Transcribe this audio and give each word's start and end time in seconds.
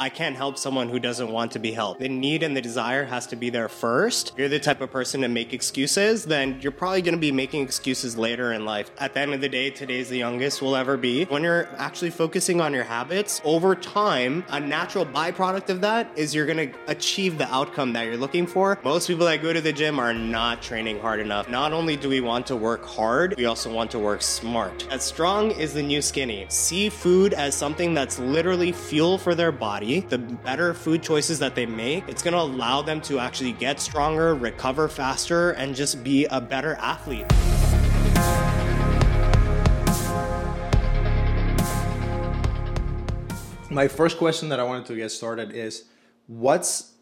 I 0.00 0.08
can't 0.08 0.34
help 0.34 0.56
someone 0.56 0.88
who 0.88 0.98
doesn't 0.98 1.30
want 1.30 1.52
to 1.52 1.58
be 1.58 1.72
helped. 1.72 2.00
The 2.00 2.08
need 2.08 2.42
and 2.42 2.56
the 2.56 2.62
desire 2.62 3.04
has 3.04 3.26
to 3.26 3.36
be 3.36 3.50
there 3.50 3.68
first. 3.68 4.30
If 4.30 4.38
you're 4.38 4.48
the 4.48 4.58
type 4.58 4.80
of 4.80 4.90
person 4.90 5.20
to 5.20 5.28
make 5.28 5.52
excuses, 5.52 6.24
then 6.24 6.58
you're 6.62 6.72
probably 6.72 7.02
going 7.02 7.16
to 7.16 7.20
be 7.20 7.30
making 7.30 7.64
excuses 7.64 8.16
later 8.16 8.54
in 8.54 8.64
life. 8.64 8.90
At 8.96 9.12
the 9.12 9.20
end 9.20 9.34
of 9.34 9.42
the 9.42 9.48
day, 9.50 9.68
today's 9.68 10.08
the 10.08 10.16
youngest 10.16 10.62
we'll 10.62 10.74
ever 10.74 10.96
be. 10.96 11.26
When 11.26 11.42
you're 11.42 11.68
actually 11.76 12.12
focusing 12.12 12.62
on 12.62 12.72
your 12.72 12.84
habits, 12.84 13.42
over 13.44 13.74
time, 13.74 14.42
a 14.48 14.58
natural 14.58 15.04
byproduct 15.04 15.68
of 15.68 15.82
that 15.82 16.10
is 16.16 16.34
you're 16.34 16.46
going 16.46 16.72
to 16.72 16.78
achieve 16.86 17.36
the 17.36 17.52
outcome 17.52 17.92
that 17.92 18.06
you're 18.06 18.16
looking 18.16 18.46
for. 18.46 18.78
Most 18.82 19.06
people 19.06 19.26
that 19.26 19.42
go 19.42 19.52
to 19.52 19.60
the 19.60 19.70
gym 19.70 19.98
are 19.98 20.14
not 20.14 20.62
training 20.62 20.98
hard 21.00 21.20
enough. 21.20 21.50
Not 21.50 21.74
only 21.74 21.98
do 21.98 22.08
we 22.08 22.22
want 22.22 22.46
to 22.46 22.56
work 22.56 22.86
hard, 22.86 23.34
we 23.36 23.44
also 23.44 23.70
want 23.70 23.90
to 23.90 23.98
work 23.98 24.22
smart. 24.22 24.88
As 24.90 25.04
strong 25.04 25.50
is 25.50 25.74
the 25.74 25.82
new 25.82 26.00
skinny. 26.00 26.46
See 26.48 26.88
food 26.88 27.34
as 27.34 27.54
something 27.54 27.92
that's 27.92 28.18
literally 28.18 28.72
fuel 28.72 29.18
for 29.18 29.34
their 29.34 29.52
body. 29.52 29.89
The 29.98 30.18
better 30.18 30.72
food 30.72 31.02
choices 31.02 31.40
that 31.40 31.56
they 31.56 31.66
make, 31.66 32.08
it's 32.08 32.22
going 32.22 32.34
to 32.34 32.40
allow 32.40 32.80
them 32.80 33.00
to 33.02 33.18
actually 33.18 33.50
get 33.50 33.80
stronger, 33.80 34.36
recover 34.36 34.86
faster, 34.86 35.50
and 35.52 35.74
just 35.74 36.04
be 36.04 36.26
a 36.26 36.40
better 36.40 36.76
athlete. 36.76 37.26
My 43.68 43.88
first 43.88 44.16
question 44.18 44.48
that 44.50 44.60
I 44.60 44.62
wanted 44.62 44.86
to 44.86 44.94
get 44.94 45.10
started 45.10 45.50
is 45.52 45.84
what's 46.28 46.92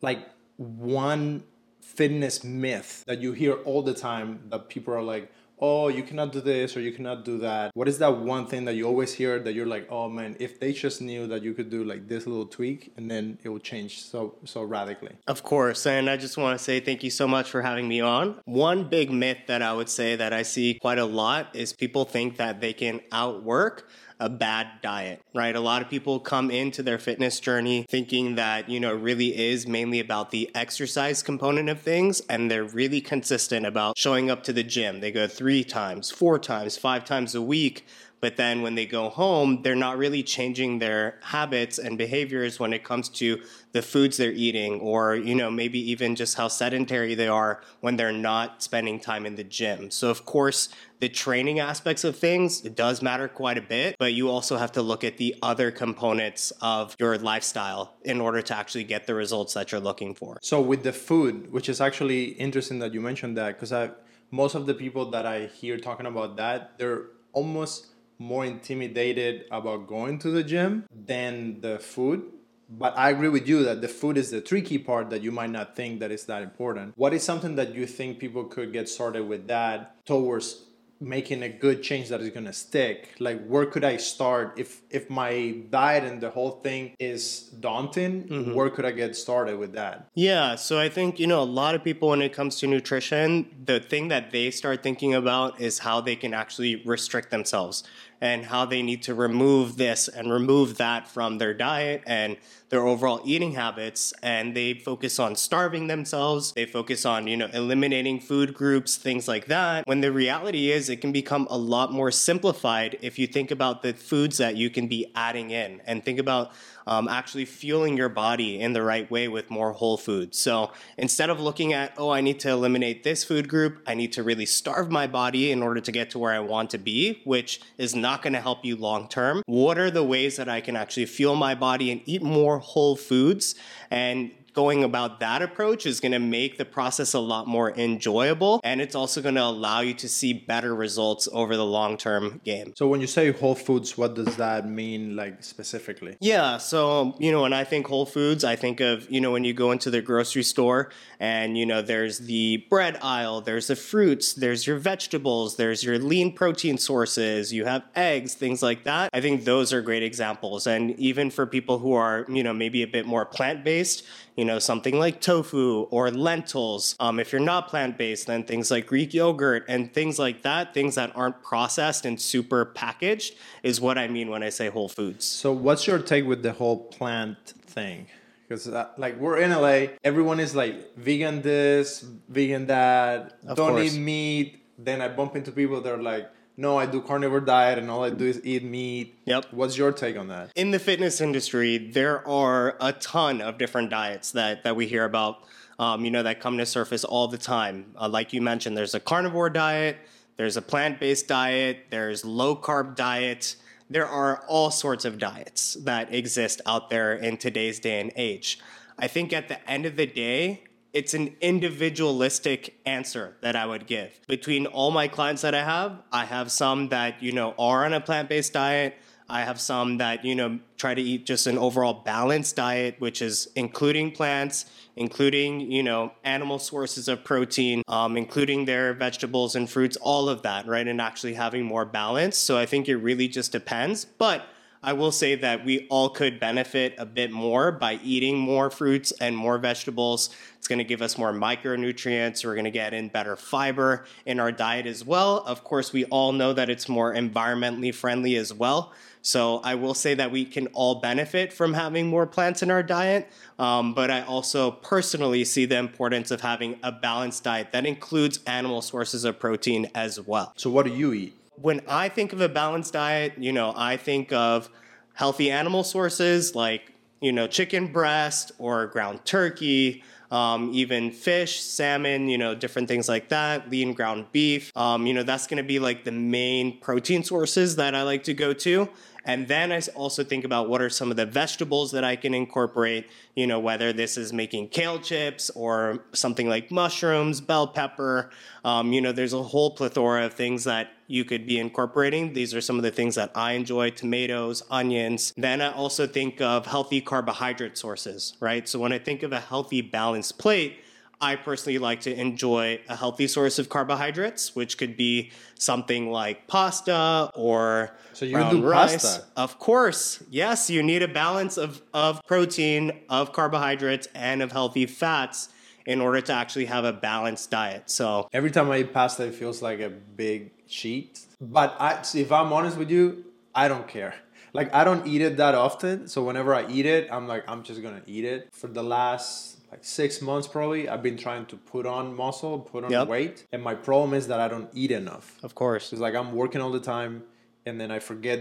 like 0.00 0.28
one 0.56 1.42
fitness 1.80 2.44
myth 2.44 3.02
that 3.08 3.20
you 3.20 3.32
hear 3.32 3.54
all 3.64 3.82
the 3.82 3.94
time 3.94 4.42
that 4.50 4.68
people 4.68 4.94
are 4.94 5.02
like, 5.02 5.32
oh, 5.58 5.88
you 5.88 6.02
cannot 6.02 6.32
do 6.32 6.40
this 6.40 6.76
or 6.76 6.80
you 6.80 6.92
cannot 6.92 7.24
do 7.24 7.38
that. 7.38 7.70
What 7.74 7.88
is 7.88 7.98
that 7.98 8.18
one 8.18 8.46
thing 8.46 8.64
that 8.66 8.74
you 8.74 8.86
always 8.86 9.14
hear 9.14 9.38
that 9.40 9.54
you're 9.54 9.66
like, 9.66 9.86
oh 9.90 10.08
man, 10.08 10.36
if 10.38 10.60
they 10.60 10.72
just 10.72 11.00
knew 11.00 11.26
that 11.26 11.42
you 11.42 11.54
could 11.54 11.70
do 11.70 11.84
like 11.84 12.08
this 12.08 12.26
little 12.26 12.46
tweak 12.46 12.92
and 12.96 13.10
then 13.10 13.38
it 13.42 13.48
will 13.48 13.58
change 13.58 14.02
so 14.02 14.34
so 14.44 14.62
radically. 14.62 15.12
Of 15.26 15.42
course, 15.42 15.86
and 15.86 16.08
I 16.10 16.16
just 16.16 16.36
want 16.36 16.58
to 16.58 16.62
say 16.62 16.80
thank 16.80 17.02
you 17.02 17.10
so 17.10 17.26
much 17.26 17.50
for 17.50 17.62
having 17.62 17.88
me 17.88 18.00
on. 18.00 18.40
One 18.44 18.88
big 18.88 19.10
myth 19.10 19.38
that 19.46 19.62
I 19.62 19.72
would 19.72 19.88
say 19.88 20.16
that 20.16 20.32
I 20.32 20.42
see 20.42 20.74
quite 20.74 20.98
a 20.98 21.04
lot 21.04 21.54
is 21.54 21.72
people 21.72 22.04
think 22.04 22.36
that 22.36 22.60
they 22.60 22.72
can 22.72 23.00
outwork 23.12 23.88
a 24.18 24.28
bad 24.28 24.66
diet, 24.82 25.20
right? 25.34 25.54
A 25.54 25.60
lot 25.60 25.82
of 25.82 25.90
people 25.90 26.20
come 26.20 26.50
into 26.50 26.82
their 26.82 26.98
fitness 26.98 27.38
journey 27.38 27.84
thinking 27.88 28.36
that, 28.36 28.68
you 28.68 28.80
know, 28.80 28.94
it 28.94 29.00
really 29.00 29.36
is 29.36 29.66
mainly 29.66 30.00
about 30.00 30.30
the 30.30 30.50
exercise 30.54 31.22
component 31.22 31.68
of 31.68 31.80
things 31.80 32.20
and 32.28 32.50
they're 32.50 32.64
really 32.64 33.00
consistent 33.00 33.66
about 33.66 33.98
showing 33.98 34.30
up 34.30 34.42
to 34.44 34.52
the 34.52 34.62
gym. 34.62 35.00
They 35.00 35.12
go 35.12 35.26
3 35.26 35.64
times, 35.64 36.10
4 36.10 36.38
times, 36.38 36.76
5 36.78 37.04
times 37.04 37.34
a 37.34 37.42
week 37.42 37.84
but 38.20 38.36
then 38.36 38.62
when 38.62 38.74
they 38.74 38.86
go 38.86 39.08
home, 39.08 39.60
they're 39.62 39.74
not 39.74 39.98
really 39.98 40.22
changing 40.22 40.78
their 40.78 41.18
habits 41.22 41.78
and 41.78 41.98
behaviors 41.98 42.58
when 42.58 42.72
it 42.72 42.82
comes 42.82 43.08
to 43.10 43.42
the 43.72 43.82
foods 43.82 44.16
they're 44.16 44.32
eating, 44.32 44.80
or, 44.80 45.14
you 45.14 45.34
know, 45.34 45.50
maybe 45.50 45.78
even 45.90 46.16
just 46.16 46.36
how 46.36 46.48
sedentary 46.48 47.14
they 47.14 47.28
are 47.28 47.60
when 47.80 47.96
they're 47.96 48.12
not 48.12 48.62
spending 48.62 48.98
time 48.98 49.26
in 49.26 49.36
the 49.36 49.44
gym. 49.44 49.90
So, 49.90 50.08
of 50.08 50.24
course, 50.24 50.68
the 50.98 51.08
training 51.10 51.60
aspects 51.60 52.04
of 52.04 52.16
things 52.16 52.64
it 52.64 52.74
does 52.74 53.02
matter 53.02 53.28
quite 53.28 53.58
a 53.58 53.62
bit, 53.62 53.96
but 53.98 54.14
you 54.14 54.30
also 54.30 54.56
have 54.56 54.72
to 54.72 54.82
look 54.82 55.04
at 55.04 55.18
the 55.18 55.36
other 55.42 55.70
components 55.70 56.52
of 56.62 56.96
your 56.98 57.18
lifestyle 57.18 57.94
in 58.02 58.20
order 58.20 58.40
to 58.40 58.56
actually 58.56 58.84
get 58.84 59.06
the 59.06 59.14
results 59.14 59.52
that 59.54 59.72
you're 59.72 59.80
looking 59.80 60.14
for. 60.14 60.38
So, 60.42 60.60
with 60.60 60.84
the 60.84 60.92
food, 60.92 61.52
which 61.52 61.68
is 61.68 61.80
actually 61.80 62.24
interesting 62.24 62.78
that 62.78 62.94
you 62.94 63.00
mentioned 63.02 63.36
that, 63.36 63.56
because 63.56 63.72
I 63.72 63.90
most 64.30 64.54
of 64.54 64.66
the 64.66 64.74
people 64.74 65.10
that 65.10 65.26
I 65.26 65.46
hear 65.46 65.78
talking 65.78 66.06
about 66.06 66.36
that, 66.36 66.78
they're 66.78 67.04
almost 67.32 67.88
more 68.18 68.44
intimidated 68.44 69.44
about 69.50 69.86
going 69.86 70.18
to 70.20 70.30
the 70.30 70.42
gym 70.42 70.84
than 70.90 71.60
the 71.60 71.78
food. 71.78 72.32
But 72.68 72.98
i 72.98 73.10
agree 73.10 73.28
with 73.28 73.46
you 73.46 73.62
that 73.64 73.80
the 73.80 73.88
food 73.88 74.16
is 74.16 74.30
the 74.30 74.40
tricky 74.40 74.78
part 74.78 75.10
that 75.10 75.22
you 75.22 75.30
might 75.30 75.50
not 75.50 75.76
think 75.76 76.00
that 76.00 76.10
is 76.10 76.24
that 76.26 76.42
important. 76.42 76.94
What 76.96 77.14
is 77.14 77.22
something 77.22 77.54
that 77.56 77.74
you 77.74 77.86
think 77.86 78.18
people 78.18 78.44
could 78.44 78.72
get 78.72 78.88
started 78.88 79.28
with 79.28 79.46
that 79.48 80.04
towards 80.04 80.64
making 80.98 81.42
a 81.42 81.48
good 81.48 81.82
change 81.82 82.08
that 82.08 82.20
is 82.20 82.30
going 82.30 82.46
to 82.46 82.52
stick? 82.52 83.14
Like 83.20 83.46
where 83.46 83.66
could 83.66 83.84
i 83.84 83.96
start? 83.98 84.58
If 84.58 84.82
if 84.90 85.08
my 85.08 85.62
diet 85.70 86.04
and 86.04 86.20
the 86.20 86.30
whole 86.30 86.60
thing 86.62 86.96
is 86.98 87.42
daunting 87.60 88.24
mm-hmm. 88.24 88.54
where 88.54 88.70
could 88.70 88.84
i 88.84 88.90
get 88.90 89.14
started 89.14 89.58
with 89.58 89.72
that? 89.74 90.08
Yeah 90.14 90.56
so 90.56 90.80
i 90.80 90.88
think 90.88 91.20
you 91.20 91.28
know 91.28 91.42
a 91.42 91.50
lot 91.62 91.76
of 91.76 91.84
people 91.84 92.08
when 92.08 92.22
it 92.22 92.32
comes 92.32 92.58
to 92.60 92.66
nutrition 92.66 93.46
the 93.64 93.78
thing 93.78 94.08
that 94.08 94.32
they 94.32 94.50
start 94.50 94.82
thinking 94.82 95.14
about 95.14 95.60
is 95.60 95.78
how 95.78 96.00
they 96.00 96.16
can 96.16 96.34
actually 96.34 96.82
restrict 96.84 97.30
themselves 97.30 97.84
and 98.20 98.46
how 98.46 98.64
they 98.64 98.82
need 98.82 99.02
to 99.02 99.14
remove 99.14 99.76
this 99.76 100.08
and 100.08 100.32
remove 100.32 100.76
that 100.78 101.08
from 101.08 101.38
their 101.38 101.54
diet 101.54 102.02
and 102.06 102.36
their 102.68 102.86
overall 102.86 103.20
eating 103.24 103.52
habits. 103.52 104.12
And 104.22 104.56
they 104.56 104.74
focus 104.74 105.18
on 105.18 105.36
starving 105.36 105.86
themselves. 105.86 106.52
They 106.52 106.66
focus 106.66 107.04
on 107.04 107.26
you 107.26 107.36
know 107.36 107.48
eliminating 107.52 108.20
food 108.20 108.54
groups 108.54 108.96
things 108.96 109.28
like 109.28 109.46
that. 109.46 109.86
When 109.86 110.00
the 110.00 110.12
reality 110.12 110.70
is 110.70 110.88
it 110.88 111.00
can 111.00 111.12
become 111.12 111.46
a 111.50 111.58
lot 111.58 111.92
more 111.92 112.10
simplified 112.10 112.98
if 113.02 113.18
you 113.18 113.26
think 113.26 113.50
about 113.50 113.82
the 113.82 113.92
foods 113.92 114.38
that 114.38 114.56
you 114.56 114.70
can 114.70 114.88
be 114.88 115.10
adding 115.14 115.50
in. 115.50 115.80
And 115.86 116.04
think 116.04 116.18
about 116.18 116.52
um, 116.86 117.08
actually 117.08 117.44
fueling 117.44 117.96
your 117.96 118.08
body 118.08 118.60
in 118.60 118.72
the 118.72 118.82
right 118.82 119.10
way 119.10 119.28
with 119.28 119.50
more 119.50 119.72
whole 119.72 119.96
foods. 119.96 120.38
So 120.38 120.72
instead 120.96 121.30
of 121.30 121.40
looking 121.40 121.72
at, 121.72 121.92
oh, 121.96 122.10
I 122.10 122.20
need 122.20 122.40
to 122.40 122.50
eliminate 122.50 123.02
this 123.02 123.24
food 123.24 123.48
group, 123.48 123.78
I 123.86 123.94
need 123.94 124.12
to 124.12 124.22
really 124.22 124.46
starve 124.46 124.90
my 124.90 125.06
body 125.06 125.50
in 125.50 125.62
order 125.62 125.80
to 125.80 125.92
get 125.92 126.10
to 126.10 126.18
where 126.18 126.32
I 126.32 126.40
want 126.40 126.70
to 126.70 126.78
be, 126.78 127.20
which 127.24 127.60
is 127.78 127.94
not 127.94 128.22
going 128.22 128.32
to 128.34 128.40
help 128.40 128.64
you 128.64 128.76
long 128.76 129.08
term. 129.08 129.42
What 129.46 129.78
are 129.78 129.90
the 129.90 130.04
ways 130.04 130.36
that 130.36 130.48
I 130.48 130.60
can 130.60 130.76
actually 130.76 131.06
fuel 131.06 131.36
my 131.36 131.54
body 131.54 131.90
and 131.90 132.00
eat 132.04 132.22
more 132.22 132.58
whole 132.58 132.96
foods 132.96 133.54
and 133.90 134.30
going 134.56 134.82
about 134.82 135.20
that 135.20 135.42
approach 135.42 135.84
is 135.84 136.00
going 136.00 136.12
to 136.12 136.18
make 136.18 136.56
the 136.56 136.64
process 136.64 137.12
a 137.12 137.20
lot 137.20 137.46
more 137.46 137.70
enjoyable 137.72 138.58
and 138.64 138.80
it's 138.80 138.94
also 138.94 139.20
going 139.20 139.34
to 139.34 139.42
allow 139.42 139.80
you 139.80 139.92
to 139.92 140.08
see 140.08 140.32
better 140.32 140.74
results 140.74 141.28
over 141.30 141.56
the 141.58 141.64
long 141.64 141.98
term 141.98 142.40
game. 142.42 142.72
So 142.74 142.88
when 142.88 143.02
you 143.02 143.06
say 143.06 143.30
whole 143.30 143.54
foods, 143.54 143.98
what 143.98 144.14
does 144.14 144.36
that 144.36 144.66
mean 144.66 145.14
like 145.14 145.44
specifically? 145.44 146.16
Yeah, 146.20 146.56
so 146.56 147.14
you 147.18 147.30
know 147.30 147.42
when 147.42 147.52
I 147.52 147.64
think 147.64 147.86
whole 147.86 148.06
foods, 148.06 148.44
I 148.44 148.56
think 148.56 148.80
of, 148.80 149.08
you 149.10 149.20
know, 149.20 149.30
when 149.30 149.44
you 149.44 149.52
go 149.52 149.72
into 149.72 149.90
the 149.90 150.00
grocery 150.00 150.42
store 150.42 150.90
and 151.20 151.58
you 151.58 151.66
know 151.66 151.82
there's 151.82 152.20
the 152.20 152.64
bread 152.70 152.98
aisle, 153.02 153.42
there's 153.42 153.66
the 153.66 153.76
fruits, 153.76 154.32
there's 154.32 154.66
your 154.66 154.78
vegetables, 154.78 155.56
there's 155.56 155.84
your 155.84 155.98
lean 155.98 156.32
protein 156.32 156.78
sources, 156.78 157.52
you 157.52 157.66
have 157.66 157.84
eggs, 157.94 158.32
things 158.32 158.62
like 158.62 158.84
that. 158.84 159.10
I 159.12 159.20
think 159.20 159.44
those 159.44 159.74
are 159.74 159.82
great 159.82 160.02
examples 160.02 160.66
and 160.66 160.98
even 160.98 161.30
for 161.30 161.46
people 161.46 161.78
who 161.78 161.92
are, 161.92 162.24
you 162.30 162.42
know, 162.42 162.54
maybe 162.54 162.82
a 162.82 162.86
bit 162.86 163.04
more 163.04 163.26
plant-based, 163.26 164.02
you 164.34 164.45
know, 164.46 164.58
something 164.58 164.98
like 164.98 165.20
tofu 165.20 165.82
or 165.90 166.10
lentils. 166.10 166.96
Um, 166.98 167.20
if 167.20 167.32
you're 167.32 167.40
not 167.40 167.68
plant 167.68 167.98
based, 167.98 168.26
then 168.26 168.44
things 168.44 168.70
like 168.70 168.86
Greek 168.86 169.12
yogurt 169.12 169.64
and 169.68 169.92
things 169.92 170.18
like 170.18 170.42
that, 170.42 170.72
things 170.72 170.94
that 170.94 171.12
aren't 171.14 171.42
processed 171.42 172.06
and 172.06 172.20
super 172.20 172.64
packaged, 172.64 173.34
is 173.62 173.80
what 173.80 173.98
I 173.98 174.08
mean 174.08 174.30
when 174.30 174.42
I 174.42 174.48
say 174.50 174.68
whole 174.68 174.88
foods. 174.88 175.24
So, 175.24 175.52
what's 175.52 175.86
your 175.86 175.98
take 175.98 176.24
with 176.26 176.42
the 176.42 176.52
whole 176.52 176.84
plant 176.84 177.38
thing? 177.66 178.06
Because 178.48 178.68
uh, 178.68 178.88
like 178.96 179.18
we're 179.18 179.38
in 179.38 179.50
LA, 179.50 179.96
everyone 180.04 180.38
is 180.38 180.54
like 180.54 180.96
vegan 180.96 181.42
this, 181.42 182.00
vegan 182.28 182.66
that, 182.66 183.38
of 183.46 183.56
don't 183.56 183.72
course. 183.72 183.94
eat 183.94 183.98
meat. 184.00 184.62
Then 184.78 185.00
I 185.00 185.08
bump 185.08 185.34
into 185.36 185.50
people 185.50 185.80
that 185.80 185.92
are 185.92 186.02
like, 186.02 186.30
no, 186.56 186.78
I 186.78 186.86
do 186.86 187.02
carnivore 187.02 187.40
diet 187.40 187.78
and 187.78 187.90
all 187.90 188.02
I 188.02 188.10
do 188.10 188.24
is 188.24 188.40
eat 188.44 188.64
meat. 188.64 189.18
Yep. 189.26 189.46
What's 189.50 189.76
your 189.76 189.92
take 189.92 190.16
on 190.16 190.28
that? 190.28 190.52
In 190.56 190.70
the 190.70 190.78
fitness 190.78 191.20
industry, 191.20 191.76
there 191.76 192.26
are 192.26 192.76
a 192.80 192.92
ton 192.92 193.42
of 193.42 193.58
different 193.58 193.90
diets 193.90 194.32
that, 194.32 194.64
that 194.64 194.74
we 194.74 194.86
hear 194.86 195.04
about, 195.04 195.40
um, 195.78 196.04
you 196.04 196.10
know, 196.10 196.22
that 196.22 196.40
come 196.40 196.56
to 196.56 196.64
surface 196.64 197.04
all 197.04 197.28
the 197.28 197.38
time. 197.38 197.92
Uh, 197.96 198.08
like 198.08 198.32
you 198.32 198.40
mentioned, 198.40 198.76
there's 198.76 198.94
a 198.94 199.00
carnivore 199.00 199.50
diet, 199.50 199.98
there's 200.38 200.56
a 200.56 200.62
plant 200.62 200.98
based 200.98 201.28
diet, 201.28 201.86
there's 201.90 202.24
low 202.24 202.56
carb 202.56 202.96
diet. 202.96 203.56
There 203.88 204.06
are 204.06 204.42
all 204.48 204.70
sorts 204.70 205.04
of 205.04 205.18
diets 205.18 205.74
that 205.84 206.12
exist 206.12 206.60
out 206.66 206.90
there 206.90 207.14
in 207.14 207.36
today's 207.36 207.78
day 207.78 208.00
and 208.00 208.12
age. 208.16 208.58
I 208.98 209.08
think 209.08 209.32
at 209.32 209.48
the 209.48 209.70
end 209.70 209.84
of 209.86 209.96
the 209.96 210.06
day, 210.06 210.64
it's 210.96 211.12
an 211.12 211.36
individualistic 211.42 212.74
answer 212.86 213.36
that 213.42 213.54
I 213.54 213.66
would 213.66 213.86
give. 213.86 214.18
Between 214.26 214.64
all 214.64 214.90
my 214.90 215.08
clients 215.08 215.42
that 215.42 215.54
I 215.54 215.62
have, 215.62 216.00
I 216.10 216.24
have 216.24 216.50
some 216.50 216.88
that, 216.88 217.22
you 217.22 217.32
know, 217.32 217.54
are 217.58 217.84
on 217.84 217.92
a 217.92 218.00
plant-based 218.00 218.54
diet. 218.54 218.96
I 219.28 219.42
have 219.42 219.60
some 219.60 219.98
that, 219.98 220.24
you 220.24 220.34
know, 220.34 220.58
try 220.78 220.94
to 220.94 221.02
eat 221.02 221.26
just 221.26 221.46
an 221.46 221.58
overall 221.58 221.92
balanced 221.92 222.56
diet, 222.56 222.94
which 222.98 223.20
is 223.20 223.50
including 223.54 224.12
plants, 224.12 224.64
including, 224.96 225.70
you 225.70 225.82
know, 225.82 226.12
animal 226.24 226.58
sources 226.58 227.08
of 227.08 227.24
protein, 227.24 227.82
um, 227.88 228.16
including 228.16 228.64
their 228.64 228.94
vegetables 228.94 229.54
and 229.54 229.68
fruits, 229.68 229.98
all 229.98 230.30
of 230.30 230.40
that, 230.42 230.66
right? 230.66 230.88
And 230.88 230.98
actually 230.98 231.34
having 231.34 231.64
more 231.66 231.84
balance. 231.84 232.38
So 232.38 232.56
I 232.56 232.64
think 232.64 232.88
it 232.88 232.96
really 232.96 233.28
just 233.28 233.52
depends. 233.52 234.06
But 234.06 234.46
I 234.86 234.92
will 234.92 235.10
say 235.10 235.34
that 235.34 235.64
we 235.64 235.88
all 235.88 236.08
could 236.08 236.38
benefit 236.38 236.94
a 236.96 237.04
bit 237.04 237.32
more 237.32 237.72
by 237.72 237.98
eating 238.04 238.38
more 238.38 238.70
fruits 238.70 239.10
and 239.20 239.36
more 239.36 239.58
vegetables. 239.58 240.30
It's 240.58 240.68
going 240.68 240.78
to 240.78 240.84
give 240.84 241.02
us 241.02 241.18
more 241.18 241.32
micronutrients. 241.32 242.44
We're 242.44 242.54
going 242.54 242.66
to 242.66 242.70
get 242.70 242.94
in 242.94 243.08
better 243.08 243.34
fiber 243.34 244.04
in 244.26 244.38
our 244.38 244.52
diet 244.52 244.86
as 244.86 245.04
well. 245.04 245.38
Of 245.38 245.64
course, 245.64 245.92
we 245.92 246.04
all 246.04 246.30
know 246.30 246.52
that 246.52 246.70
it's 246.70 246.88
more 246.88 247.12
environmentally 247.12 247.92
friendly 247.92 248.36
as 248.36 248.54
well. 248.54 248.92
So 249.22 249.58
I 249.64 249.74
will 249.74 249.94
say 249.94 250.14
that 250.14 250.30
we 250.30 250.44
can 250.44 250.68
all 250.68 251.00
benefit 251.00 251.52
from 251.52 251.74
having 251.74 252.06
more 252.06 252.24
plants 252.24 252.62
in 252.62 252.70
our 252.70 252.84
diet, 252.84 253.28
um, 253.58 253.92
but 253.92 254.08
I 254.08 254.22
also 254.22 254.70
personally 254.70 255.44
see 255.44 255.64
the 255.64 255.78
importance 255.78 256.30
of 256.30 256.42
having 256.42 256.78
a 256.84 256.92
balanced 256.92 257.42
diet 257.42 257.72
that 257.72 257.86
includes 257.86 258.38
animal 258.46 258.82
sources 258.82 259.24
of 259.24 259.40
protein 259.40 259.90
as 259.96 260.20
well. 260.20 260.52
So, 260.56 260.70
what 260.70 260.86
do 260.86 260.92
you 260.92 261.12
eat? 261.12 261.34
When 261.60 261.80
I 261.88 262.08
think 262.08 262.32
of 262.32 262.40
a 262.40 262.48
balanced 262.48 262.92
diet, 262.92 263.34
you 263.38 263.52
know, 263.52 263.72
I 263.76 263.96
think 263.96 264.32
of 264.32 264.68
healthy 265.14 265.50
animal 265.50 265.84
sources 265.84 266.54
like, 266.54 266.92
you 267.20 267.32
know, 267.32 267.46
chicken 267.46 267.92
breast 267.92 268.52
or 268.58 268.86
ground 268.86 269.24
turkey. 269.24 270.02
Um, 270.28 270.72
even 270.74 271.12
fish, 271.12 271.60
salmon, 271.60 272.28
you 272.28 272.36
know, 272.36 272.52
different 272.52 272.88
things 272.88 273.08
like 273.08 273.28
that, 273.28 273.70
lean 273.70 273.92
ground 273.92 274.26
beef. 274.32 274.76
Um, 274.76 275.06
you 275.06 275.14
know, 275.14 275.22
that's 275.22 275.46
going 275.46 275.58
to 275.58 275.66
be 275.66 275.78
like 275.78 276.02
the 276.02 276.10
main 276.10 276.80
protein 276.80 277.22
sources 277.22 277.76
that 277.76 277.94
I 277.94 278.02
like 278.02 278.24
to 278.24 278.34
go 278.34 278.52
to. 278.52 278.88
And 279.24 279.46
then 279.46 279.70
I 279.70 279.80
also 279.94 280.24
think 280.24 280.44
about 280.44 280.68
what 280.68 280.82
are 280.82 280.90
some 280.90 281.12
of 281.12 281.16
the 281.16 281.26
vegetables 281.26 281.92
that 281.92 282.02
I 282.02 282.16
can 282.16 282.34
incorporate, 282.34 283.08
you 283.36 283.46
know, 283.46 283.60
whether 283.60 283.92
this 283.92 284.16
is 284.16 284.32
making 284.32 284.70
kale 284.70 284.98
chips 284.98 285.48
or 285.50 286.04
something 286.12 286.48
like 286.48 286.72
mushrooms, 286.72 287.40
bell 287.40 287.68
pepper. 287.68 288.30
Um, 288.64 288.92
you 288.92 289.00
know, 289.00 289.12
there's 289.12 289.32
a 289.32 289.42
whole 289.42 289.70
plethora 289.70 290.26
of 290.26 290.34
things 290.34 290.64
that 290.64 290.90
you 291.06 291.24
could 291.24 291.46
be 291.46 291.58
incorporating. 291.58 292.32
These 292.32 292.54
are 292.54 292.60
some 292.60 292.76
of 292.76 292.82
the 292.82 292.90
things 292.90 293.14
that 293.14 293.30
I 293.34 293.52
enjoy 293.52 293.90
tomatoes, 293.90 294.62
onions. 294.70 295.32
Then 295.36 295.60
I 295.60 295.72
also 295.72 296.06
think 296.06 296.40
of 296.40 296.66
healthy 296.66 297.00
carbohydrate 297.00 297.78
sources, 297.78 298.34
right? 298.40 298.68
So 298.68 298.78
when 298.78 298.92
I 298.92 298.98
think 298.98 299.22
of 299.22 299.32
a 299.32 299.40
healthy, 299.40 299.80
balanced 299.80 300.38
plate, 300.38 300.78
I 301.20 301.36
personally 301.36 301.78
like 301.78 302.00
to 302.02 302.14
enjoy 302.18 302.80
a 302.88 302.96
healthy 302.96 303.26
source 303.26 303.58
of 303.58 303.70
carbohydrates, 303.70 304.54
which 304.54 304.76
could 304.76 304.96
be 304.96 305.30
something 305.58 306.10
like 306.10 306.46
pasta 306.46 307.30
or 307.34 307.96
So 308.12 308.26
you 308.26 308.36
do 308.50 308.62
rice. 308.62 309.02
pasta? 309.02 309.24
Of 309.34 309.58
course, 309.58 310.22
yes, 310.30 310.68
you 310.68 310.82
need 310.82 311.02
a 311.02 311.08
balance 311.08 311.56
of, 311.56 311.80
of 311.94 312.22
protein, 312.26 313.00
of 313.08 313.32
carbohydrates, 313.32 314.08
and 314.14 314.42
of 314.42 314.52
healthy 314.52 314.84
fats 314.84 315.48
in 315.86 316.00
order 316.00 316.20
to 316.20 316.32
actually 316.32 316.66
have 316.66 316.84
a 316.84 316.92
balanced 316.92 317.50
diet. 317.50 317.88
So 317.88 318.28
Every 318.32 318.50
time 318.50 318.70
I 318.70 318.78
eat 318.80 318.92
pasta, 318.92 319.24
it 319.26 319.34
feels 319.34 319.62
like 319.62 319.80
a 319.80 319.88
big 319.88 320.50
sheet. 320.66 321.20
But 321.40 321.76
I, 321.80 322.02
if 322.14 322.32
I'm 322.32 322.52
honest 322.52 322.76
with 322.76 322.90
you, 322.90 323.24
I 323.54 323.68
don't 323.68 323.88
care. 323.88 324.14
Like 324.52 324.74
I 324.74 324.84
don't 324.84 325.06
eat 325.06 325.20
it 325.20 325.36
that 325.36 325.54
often, 325.54 326.08
so 326.08 326.22
whenever 326.24 326.54
I 326.54 326.66
eat 326.70 326.86
it, 326.86 327.08
I'm 327.10 327.26
like 327.28 327.44
I'm 327.48 327.62
just 327.62 327.82
gonna 327.82 328.02
eat 328.06 328.24
it. 328.24 328.48
For 328.52 328.68
the 328.68 328.82
last 328.82 329.58
like 329.70 329.84
six 329.84 330.22
months, 330.22 330.46
probably, 330.48 330.88
I've 330.88 331.02
been 331.02 331.16
trying 331.18 331.46
to 331.46 331.56
put 331.56 331.84
on 331.86 332.14
muscle, 332.16 332.60
put 332.60 332.84
on 332.84 332.92
Yep. 332.92 333.08
weight, 333.08 333.44
and 333.52 333.62
my 333.62 333.74
problem 333.74 334.14
is 334.14 334.28
that 334.28 334.40
I 334.40 334.48
don't 334.48 334.70
eat 334.72 334.90
enough. 334.92 335.38
of 335.42 335.54
course, 335.54 335.92
It's 335.92 336.00
like 336.00 336.14
I'm 336.14 336.32
working 336.32 336.60
all 336.60 336.70
the 336.70 336.80
time, 336.80 337.24
and 337.66 337.78
then 337.80 337.90
I 337.90 337.98
forget 337.98 338.40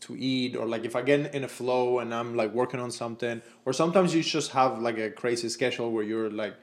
to 0.00 0.16
eat, 0.16 0.54
or 0.54 0.66
like 0.66 0.84
if 0.84 0.94
I 0.94 1.02
get 1.02 1.34
in 1.34 1.42
a 1.42 1.48
flow 1.48 1.98
and 1.98 2.14
I'm 2.14 2.36
like 2.36 2.52
working 2.52 2.78
on 2.78 2.90
something, 2.92 3.42
or 3.64 3.72
sometimes 3.72 4.14
you 4.14 4.22
just 4.22 4.52
have 4.52 4.80
like 4.80 4.98
a 4.98 5.10
crazy 5.10 5.48
schedule 5.48 5.90
where 5.90 6.04
you're 6.04 6.30
like 6.30 6.54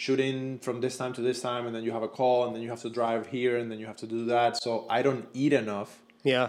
shooting 0.00 0.58
from 0.60 0.80
this 0.80 0.96
time 0.96 1.12
to 1.12 1.20
this 1.20 1.42
time, 1.42 1.66
and 1.66 1.74
then 1.74 1.84
you 1.84 1.92
have 1.92 2.02
a 2.02 2.08
call, 2.08 2.46
and 2.46 2.54
then 2.54 2.62
you 2.62 2.70
have 2.70 2.80
to 2.80 2.88
drive 2.88 3.26
here, 3.26 3.58
and 3.58 3.70
then 3.70 3.78
you 3.78 3.86
have 3.86 3.98
to 4.04 4.06
do 4.06 4.24
that. 4.26 4.56
So 4.56 4.86
I 4.88 5.02
don't 5.02 5.26
eat 5.34 5.52
enough, 5.52 6.00
yeah, 6.24 6.48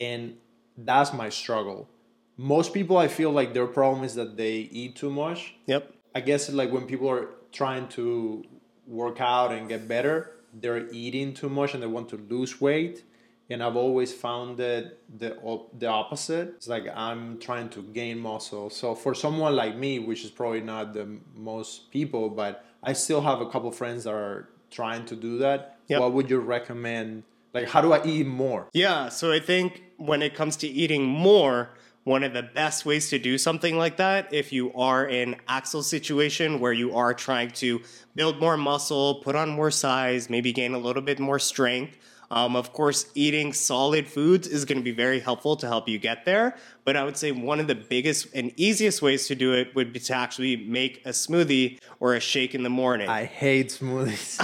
and 0.00 0.36
that's 0.76 1.12
my 1.12 1.28
struggle. 1.28 1.88
Most 2.36 2.74
people, 2.74 2.96
I 2.96 3.08
feel 3.08 3.30
like 3.30 3.54
their 3.54 3.68
problem 3.68 4.04
is 4.04 4.14
that 4.16 4.36
they 4.36 4.54
eat 4.82 4.96
too 4.96 5.10
much. 5.10 5.54
yep, 5.66 5.92
I 6.14 6.20
guess 6.20 6.50
like 6.50 6.72
when 6.72 6.86
people 6.86 7.08
are 7.08 7.28
trying 7.52 7.86
to 7.98 8.44
work 8.86 9.20
out 9.20 9.52
and 9.52 9.68
get 9.68 9.86
better, 9.86 10.32
they're 10.52 10.88
eating 10.90 11.34
too 11.34 11.48
much 11.48 11.74
and 11.74 11.82
they 11.82 11.86
want 11.98 12.08
to 12.08 12.16
lose 12.16 12.60
weight. 12.60 13.04
And 13.50 13.62
I've 13.62 13.76
always 13.76 14.12
found 14.12 14.58
that 14.58 14.98
the 15.22 15.30
the 15.82 15.86
opposite. 15.86 16.48
It's 16.56 16.68
like 16.68 16.86
I'm 16.94 17.38
trying 17.38 17.68
to 17.76 17.80
gain 17.82 18.18
muscle. 18.18 18.68
So 18.70 18.94
for 18.94 19.14
someone 19.14 19.54
like 19.56 19.74
me, 19.76 19.92
which 20.00 20.22
is 20.24 20.30
probably 20.30 20.60
not 20.60 20.92
the 20.92 21.06
most 21.34 21.90
people, 21.90 22.28
but 22.28 22.64
I 22.82 22.92
still 22.92 23.20
have 23.20 23.40
a 23.40 23.50
couple 23.50 23.70
friends 23.72 24.04
that 24.04 24.14
are 24.14 24.48
trying 24.70 25.04
to 25.06 25.16
do 25.16 25.38
that. 25.38 25.78
Yep. 25.88 26.00
What 26.00 26.12
would 26.12 26.30
you 26.30 26.38
recommend? 26.38 27.24
Like, 27.54 27.68
how 27.68 27.80
do 27.80 27.92
I 27.92 28.04
eat 28.04 28.26
more? 28.26 28.68
Yeah, 28.72 29.08
so 29.08 29.32
I 29.32 29.40
think 29.40 29.82
when 29.96 30.22
it 30.22 30.34
comes 30.34 30.56
to 30.58 30.68
eating 30.68 31.04
more, 31.04 31.70
one 32.04 32.22
of 32.22 32.32
the 32.32 32.42
best 32.42 32.86
ways 32.86 33.10
to 33.10 33.18
do 33.18 33.36
something 33.36 33.76
like 33.76 33.96
that, 33.96 34.32
if 34.32 34.52
you 34.52 34.72
are 34.74 35.06
in 35.06 35.36
axle 35.46 35.82
situation 35.82 36.60
where 36.60 36.72
you 36.72 36.94
are 36.94 37.12
trying 37.12 37.50
to 37.50 37.80
build 38.14 38.40
more 38.40 38.56
muscle, 38.56 39.16
put 39.16 39.34
on 39.34 39.50
more 39.50 39.70
size, 39.70 40.30
maybe 40.30 40.52
gain 40.52 40.74
a 40.74 40.78
little 40.78 41.02
bit 41.02 41.18
more 41.18 41.38
strength. 41.38 41.96
Um, 42.30 42.56
of 42.56 42.72
course, 42.72 43.06
eating 43.14 43.52
solid 43.52 44.06
foods 44.06 44.46
is 44.46 44.64
going 44.64 44.78
to 44.78 44.84
be 44.84 44.92
very 44.92 45.20
helpful 45.20 45.56
to 45.56 45.66
help 45.66 45.88
you 45.88 45.98
get 45.98 46.24
there. 46.24 46.56
But 46.84 46.96
I 46.96 47.04
would 47.04 47.16
say 47.16 47.32
one 47.32 47.60
of 47.60 47.66
the 47.66 47.74
biggest 47.74 48.28
and 48.34 48.52
easiest 48.56 49.00
ways 49.00 49.26
to 49.28 49.34
do 49.34 49.54
it 49.54 49.74
would 49.74 49.92
be 49.92 50.00
to 50.00 50.14
actually 50.14 50.56
make 50.56 51.04
a 51.06 51.10
smoothie 51.10 51.78
or 52.00 52.14
a 52.14 52.20
shake 52.20 52.54
in 52.54 52.62
the 52.62 52.70
morning. 52.70 53.08
I 53.08 53.24
hate 53.24 53.68
smoothies. 53.68 54.36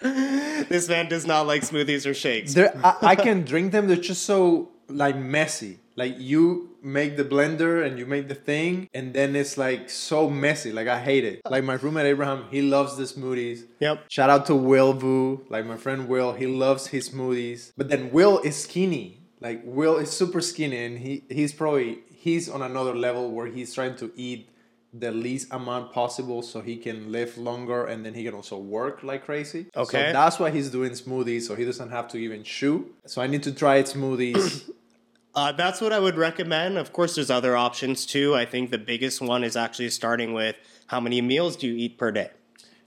this 0.68 0.88
man 0.88 1.08
does 1.08 1.26
not 1.26 1.46
like 1.46 1.62
smoothies 1.62 2.08
or 2.08 2.14
shakes. 2.14 2.56
I, 2.56 2.96
I 3.02 3.16
can 3.16 3.44
drink 3.44 3.72
them. 3.72 3.88
They're 3.88 3.96
just 3.96 4.22
so 4.22 4.70
like 4.88 5.16
messy. 5.16 5.80
Like 5.96 6.14
you 6.18 6.71
make 6.82 7.16
the 7.16 7.24
blender 7.24 7.84
and 7.84 7.98
you 7.98 8.06
make 8.06 8.28
the 8.28 8.34
thing, 8.34 8.88
and 8.92 9.14
then 9.14 9.36
it's 9.36 9.56
like 9.56 9.88
so 9.88 10.28
messy. 10.28 10.72
Like 10.72 10.88
I 10.88 11.00
hate 11.00 11.24
it. 11.24 11.40
Like 11.48 11.64
my 11.64 11.74
roommate 11.74 12.06
Abraham, 12.06 12.46
he 12.50 12.62
loves 12.62 12.96
the 12.96 13.04
smoothies. 13.04 13.64
Yep. 13.80 14.04
Shout 14.08 14.30
out 14.30 14.46
to 14.46 14.54
Will 14.54 14.92
Vu, 14.92 15.44
like 15.48 15.66
my 15.66 15.76
friend 15.76 16.08
Will. 16.08 16.32
He 16.32 16.46
loves 16.46 16.88
his 16.88 17.10
smoothies. 17.10 17.72
But 17.76 17.88
then 17.88 18.10
Will 18.10 18.38
is 18.40 18.62
skinny. 18.62 19.20
Like 19.40 19.62
Will 19.64 19.96
is 19.96 20.10
super 20.10 20.40
skinny, 20.40 20.84
and 20.84 20.98
he 20.98 21.24
he's 21.28 21.52
probably 21.52 22.00
he's 22.10 22.48
on 22.48 22.62
another 22.62 22.94
level 22.94 23.30
where 23.30 23.46
he's 23.46 23.74
trying 23.74 23.96
to 23.96 24.12
eat 24.14 24.48
the 24.94 25.10
least 25.10 25.48
amount 25.52 25.90
possible 25.92 26.42
so 26.42 26.60
he 26.60 26.76
can 26.76 27.10
live 27.10 27.38
longer 27.38 27.86
and 27.86 28.04
then 28.04 28.12
he 28.12 28.24
can 28.24 28.34
also 28.34 28.58
work 28.58 29.02
like 29.02 29.24
crazy. 29.24 29.66
Okay. 29.74 30.08
So 30.08 30.12
that's 30.12 30.38
why 30.38 30.50
he's 30.50 30.70
doing 30.70 30.92
smoothies 30.92 31.42
so 31.42 31.54
he 31.54 31.64
doesn't 31.64 31.90
have 31.90 32.08
to 32.08 32.18
even 32.18 32.42
chew. 32.42 32.94
So 33.06 33.22
I 33.22 33.26
need 33.26 33.42
to 33.44 33.52
try 33.52 33.82
smoothies. 33.82 34.70
Uh, 35.34 35.52
that's 35.52 35.80
what 35.80 35.92
I 35.92 35.98
would 35.98 36.16
recommend. 36.16 36.76
Of 36.76 36.92
course, 36.92 37.14
there's 37.14 37.30
other 37.30 37.56
options 37.56 38.04
too. 38.04 38.34
I 38.34 38.44
think 38.44 38.70
the 38.70 38.78
biggest 38.78 39.20
one 39.20 39.44
is 39.44 39.56
actually 39.56 39.90
starting 39.90 40.34
with 40.34 40.56
how 40.86 41.00
many 41.00 41.20
meals 41.20 41.56
do 41.56 41.66
you 41.66 41.74
eat 41.74 41.96
per 41.96 42.10
day 42.10 42.30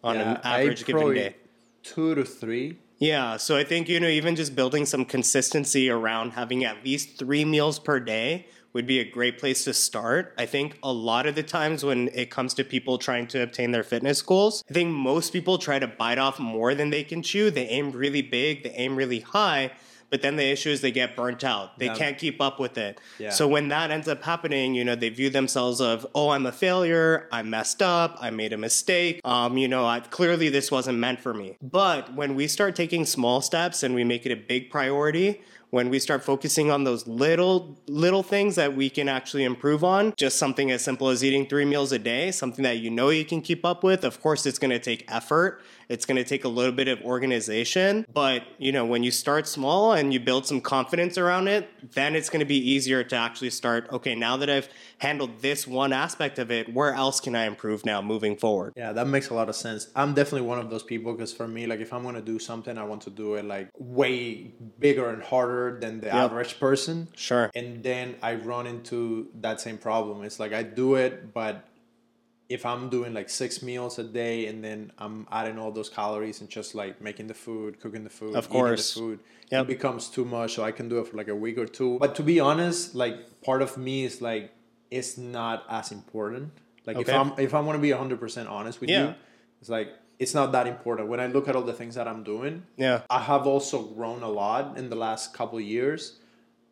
on 0.04 0.18
an 0.18 0.28
Yeah, 0.34 0.42
I 0.44 0.62
average 0.62 0.86
given 0.86 1.14
day. 1.14 1.36
Two 1.82 2.14
to 2.16 2.24
three. 2.24 2.78
Yeah, 2.98 3.38
so 3.38 3.58
I 3.58 3.64
think 3.64 3.90
you 3.90 4.00
know 4.00 4.08
even 4.08 4.36
just 4.36 4.56
building 4.56 4.86
some 4.86 5.06
consistency 5.06 5.90
around 5.90 6.32
having 6.32 6.64
at 6.64 6.84
least 6.86 7.18
three 7.18 7.44
meals 7.44 7.78
per 7.80 8.00
day 8.00 8.48
would 8.74 8.86
be 8.86 9.00
a 9.00 9.10
great 9.10 9.40
place 9.40 9.64
to 9.64 9.74
start. 9.74 10.34
I 10.38 10.46
think 10.46 10.78
a 10.84 10.92
lot 10.92 11.26
of 11.26 11.36
the 11.36 11.44
times 11.44 11.84
when 11.84 12.10
it 12.14 12.30
comes 12.30 12.54
to 12.56 12.64
people 12.64 12.98
trying 12.98 13.26
to 13.28 13.42
obtain 13.42 13.72
their 13.72 13.84
fitness 13.84 14.22
goals, 14.22 14.64
I 14.70 14.74
think 14.74 14.92
most 14.92 15.32
people 15.32 15.58
try 15.58 15.80
to 15.80 15.88
bite 15.88 16.18
off 16.18 16.40
more 16.40 16.76
than 16.76 16.90
they 16.90 17.04
can 17.04 17.24
chew. 17.24 17.50
They 17.50 17.68
aim 17.68 17.92
really 17.92 18.22
big, 18.22 18.64
they 18.64 18.72
aim 18.72 18.98
really 18.98 19.22
high, 19.22 19.72
but 20.10 20.22
then 20.22 20.36
the 20.36 20.44
issue 20.46 20.70
is 20.70 20.82
they 20.82 20.92
get 20.92 21.16
burnt 21.16 21.44
out. 21.44 21.78
They 21.80 21.88
Yeah. 21.88 21.96
can't 21.96 22.18
keep 22.18 22.40
up 22.42 22.60
with 22.60 22.78
it. 22.78 23.00
Yeah. 23.20 23.30
So 23.32 23.48
when 23.48 23.68
that 23.70 23.92
ends 23.92 24.08
up 24.08 24.24
happening, 24.24 24.76
you 24.76 24.84
know, 24.84 24.96
they 24.96 25.10
view 25.10 25.30
themselves 25.30 25.82
of, 25.82 26.06
oh, 26.16 26.30
I'm 26.30 26.46
a 26.46 26.52
failure, 26.52 27.28
I 27.32 27.42
messed 27.44 27.82
up, 27.82 28.18
I 28.22 28.30
made 28.30 28.54
a 28.54 28.58
mistake. 28.58 29.20
Um, 29.24 29.58
you 29.58 29.68
know, 29.68 29.86
I, 29.86 30.00
clearly 30.00 30.50
this 30.50 30.72
wasn't 30.72 31.00
meant 31.00 31.20
for 31.20 31.34
me. 31.34 31.58
But 31.62 32.14
when 32.16 32.36
we 32.36 32.48
start 32.48 32.76
taking 32.76 33.06
small 33.06 33.42
steps 33.42 33.84
and 33.84 33.94
we 33.96 34.04
make 34.04 34.26
it 34.26 34.32
a 34.32 34.36
big 34.38 34.70
priority, 34.70 35.42
when 35.72 35.90
we 35.90 36.00
start 36.00 36.24
focusing 36.24 36.72
on 36.72 36.86
those 36.86 37.06
little 37.06 37.78
little 37.88 38.24
things 38.24 38.56
that 38.56 38.76
we 38.78 38.90
can 38.90 39.10
actually 39.10 39.44
improve 39.44 39.84
on, 39.84 40.14
just 40.16 40.38
something 40.38 40.72
as 40.72 40.82
simple 40.82 41.10
as 41.10 41.22
eating 41.22 41.46
three 41.46 41.66
meals 41.66 41.92
a 41.92 42.00
day, 42.00 42.32
something 42.32 42.64
that 42.64 42.78
you 42.78 42.90
know 42.90 43.10
you 43.10 43.26
can 43.26 43.42
keep 43.42 43.66
up 43.66 43.84
with. 43.84 44.06
Of 44.06 44.22
course, 44.22 44.46
it's 44.46 44.60
going 44.60 44.72
to 44.72 44.80
take 44.80 45.04
effort. 45.12 45.62
It's 45.90 46.06
going 46.06 46.18
to 46.18 46.24
take 46.24 46.44
a 46.44 46.50
little 46.50 46.72
bit 46.72 46.88
of 46.88 47.02
organization, 47.02 48.06
but 48.12 48.44
you 48.58 48.72
know, 48.72 48.86
when 48.86 49.04
you 49.04 49.12
start 49.12 49.48
small 49.48 49.94
and 49.94 50.14
you 50.14 50.20
build 50.20 50.46
some 50.46 50.62
confidence 50.62 51.18
around 51.18 51.48
it, 51.48 51.70
then 51.94 52.16
it's 52.16 52.30
going 52.30 52.40
to 52.40 52.46
be 52.46 52.58
easier 52.58 53.04
to 53.04 53.16
actually 53.16 53.50
start, 53.50 53.88
okay, 53.92 54.16
now 54.16 54.38
that 54.38 54.50
I've 54.50 54.70
handled 54.98 55.42
this 55.42 55.68
one 55.68 55.94
aspect 55.94 56.40
of 56.40 56.52
it, 56.52 56.74
where 56.74 56.94
else 56.94 57.20
can 57.20 57.36
I 57.36 57.46
improve 57.46 57.86
now 57.86 58.02
moving 58.02 58.36
forward? 58.36 58.74
Yeah, 58.76 58.94
that 58.94 59.08
makes 59.08 59.30
a 59.30 59.34
lot 59.34 59.50
of 59.50 59.56
sense. 59.56 59.90
I'm 59.96 60.14
definitely 60.14 60.48
one 60.48 60.60
of 60.60 60.70
those 60.70 60.84
people 60.84 61.14
because 61.14 61.34
for 61.34 61.48
me, 61.48 61.68
like 61.68 61.80
if 61.80 61.94
I'm 61.94 62.04
gonna 62.04 62.22
do 62.22 62.40
something, 62.40 62.78
I 62.78 62.84
want 62.84 63.02
to 63.04 63.10
do 63.10 63.36
it 63.36 63.46
like 63.46 63.70
way 63.78 64.54
bigger 64.80 65.10
and 65.10 65.22
harder 65.22 65.80
than 65.80 66.02
the 66.02 66.14
average 66.14 66.60
person. 66.60 67.08
Sure. 67.16 67.52
And 67.56 67.84
then 67.84 68.16
I 68.22 68.36
run 68.36 68.68
into 68.68 69.30
that 69.42 69.62
same 69.62 69.78
problem. 69.78 70.24
It's 70.24 70.40
like 70.40 70.54
I 70.54 70.64
do 70.64 70.96
it, 70.96 71.34
but 71.34 71.68
if 72.50 72.66
I'm 72.66 72.90
doing 72.90 73.14
like 73.14 73.30
six 73.30 73.62
meals 73.64 73.98
a 73.98 74.04
day 74.04 74.46
and 74.48 74.64
then 74.64 74.92
I'm 75.00 75.28
adding 75.32 75.58
all 75.58 75.72
those 75.72 75.90
calories 75.90 76.42
and 76.42 76.50
just 76.50 76.76
like 76.76 77.02
making 77.02 77.28
the 77.28 77.34
food, 77.34 77.80
cooking 77.80 78.04
the 78.04 78.10
food, 78.10 78.36
Of 78.36 78.46
eating 78.46 78.52
course. 78.52 78.94
the 78.94 79.00
food, 79.00 79.20
Yep. 79.52 79.64
it 79.64 79.68
becomes 79.68 80.10
too 80.10 80.26
much. 80.26 80.54
So 80.56 80.64
I 80.64 80.72
can 80.72 80.88
do 80.88 81.00
it 81.00 81.08
for 81.08 81.18
like 81.18 81.28
a 81.28 81.36
week 81.36 81.58
or 81.58 81.66
two. 81.66 81.98
But 82.00 82.14
to 82.16 82.24
be 82.24 82.40
honest, 82.40 82.94
like 82.96 83.42
part 83.42 83.62
of 83.62 83.78
me 83.78 84.04
is 84.06 84.22
like 84.22 84.52
it's 84.92 85.18
not 85.18 85.66
as 85.70 85.92
important. 85.92 86.52
Like 86.86 86.98
if 87.00 87.10
I'm 87.10 87.34
if 87.40 87.54
I 87.56 87.60
want 87.62 87.78
to 87.78 87.82
be 87.82 87.92
hundred 87.92 88.20
percent 88.20 88.48
honest 88.48 88.80
with 88.80 88.90
Yeah. 88.92 89.08
you, 89.08 89.16
it's 89.60 89.70
like 89.70 89.90
it's 90.20 90.34
not 90.36 90.52
that 90.52 90.68
important. 90.68 91.10
When 91.10 91.20
I 91.20 91.28
look 91.28 91.48
at 91.50 91.56
all 91.56 91.64
the 91.64 91.74
things 91.74 91.96
that 91.96 92.08
I'm 92.08 92.24
doing, 92.24 92.64
Yeah. 92.78 93.02
I 93.10 93.20
have 93.22 93.48
also 93.48 93.82
grown 93.82 94.22
a 94.24 94.30
lot 94.30 94.78
in 94.78 94.90
the 94.90 94.96
last 94.96 95.34
couple 95.34 95.58
of 95.58 95.66
years. 95.66 96.20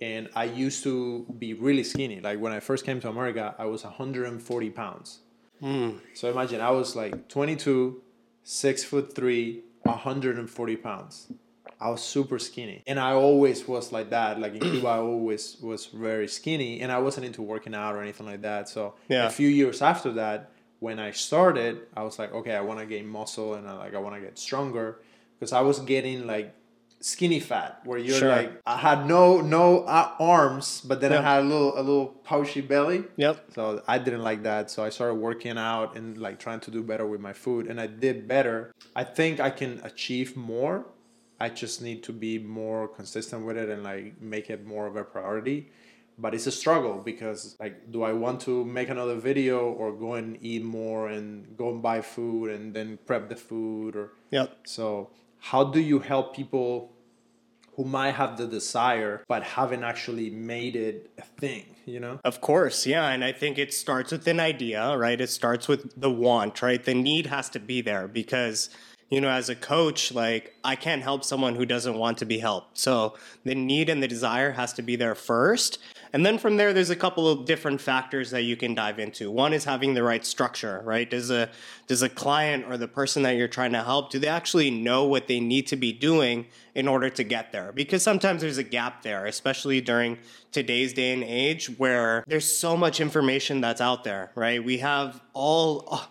And 0.01 0.30
I 0.36 0.44
used 0.46 0.84
to 0.84 1.25
be 1.39 1.53
really 1.53 1.84
skinny. 1.84 2.20
Like 2.22 2.39
when 2.39 2.51
I 2.53 2.60
first 2.60 2.86
came 2.86 3.00
to 3.01 3.10
America, 3.10 3.56
I 3.58 3.65
was 3.65 3.84
140 3.84 4.70
pounds. 4.72 5.20
Hmm. 5.60 5.91
So 6.13 6.29
imagine 6.29 6.62
I 6.62 6.72
was 6.72 6.95
like 6.95 7.27
22, 7.29 8.01
six 8.43 8.83
foot 8.83 9.15
three, 9.15 9.62
140 9.83 10.75
pounds. 10.77 11.31
I 11.79 11.89
was 11.89 12.01
super 12.01 12.39
skinny. 12.39 12.81
And 12.88 13.00
I 13.00 13.12
always 13.12 13.67
was 13.67 13.91
like 13.91 14.10
that. 14.12 14.39
Like 14.39 14.53
in 14.53 14.62
Cuba, 14.62 14.88
I 14.88 14.98
always 15.00 15.57
was 15.62 15.88
very 15.88 16.27
skinny 16.27 16.79
and 16.81 16.91
I 16.91 17.00
wasn't 17.00 17.25
into 17.25 17.41
working 17.41 17.75
out 17.75 17.95
or 17.95 18.01
anything 18.01 18.25
like 18.25 18.41
that. 18.43 18.69
So 18.69 18.95
Yeah. 19.10 19.25
a 19.27 19.29
few 19.29 19.50
years 19.50 19.81
after 19.81 20.12
that, 20.13 20.51
when 20.79 21.00
I 21.00 21.12
started, 21.12 21.81
I 21.95 22.03
was 22.03 22.19
like, 22.19 22.33
okay, 22.33 22.55
I 22.55 22.62
want 22.62 22.79
to 22.79 22.86
gain 22.86 23.07
muscle 23.07 23.53
and 23.55 23.67
I 23.67 23.74
like 23.74 23.95
I 23.95 24.00
want 24.00 24.15
to 24.15 24.22
get 24.22 24.38
stronger 24.38 25.00
because 25.39 25.51
I 25.53 25.62
was 25.62 25.79
getting 25.79 26.25
like 26.27 26.53
skinny 27.03 27.39
fat 27.39 27.81
where 27.83 28.00
you're 28.00 28.17
Sure. 28.17 28.29
like 28.38 28.51
I 28.65 28.77
had 28.77 29.05
no 29.07 29.41
no 29.41 29.65
uh, 29.83 30.12
arms, 30.19 30.81
but 30.88 31.01
then 31.01 31.12
Yeah. 31.12 31.19
I 31.19 31.24
had 31.36 31.39
a 31.43 31.48
little 31.53 31.74
a 31.77 31.83
little 31.89 32.07
pouchy 32.29 32.62
belly. 32.62 33.03
Yep. 33.17 33.36
So 33.55 33.83
I 33.88 33.98
didn't 33.98 34.24
like 34.24 34.41
that. 34.43 34.72
So 34.72 34.83
I 34.83 34.89
started 34.89 35.15
working 35.15 35.57
out 35.57 35.95
and 35.98 36.17
like 36.17 36.39
trying 36.39 36.62
to 36.62 36.72
do 36.72 36.81
better 36.81 37.05
with 37.05 37.19
my 37.19 37.33
food, 37.33 37.67
and 37.67 37.79
I 37.79 37.88
did 37.88 38.27
better. 38.27 38.72
I 38.95 39.03
think 39.03 39.39
I 39.39 39.50
can 39.50 39.81
achieve 39.83 40.38
more. 40.38 40.86
I 41.39 41.50
just 41.50 41.81
need 41.81 42.03
to 42.03 42.13
be 42.13 42.39
more 42.39 42.88
consistent 42.88 43.45
with 43.45 43.57
it 43.57 43.67
and 43.69 43.83
like 43.83 44.22
make 44.22 44.50
it 44.50 44.65
more 44.65 44.88
of 44.88 44.95
a 44.95 45.03
priority. 45.03 45.69
But 46.17 46.33
it's 46.36 46.45
a 46.48 46.51
struggle 46.51 47.01
because 47.03 47.57
like, 47.60 47.91
do 47.91 48.03
I 48.03 48.13
want 48.13 48.39
to 48.41 48.63
make 48.63 48.88
another 48.89 49.15
video 49.15 49.57
or 49.72 49.91
go 49.91 50.13
and 50.13 50.38
eat 50.41 50.63
more 50.63 51.10
and 51.10 51.57
go 51.57 51.72
and 51.74 51.81
buy 51.81 52.00
food 52.01 52.51
and 52.51 52.72
then 52.74 52.98
prep 53.07 53.27
the 53.29 53.36
food 53.36 53.95
or 53.95 54.13
Yep. 54.29 54.50
so 54.65 55.10
how 55.50 55.63
do 55.65 55.79
you 55.81 56.00
help 56.00 56.33
people 56.36 56.93
who 57.75 57.84
might 57.84 58.12
have 58.12 58.38
the 58.38 58.48
desire 58.48 59.24
but 59.27 59.44
haven't 59.44 59.84
actually 59.84 60.30
made 60.30 60.75
it 60.75 61.10
a 61.18 61.22
thing? 61.22 61.65
You 61.86 62.00
know. 62.00 62.20
Of 62.24 62.39
course, 62.39 62.86
yeah. 62.86 63.10
And 63.10 63.24
I 63.24 63.32
think 63.32 63.58
it 63.58 63.74
starts 63.74 64.12
with 64.12 64.25
an 64.27 64.39
idea, 64.39 64.96
right? 64.98 65.20
It 65.20 65.30
starts 65.30 65.68
with 65.68 66.00
the 66.00 66.12
want, 66.12 66.62
right? 66.62 66.84
The 66.84 66.94
need 66.94 67.25
has 67.27 67.50
to 67.50 67.60
be 67.60 67.82
there 67.82 68.08
because, 68.08 68.70
you 69.10 69.20
know, 69.20 69.30
as 69.30 69.50
a 69.50 69.56
coach, 69.56 70.12
like 70.13 70.56
I 70.63 70.75
can't 70.75 71.01
help 71.01 71.25
someone 71.25 71.56
who 71.56 71.65
doesn't 71.65 71.98
want 71.98 72.18
to 72.20 72.25
be 72.25 72.39
helped. 72.39 72.77
So 72.77 73.15
the 73.44 73.56
need 73.56 73.89
and 73.89 74.01
the 74.01 74.08
desire 74.08 74.51
has 74.51 74.72
to 74.74 74.82
be 74.82 74.96
there 74.96 75.15
first. 75.15 75.80
And 76.13 76.24
then 76.24 76.38
from 76.38 76.58
there, 76.58 76.74
there's 76.74 76.91
a 76.91 76.96
couple 76.96 77.27
of 77.27 77.46
different 77.46 77.82
factors 77.82 78.29
that 78.29 78.43
you 78.43 78.55
can 78.55 78.75
dive 78.75 79.00
into. 79.00 79.32
One 79.32 79.51
is 79.51 79.63
having 79.63 79.96
the 79.96 80.03
right 80.03 80.24
structure, 80.24 80.79
right? 80.86 81.10
Does 81.10 81.32
a 81.32 81.50
does 81.88 82.03
a 82.03 82.10
client 82.10 82.65
or 82.70 82.77
the 82.77 82.88
person 82.88 83.24
that 83.24 83.32
you're 83.32 83.48
trying 83.48 83.72
to 83.72 83.84
help, 83.84 84.12
do 84.12 84.20
they 84.20 84.27
actually 84.27 84.70
know 84.70 85.05
what 85.05 85.27
they 85.27 85.39
need 85.39 85.65
to 85.67 85.75
be 85.75 85.91
doing 85.91 86.46
in 86.75 86.88
order 86.88 87.10
to 87.10 87.24
get 87.24 87.51
there? 87.51 87.72
Because 87.72 88.03
sometimes 88.03 88.41
there's 88.41 88.60
a 88.60 88.63
gap 88.63 89.01
there, 89.01 89.25
especially 89.25 89.82
during 89.82 90.20
today's 90.51 90.93
day 90.93 91.13
and 91.13 91.24
age 91.24 91.67
where 91.79 92.24
there's 92.27 92.46
so 92.46 92.77
much 92.77 93.01
information 93.01 93.60
that's 93.60 93.82
out 93.82 94.03
there, 94.03 94.32
right? 94.36 94.63
We 94.63 94.77
have 94.77 95.20
all 95.34 96.03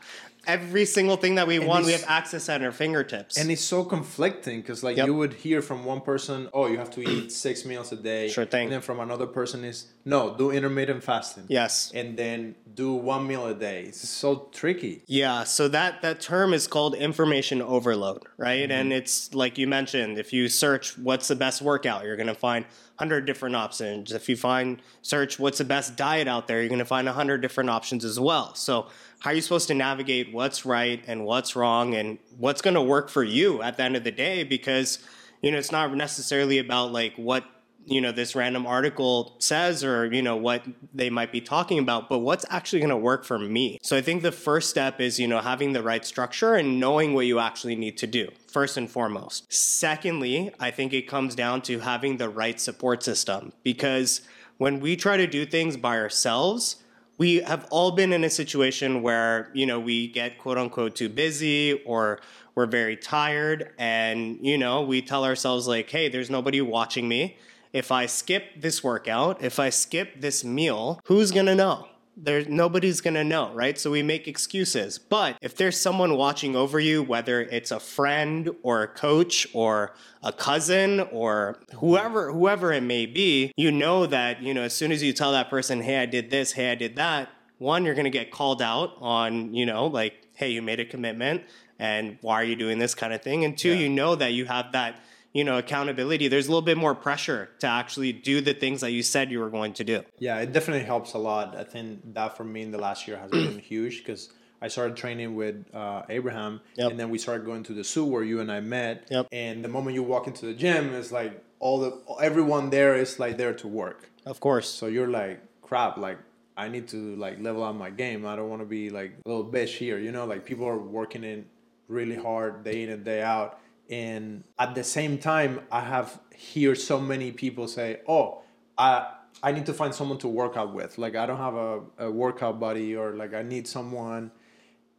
every 0.46 0.84
single 0.84 1.16
thing 1.16 1.36
that 1.36 1.46
we 1.46 1.58
want, 1.58 1.86
we 1.86 1.92
have 1.92 2.04
access 2.06 2.48
at 2.48 2.62
our 2.62 2.72
fingertips. 2.72 3.36
And 3.36 3.50
it's 3.50 3.62
so 3.62 3.84
conflicting 3.84 4.60
because, 4.60 4.82
like, 4.82 4.96
Yep. 4.96 5.06
you 5.06 5.14
would 5.14 5.34
hear 5.34 5.62
from 5.62 5.84
one 5.84 6.00
person, 6.00 6.48
"Oh, 6.52 6.66
you 6.66 6.78
have 6.78 6.90
to 6.92 7.08
eat 7.08 7.32
six 7.46 7.64
meals 7.64 7.92
a 7.92 7.96
day." 7.96 8.28
Sure 8.28 8.44
thing. 8.44 8.64
And 8.64 8.72
then 8.72 8.80
from 8.80 9.00
another 9.00 9.26
person 9.26 9.64
is, 9.64 9.86
"No, 10.04 10.34
do 10.36 10.50
intermittent 10.50 11.04
fasting." 11.04 11.44
yes. 11.48 11.90
And 11.94 12.16
then 12.16 12.54
do 12.74 12.92
one 12.92 13.26
meal 13.26 13.46
a 13.46 13.54
day. 13.54 13.84
It's 13.88 14.08
so 14.08 14.48
tricky. 14.52 15.02
Yeah, 15.06 15.44
so 15.44 15.68
that 15.68 16.02
that 16.02 16.20
term 16.20 16.54
is 16.54 16.66
called 16.66 16.94
information 16.94 17.60
overload, 17.62 18.22
right? 18.36 18.70
And 18.70 18.90
mm-hmm. 18.90 18.98
it's 18.98 19.34
like 19.34 19.58
you 19.58 19.66
mentioned, 19.66 20.18
if 20.18 20.32
you 20.32 20.48
search 20.48 20.98
what's 20.98 21.28
the 21.28 21.36
best 21.36 21.62
workout, 21.62 22.04
you're 22.04 22.16
going 22.16 22.26
to 22.28 22.34
find 22.34 22.64
100 22.96 23.24
different 23.26 23.56
options. 23.56 24.12
If 24.12 24.28
you 24.28 24.36
find 24.36 24.80
search 25.02 25.38
what's 25.38 25.58
the 25.58 25.64
best 25.64 25.96
diet 25.96 26.28
out 26.28 26.46
there, 26.46 26.60
you're 26.60 26.68
going 26.68 26.78
to 26.78 26.84
find 26.84 27.06
100 27.06 27.40
different 27.40 27.70
options 27.70 28.04
as 28.04 28.20
well. 28.20 28.54
So, 28.54 28.86
how 29.22 29.30
are 29.30 29.34
you 29.34 29.40
supposed 29.40 29.68
to 29.68 29.74
navigate 29.74 30.32
what's 30.32 30.66
right 30.66 31.02
and 31.06 31.24
what's 31.24 31.54
wrong 31.54 31.94
and 31.94 32.18
what's 32.38 32.60
going 32.60 32.74
to 32.74 32.82
work 32.82 33.08
for 33.08 33.22
you 33.22 33.62
at 33.62 33.76
the 33.76 33.82
end 33.84 33.96
of 33.96 34.02
the 34.02 34.10
day 34.10 34.42
because 34.42 34.98
you 35.42 35.50
know, 35.50 35.58
it's 35.58 35.72
not 35.72 35.94
necessarily 35.94 36.58
about 36.58 36.92
like 36.92 37.14
what 37.16 37.44
you 37.84 38.00
know 38.00 38.12
this 38.12 38.36
random 38.36 38.64
article 38.64 39.34
says 39.40 39.82
or 39.82 40.12
you 40.12 40.22
know 40.22 40.36
what 40.36 40.64
they 40.94 41.10
might 41.10 41.32
be 41.32 41.40
talking 41.40 41.80
about 41.80 42.08
but 42.08 42.18
what's 42.18 42.44
actually 42.48 42.78
going 42.78 42.90
to 42.90 42.96
work 42.96 43.24
for 43.24 43.38
me. 43.38 43.78
So 43.82 43.96
i 43.96 44.00
think 44.00 44.22
the 44.22 44.30
first 44.30 44.70
step 44.70 45.00
is 45.00 45.18
you 45.18 45.26
know 45.26 45.40
having 45.40 45.72
the 45.72 45.82
right 45.82 46.04
structure 46.04 46.54
and 46.54 46.78
knowing 46.78 47.12
what 47.12 47.26
you 47.26 47.40
actually 47.40 47.74
need 47.74 47.98
to 47.98 48.06
do 48.06 48.28
first 48.46 48.76
and 48.76 48.88
foremost. 48.88 49.52
Secondly 49.52 50.52
i 50.60 50.70
think 50.70 50.92
it 50.92 51.08
comes 51.08 51.34
down 51.34 51.60
to 51.62 51.80
having 51.80 52.18
the 52.18 52.28
right 52.28 52.60
support 52.60 53.02
system 53.02 53.52
because 53.64 54.20
when 54.58 54.78
we 54.78 54.94
try 54.94 55.16
to 55.16 55.26
do 55.26 55.44
things 55.44 55.76
by 55.76 55.98
ourselves 55.98 56.81
we 57.22 57.36
have 57.36 57.68
all 57.70 57.92
been 57.92 58.12
in 58.12 58.24
a 58.24 58.28
situation 58.30 59.00
where 59.00 59.48
you 59.52 59.64
know 59.64 59.78
we 59.78 60.08
get 60.08 60.38
quote 60.38 60.58
unquote 60.58 60.96
too 60.96 61.08
busy 61.08 61.80
or 61.84 62.18
we're 62.56 62.66
very 62.66 62.96
tired 62.96 63.70
and 63.78 64.44
you 64.44 64.58
know 64.58 64.82
we 64.82 65.00
tell 65.00 65.24
ourselves 65.24 65.68
like 65.68 65.88
hey 65.88 66.08
there's 66.08 66.30
nobody 66.30 66.60
watching 66.60 67.06
me. 67.06 67.36
If 67.72 67.92
i 67.92 68.06
skip 68.06 68.60
this 68.60 68.82
workout 68.82 69.40
if 69.40 69.60
i 69.60 69.70
skip 69.70 70.20
this 70.20 70.42
meal 70.42 71.00
who's 71.04 71.30
gonna 71.30 71.54
know 71.54 71.86
there's 72.16 72.48
nobody's 72.48 73.00
gonna 73.00 73.24
know 73.24 73.52
right? 73.54 73.78
So 73.78 73.90
we 73.90 74.02
make 74.02 74.28
excuses. 74.28 74.98
But 74.98 75.38
if 75.40 75.56
there's 75.56 75.80
someone 75.80 76.16
watching 76.16 76.54
over 76.56 76.78
you 76.78 77.02
whether 77.02 77.40
it's 77.40 77.70
a 77.70 77.80
friend 77.80 78.50
or 78.62 78.82
a 78.82 78.88
coach 78.88 79.46
or 79.52 79.94
a 80.22 80.32
cousin 80.32 81.00
or 81.10 81.58
whoever 81.76 82.32
whoever 82.32 82.72
it 82.72 82.82
may 82.82 83.06
be 83.06 83.52
you 83.56 83.72
know 83.72 84.06
that 84.06 84.42
you 84.42 84.54
know 84.54 84.62
as 84.62 84.72
soon 84.72 84.92
as 84.92 85.02
you 85.02 85.12
tell 85.12 85.32
that 85.32 85.50
person 85.50 85.80
hey 85.82 85.98
i 85.98 86.06
did 86.06 86.30
this 86.30 86.52
hey 86.52 86.70
i 86.70 86.74
did 86.74 86.94
that 86.96 87.28
one 87.58 87.84
you're 87.84 87.94
gonna 87.94 88.10
get 88.10 88.30
called 88.30 88.62
out 88.62 88.92
on 89.00 89.52
you 89.52 89.66
know 89.66 89.86
like 89.86 90.14
hey 90.34 90.50
you 90.50 90.62
made 90.62 90.78
a 90.78 90.84
commitment 90.84 91.42
and 91.78 92.18
why 92.20 92.34
are 92.34 92.44
you 92.44 92.54
doing 92.54 92.78
this 92.78 92.94
kind 92.94 93.12
of 93.12 93.22
thing? 93.22 93.44
And 93.44 93.58
two 93.58 93.70
Yeah. 93.70 93.80
you 93.80 93.88
know 93.88 94.14
that 94.14 94.32
you 94.32 94.44
have 94.44 94.70
that 94.72 95.00
you 95.32 95.44
know 95.44 95.56
accountability 95.58 96.28
there's 96.28 96.46
a 96.46 96.50
little 96.50 96.62
bit 96.72 96.76
more 96.76 96.94
pressure 96.94 97.48
to 97.58 97.66
actually 97.66 98.12
do 98.12 98.40
the 98.40 98.54
things 98.54 98.80
that 98.82 98.90
you 98.92 99.02
said 99.02 99.30
you 99.30 99.40
were 99.40 99.50
going 99.50 99.72
to 99.72 99.84
do 99.84 100.02
Yeah, 100.18 100.38
it 100.44 100.52
definitely 100.52 100.84
helps 100.84 101.14
a 101.14 101.18
lot. 101.18 101.56
I 101.56 101.64
think 101.64 102.14
that 102.14 102.36
for 102.36 102.44
me 102.44 102.62
in 102.62 102.70
the 102.70 102.78
last 102.78 103.06
year 103.08 103.16
has 103.18 103.30
been 103.30 103.58
huge 103.72 103.98
because 103.98 104.30
I 104.60 104.68
started 104.68 104.96
training 104.96 105.34
with 105.34 105.56
uh, 105.74 106.02
Abraham, 106.08 106.60
Yep. 106.76 106.90
and 106.92 107.00
then 107.00 107.10
we 107.10 107.18
started 107.18 107.44
going 107.44 107.64
to 107.64 107.72
the 107.72 107.82
zoo 107.82 108.04
where 108.04 108.22
you 108.22 108.38
and 108.40 108.50
I 108.52 108.60
met. 108.60 109.08
Yep. 109.10 109.26
And 109.32 109.64
the 109.64 109.68
moment 109.68 109.94
you 109.96 110.04
walk 110.04 110.28
into 110.28 110.46
the 110.46 110.54
gym, 110.54 110.94
it's 110.94 111.10
like 111.10 111.32
all 111.58 111.78
the 111.80 111.90
everyone 112.20 112.70
there 112.70 112.94
is 112.94 113.18
like 113.18 113.38
there 113.38 113.54
to 113.54 113.66
work. 113.66 114.10
of 114.32 114.38
course 114.46 114.68
So 114.68 114.86
you're 114.86 115.08
like, 115.22 115.40
crap, 115.62 115.96
like 115.96 116.18
I 116.56 116.68
need 116.68 116.86
to 116.88 117.16
like 117.16 117.40
level 117.40 117.64
up 117.64 117.74
my 117.74 117.90
game. 117.90 118.24
I 118.26 118.36
don't 118.36 118.50
want 118.50 118.62
to 118.62 118.70
be 118.78 118.90
like 118.90 119.10
a 119.24 119.28
little 119.28 119.44
bitch 119.56 119.74
here, 119.84 119.98
you 119.98 120.12
know. 120.12 120.26
Like 120.26 120.44
people 120.44 120.66
are 120.68 120.78
working 120.78 121.24
in 121.24 121.46
really 121.88 122.16
hard 122.28 122.62
day 122.62 122.82
in 122.84 122.90
and 122.90 123.02
day 123.04 123.20
out, 123.22 123.58
and 123.90 124.44
at 124.58 124.74
the 124.74 124.84
same 124.84 125.18
time, 125.18 125.60
I 125.70 125.80
have 125.80 126.20
hear 126.34 126.74
so 126.74 127.00
many 127.00 127.32
people 127.32 127.68
say, 127.68 128.00
"Oh, 128.06 128.42
I." 128.76 129.06
I 129.44 129.50
need 129.50 129.66
to 129.66 129.74
find 129.74 129.92
someone 129.92 130.18
to 130.18 130.28
work 130.28 130.56
out 130.56 130.72
with. 130.72 130.98
Like 130.98 131.16
I 131.16 131.26
don't 131.26 131.38
have 131.38 131.54
a, 131.54 131.80
a 131.98 132.10
workout 132.10 132.60
buddy 132.60 132.94
or 132.94 133.16
like 133.16 133.34
I 133.34 133.42
need 133.42 133.66
someone. 133.66 134.30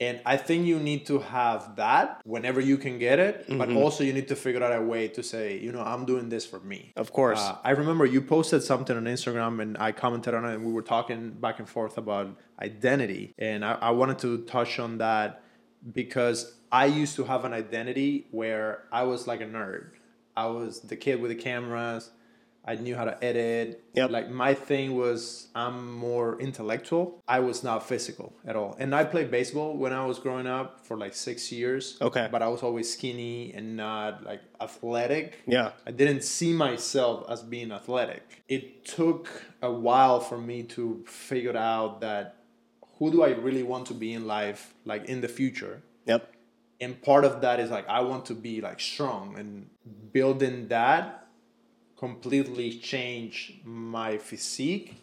And 0.01 0.19
I 0.25 0.35
think 0.35 0.65
you 0.65 0.79
need 0.79 1.05
to 1.05 1.19
have 1.19 1.77
that 1.77 2.19
whenever 2.25 2.59
you 2.59 2.77
can 2.77 2.99
get 2.99 3.19
it, 3.19 3.45
but 3.47 3.71
also 3.71 4.03
you 4.03 4.11
need 4.11 4.27
to 4.29 4.35
figure 4.35 4.61
out 4.61 4.75
a 4.77 4.81
way 4.81 5.07
to 5.09 5.23
say, 5.23 5.57
you 5.59 5.71
know, 5.71 5.81
I'm 5.81 6.03
doing 6.03 6.27
this 6.27 6.45
for 6.45 6.59
me. 6.59 6.91
of 6.97 7.13
course 7.13 7.39
Uh, 7.39 7.57
I 7.63 7.71
remember 7.71 8.05
you 8.05 8.19
posted 8.21 8.63
something 8.63 8.97
on 8.97 9.05
Instagram 9.05 9.61
and 9.61 9.77
I 9.77 9.93
commented 9.93 10.33
on 10.33 10.43
it 10.43 10.55
and 10.55 10.65
we 10.65 10.73
were 10.73 10.81
talking 10.81 11.31
back 11.31 11.59
and 11.59 11.69
forth 11.69 11.97
about 11.97 12.35
identity. 12.61 13.33
And 13.37 13.63
I, 13.63 13.73
I 13.81 13.91
wanted 13.91 14.19
to 14.19 14.39
touch 14.39 14.77
on 14.77 14.97
that 14.97 15.41
because 15.93 16.55
I 16.73 16.85
used 16.85 17.15
to 17.17 17.23
have 17.25 17.45
an 17.45 17.53
identity 17.53 18.25
where 18.31 18.85
I 18.91 19.03
was 19.03 19.27
like 19.27 19.41
a 19.41 19.45
nerd. 19.45 19.91
I 20.35 20.47
was 20.47 20.81
the 20.81 20.95
kid 20.95 21.21
with 21.21 21.29
the 21.29 21.35
cameras. 21.35 22.09
I 22.65 22.75
knew 22.75 22.95
how 22.95 23.05
to 23.05 23.23
edit. 23.23 23.83
Yep. 23.93 24.09
Like 24.09 24.31
my 24.31 24.55
thing 24.55 24.95
was 24.95 25.49
I'm 25.53 25.93
more 25.93 26.39
intellectual. 26.41 27.21
I 27.27 27.41
was 27.41 27.63
not 27.63 27.87
physical 27.87 28.33
at 28.43 28.55
all. 28.55 28.75
And 28.79 28.95
I 28.95 29.03
played 29.03 29.29
baseball 29.29 29.77
when 29.77 29.93
I 29.93 30.03
was 30.07 30.17
growing 30.17 30.47
up 30.47 30.83
for 30.87 30.97
like 30.97 31.13
six 31.13 31.51
years. 31.51 31.97
Okay. 32.01 32.27
But 32.31 32.41
I 32.41 32.47
was 32.47 32.63
always 32.63 32.91
skinny 32.91 33.53
and 33.53 33.77
not 33.77 34.23
like 34.23 34.41
athletic. 34.59 35.43
yeah 35.45 35.73
I 35.85 35.91
didn't 35.91 36.23
see 36.23 36.53
myself 36.53 37.29
as 37.29 37.43
being 37.43 37.71
athletic. 37.71 38.43
It 38.47 38.83
took 38.83 39.29
a 39.61 39.71
while 39.71 40.19
for 40.21 40.39
me 40.39 40.63
to 40.75 41.03
figure 41.05 41.55
out 41.55 42.01
that 42.01 42.37
who 42.97 43.11
do 43.11 43.21
I 43.21 43.31
really 43.31 43.63
want 43.63 43.85
to 43.87 43.93
be 43.93 44.13
in 44.13 44.25
life, 44.25 44.73
like 44.85 45.05
in 45.05 45.21
the 45.21 45.27
future? 45.27 45.83
Yep. 46.05 46.32
And 46.83 47.01
part 47.01 47.25
of 47.25 47.41
that 47.41 47.59
is 47.59 47.69
like 47.69 47.87
I 47.87 48.01
want 48.01 48.25
to 48.27 48.35
be 48.35 48.61
like 48.61 48.79
strong 48.79 49.37
and 49.37 49.69
building 50.11 50.67
that 50.67 51.27
completely 51.97 52.77
changed 52.79 53.65
my 53.65 54.17
physique 54.17 54.95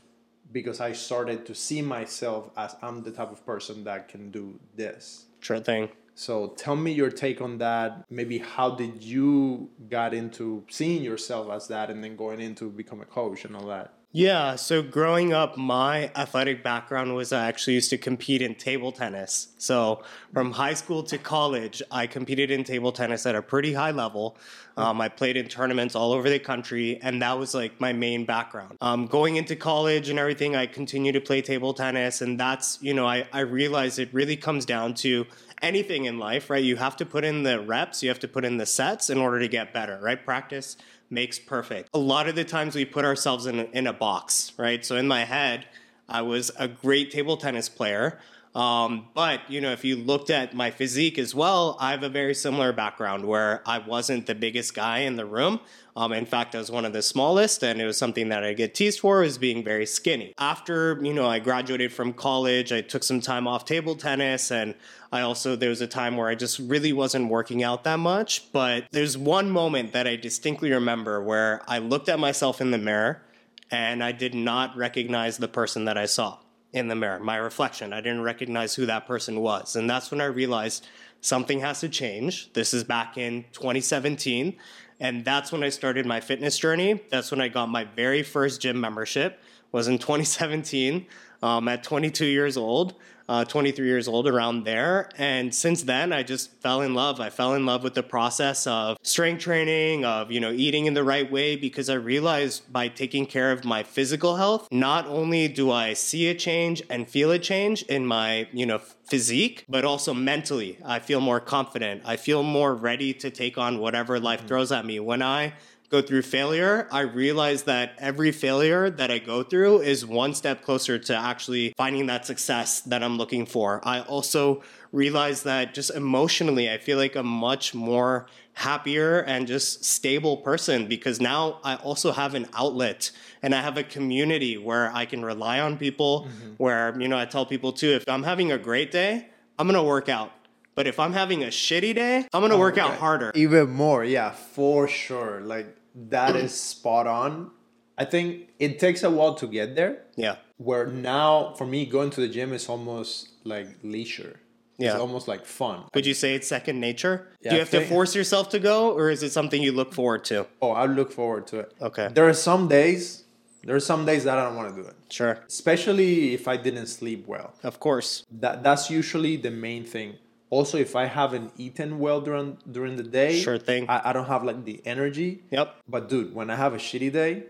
because 0.52 0.80
I 0.80 0.92
started 0.92 1.46
to 1.46 1.54
see 1.54 1.80
myself 1.80 2.50
as 2.56 2.76
I'm 2.82 3.02
the 3.02 3.10
type 3.10 3.32
of 3.32 3.44
person 3.46 3.84
that 3.84 4.08
can 4.08 4.30
do 4.30 4.58
this. 4.76 5.26
Sure 5.40 5.60
thing. 5.60 5.88
So 6.14 6.48
tell 6.48 6.76
me 6.76 6.92
your 6.92 7.10
take 7.10 7.40
on 7.40 7.58
that. 7.58 8.04
Maybe 8.10 8.38
how 8.38 8.74
did 8.74 9.02
you 9.02 9.70
got 9.88 10.12
into 10.12 10.64
seeing 10.68 11.02
yourself 11.02 11.50
as 11.50 11.68
that 11.68 11.88
and 11.88 12.04
then 12.04 12.16
going 12.16 12.40
into 12.40 12.68
become 12.68 13.00
a 13.00 13.06
coach 13.06 13.44
and 13.44 13.56
all 13.56 13.66
that? 13.68 13.94
Yeah, 14.12 14.56
so 14.56 14.82
growing 14.82 15.32
up, 15.32 15.56
my 15.56 16.10
athletic 16.16 16.64
background 16.64 17.14
was 17.14 17.32
I 17.32 17.46
actually 17.46 17.74
used 17.74 17.90
to 17.90 17.98
compete 17.98 18.42
in 18.42 18.56
table 18.56 18.90
tennis. 18.90 19.54
So 19.56 20.02
from 20.32 20.50
high 20.50 20.74
school 20.74 21.04
to 21.04 21.16
college, 21.16 21.80
I 21.92 22.08
competed 22.08 22.50
in 22.50 22.64
table 22.64 22.90
tennis 22.90 23.24
at 23.24 23.36
a 23.36 23.42
pretty 23.42 23.72
high 23.72 23.92
level. 23.92 24.36
Um, 24.76 25.00
I 25.00 25.08
played 25.08 25.36
in 25.36 25.46
tournaments 25.46 25.94
all 25.94 26.12
over 26.12 26.28
the 26.28 26.40
country, 26.40 26.98
and 27.00 27.22
that 27.22 27.38
was 27.38 27.54
like 27.54 27.80
my 27.80 27.92
main 27.92 28.24
background. 28.24 28.78
Um, 28.80 29.06
going 29.06 29.36
into 29.36 29.54
college 29.54 30.08
and 30.08 30.18
everything, 30.18 30.56
I 30.56 30.66
continued 30.66 31.12
to 31.12 31.20
play 31.20 31.40
table 31.40 31.72
tennis, 31.72 32.20
and 32.20 32.40
that's, 32.40 32.82
you 32.82 32.94
know, 32.94 33.06
I, 33.06 33.28
I 33.32 33.40
realized 33.40 34.00
it 34.00 34.12
really 34.12 34.36
comes 34.36 34.64
down 34.64 34.94
to 34.94 35.24
anything 35.62 36.06
in 36.06 36.18
life, 36.18 36.50
right? 36.50 36.64
You 36.64 36.74
have 36.76 36.96
to 36.96 37.06
put 37.06 37.22
in 37.22 37.44
the 37.44 37.60
reps, 37.60 38.02
you 38.02 38.08
have 38.08 38.20
to 38.20 38.28
put 38.28 38.44
in 38.44 38.56
the 38.56 38.66
sets 38.66 39.08
in 39.08 39.18
order 39.18 39.38
to 39.38 39.46
get 39.46 39.72
better, 39.72 40.00
right? 40.02 40.24
Practice 40.24 40.76
makes 41.10 41.38
perfect. 41.38 41.90
A 41.92 41.98
lot 41.98 42.28
of 42.28 42.34
the 42.34 42.44
times 42.44 42.74
we 42.74 42.84
put 42.84 43.04
ourselves 43.04 43.46
in 43.46 43.60
a, 43.60 43.64
in 43.64 43.86
a 43.86 43.92
box, 43.92 44.52
right? 44.56 44.84
So 44.84 44.96
in 44.96 45.08
my 45.08 45.24
head, 45.24 45.66
I 46.08 46.22
was 46.22 46.50
a 46.58 46.68
great 46.68 47.10
table 47.10 47.36
tennis 47.36 47.68
player. 47.68 48.18
Um, 48.54 49.06
but 49.14 49.48
you 49.48 49.60
know, 49.60 49.70
if 49.70 49.84
you 49.84 49.96
looked 49.96 50.28
at 50.28 50.54
my 50.54 50.70
physique 50.70 51.18
as 51.18 51.34
well, 51.34 51.76
I 51.78 51.92
have 51.92 52.02
a 52.02 52.08
very 52.08 52.34
similar 52.34 52.72
background 52.72 53.24
where 53.24 53.62
I 53.64 53.78
wasn't 53.78 54.26
the 54.26 54.34
biggest 54.34 54.74
guy 54.74 54.98
in 55.00 55.16
the 55.16 55.24
room. 55.24 55.60
Um, 55.96 56.12
in 56.12 56.26
fact, 56.26 56.54
I 56.54 56.58
was 56.58 56.70
one 56.70 56.84
of 56.84 56.92
the 56.92 57.02
smallest, 57.02 57.62
and 57.62 57.80
it 57.80 57.84
was 57.84 57.96
something 57.96 58.28
that 58.30 58.42
I 58.42 58.52
get 58.54 58.74
teased 58.74 59.00
for 59.00 59.20
was 59.20 59.38
being 59.38 59.62
very 59.62 59.86
skinny. 59.86 60.34
After 60.38 60.98
you 61.02 61.14
know, 61.14 61.28
I 61.28 61.38
graduated 61.38 61.92
from 61.92 62.12
college, 62.12 62.72
I 62.72 62.80
took 62.80 63.04
some 63.04 63.20
time 63.20 63.46
off 63.46 63.64
table 63.64 63.94
tennis, 63.94 64.50
and 64.50 64.74
I 65.12 65.20
also 65.20 65.54
there 65.54 65.68
was 65.68 65.80
a 65.80 65.86
time 65.86 66.16
where 66.16 66.28
I 66.28 66.34
just 66.34 66.58
really 66.58 66.92
wasn't 66.92 67.28
working 67.28 67.62
out 67.62 67.84
that 67.84 67.98
much. 67.98 68.50
But 68.52 68.86
there's 68.90 69.16
one 69.16 69.50
moment 69.50 69.92
that 69.92 70.08
I 70.08 70.16
distinctly 70.16 70.72
remember 70.72 71.22
where 71.22 71.62
I 71.68 71.78
looked 71.78 72.08
at 72.08 72.18
myself 72.18 72.60
in 72.60 72.72
the 72.72 72.78
mirror, 72.78 73.22
and 73.70 74.02
I 74.02 74.10
did 74.10 74.34
not 74.34 74.76
recognize 74.76 75.38
the 75.38 75.48
person 75.48 75.84
that 75.84 75.96
I 75.96 76.06
saw 76.06 76.38
in 76.72 76.88
the 76.88 76.94
mirror, 76.94 77.18
my 77.18 77.36
reflection. 77.36 77.92
I 77.92 78.00
didn't 78.00 78.22
recognize 78.22 78.74
who 78.74 78.86
that 78.86 79.06
person 79.06 79.40
was. 79.40 79.76
And 79.76 79.88
that's 79.88 80.10
when 80.10 80.20
I 80.20 80.26
realized 80.26 80.86
something 81.20 81.60
has 81.60 81.80
to 81.80 81.88
change. 81.88 82.52
This 82.52 82.72
is 82.72 82.84
back 82.84 83.18
in 83.18 83.44
2017. 83.52 84.56
And 85.00 85.24
that's 85.24 85.50
when 85.50 85.62
I 85.62 85.70
started 85.70 86.06
my 86.06 86.20
fitness 86.20 86.58
journey. 86.58 87.02
That's 87.10 87.30
when 87.30 87.40
I 87.40 87.48
got 87.48 87.68
my 87.68 87.84
very 87.84 88.22
first 88.22 88.60
gym 88.60 88.80
membership 88.80 89.40
was 89.72 89.88
in 89.88 89.98
2017 89.98 91.06
um, 91.42 91.68
at 91.68 91.82
22 91.82 92.26
years 92.26 92.56
old 92.56 92.94
uh, 93.30 93.44
23 93.44 93.86
years 93.86 94.08
old, 94.08 94.26
around 94.26 94.64
there. 94.64 95.08
And 95.16 95.54
since 95.54 95.84
then, 95.84 96.12
I 96.12 96.24
just 96.24 96.50
fell 96.60 96.82
in 96.82 96.94
love. 96.94 97.20
I 97.20 97.30
fell 97.30 97.54
in 97.54 97.64
love 97.64 97.84
with 97.84 97.94
the 97.94 98.02
process 98.02 98.66
of 98.66 98.98
strength 99.02 99.44
training, 99.44 100.04
of, 100.04 100.32
you 100.32 100.40
know, 100.40 100.50
eating 100.50 100.86
in 100.86 100.94
the 100.94 101.04
right 101.04 101.30
way, 101.30 101.54
because 101.54 101.88
I 101.88 101.94
realized 101.94 102.72
by 102.72 102.88
taking 102.88 103.26
care 103.26 103.52
of 103.52 103.64
my 103.64 103.84
physical 103.84 104.34
health, 104.34 104.66
not 104.72 105.06
only 105.06 105.46
do 105.46 105.70
I 105.70 105.92
see 105.92 106.26
a 106.26 106.34
change 106.34 106.82
and 106.90 107.08
feel 107.08 107.30
a 107.30 107.38
change 107.38 107.82
in 107.84 108.04
my, 108.04 108.48
you 108.52 108.66
know, 108.66 108.80
physique, 109.10 109.64
but 109.68 109.84
also 109.84 110.12
mentally. 110.12 110.78
I 110.84 110.98
feel 110.98 111.20
more 111.20 111.38
confident. 111.38 112.02
I 112.04 112.16
feel 112.16 112.42
more 112.42 112.74
ready 112.74 113.14
to 113.14 113.30
take 113.30 113.58
on 113.58 113.78
whatever 113.78 114.18
life 114.18 114.40
mm-hmm. 114.40 114.48
throws 114.48 114.72
at 114.72 114.84
me. 114.84 114.98
When 114.98 115.22
I 115.22 115.54
go 115.90 116.00
through 116.00 116.22
failure, 116.22 116.86
I 116.92 117.00
realize 117.00 117.64
that 117.64 117.94
every 117.98 118.30
failure 118.30 118.90
that 118.90 119.10
I 119.10 119.18
go 119.18 119.42
through 119.42 119.80
is 119.80 120.06
one 120.06 120.34
step 120.34 120.62
closer 120.62 120.98
to 120.98 121.16
actually 121.16 121.74
finding 121.76 122.06
that 122.06 122.24
success 122.24 122.80
that 122.82 123.02
I'm 123.02 123.18
looking 123.18 123.44
for. 123.44 123.80
I 123.82 124.00
also 124.00 124.62
realize 124.92 125.42
that 125.42 125.74
just 125.74 125.90
emotionally, 125.90 126.70
I 126.70 126.78
feel 126.78 126.96
like 126.96 127.16
a 127.16 127.24
much 127.24 127.74
more 127.74 128.26
happier 128.54 129.20
and 129.20 129.46
just 129.46 129.84
stable 129.84 130.38
person 130.38 130.86
because 130.86 131.20
now 131.20 131.58
I 131.64 131.74
also 131.76 132.12
have 132.12 132.34
an 132.34 132.46
outlet 132.54 133.10
and 133.42 133.54
I 133.54 133.60
have 133.60 133.76
a 133.76 133.82
community 133.82 134.56
where 134.58 134.92
I 134.94 135.06
can 135.06 135.24
rely 135.24 135.58
on 135.58 135.76
people. 135.76 136.28
Mm-hmm. 136.28 136.54
Where, 136.58 137.00
you 137.00 137.08
know, 137.08 137.18
I 137.18 137.24
tell 137.24 137.46
people 137.46 137.72
too, 137.72 137.90
if 137.90 138.08
I'm 138.08 138.22
having 138.22 138.52
a 138.52 138.58
great 138.58 138.92
day, 138.92 139.26
I'm 139.58 139.66
gonna 139.66 139.82
work 139.82 140.08
out. 140.08 140.32
But 140.76 140.86
if 140.86 141.00
I'm 141.00 141.12
having 141.12 141.42
a 141.42 141.48
shitty 141.48 141.94
day, 141.94 142.28
I'm 142.32 142.40
gonna 142.40 142.54
oh, 142.54 142.58
work 142.58 142.78
out 142.78 142.94
harder. 142.94 143.32
Even 143.34 143.70
more, 143.70 144.04
yeah, 144.04 144.30
for 144.30 144.86
sure. 144.88 145.40
Like 145.40 145.76
that 145.94 146.36
is 146.36 146.58
spot 146.58 147.06
on. 147.06 147.50
I 147.98 148.04
think 148.04 148.48
it 148.58 148.78
takes 148.78 149.02
a 149.02 149.10
while 149.10 149.34
to 149.34 149.46
get 149.46 149.74
there. 149.76 150.04
Yeah. 150.16 150.36
Where 150.56 150.86
now, 150.86 151.54
for 151.56 151.66
me, 151.66 151.86
going 151.86 152.10
to 152.10 152.20
the 152.20 152.28
gym 152.28 152.52
is 152.52 152.68
almost 152.68 153.28
like 153.44 153.68
leisure. 153.82 154.40
Yeah. 154.78 154.92
It's 154.92 155.00
almost 155.00 155.28
like 155.28 155.44
fun. 155.44 155.84
Would 155.94 156.06
you 156.06 156.14
say 156.14 156.34
it's 156.34 156.48
second 156.48 156.80
nature? 156.80 157.28
Yeah, 157.42 157.50
Do 157.50 157.56
you 157.56 157.60
have 157.60 157.68
think, 157.68 157.84
to 157.84 157.90
force 157.90 158.14
yourself 158.14 158.48
to 158.50 158.58
go, 158.58 158.92
or 158.92 159.10
is 159.10 159.22
it 159.22 159.30
something 159.30 159.62
you 159.62 159.72
look 159.72 159.92
forward 159.92 160.24
to? 160.26 160.46
Oh, 160.62 160.70
I 160.70 160.86
look 160.86 161.12
forward 161.12 161.46
to 161.48 161.60
it. 161.60 161.74
Okay. 161.82 162.08
There 162.10 162.26
are 162.26 162.34
some 162.34 162.68
days. 162.68 163.24
There 163.62 163.76
are 163.76 163.80
some 163.80 164.06
days 164.06 164.24
that 164.24 164.38
I 164.38 164.44
don't 164.44 164.56
want 164.56 164.74
to 164.74 164.82
do 164.82 164.88
it. 164.88 164.96
Sure. 165.10 165.38
Especially 165.46 166.32
if 166.32 166.48
I 166.48 166.56
didn't 166.56 166.86
sleep 166.86 167.26
well. 167.26 167.52
Of 167.62 167.78
course. 167.78 168.24
That 168.30 168.62
that's 168.62 168.88
usually 168.88 169.36
the 169.36 169.50
main 169.50 169.84
thing 169.84 170.16
also 170.50 170.76
if 170.76 170.94
i 170.94 171.06
haven't 171.06 171.52
eaten 171.56 171.98
well 171.98 172.20
during 172.20 172.58
during 172.70 172.96
the 172.96 173.02
day 173.02 173.40
sure 173.40 173.58
thing. 173.58 173.88
I, 173.88 174.10
I 174.10 174.12
don't 174.12 174.26
have 174.26 174.44
like 174.44 174.64
the 174.64 174.82
energy. 174.84 175.42
Yep. 175.50 175.76
But 175.88 176.08
dude 176.08 176.34
when 176.34 176.50
i 176.50 176.56
have 176.56 176.74
a 176.74 176.78
shitty 176.78 177.12
day 177.12 177.44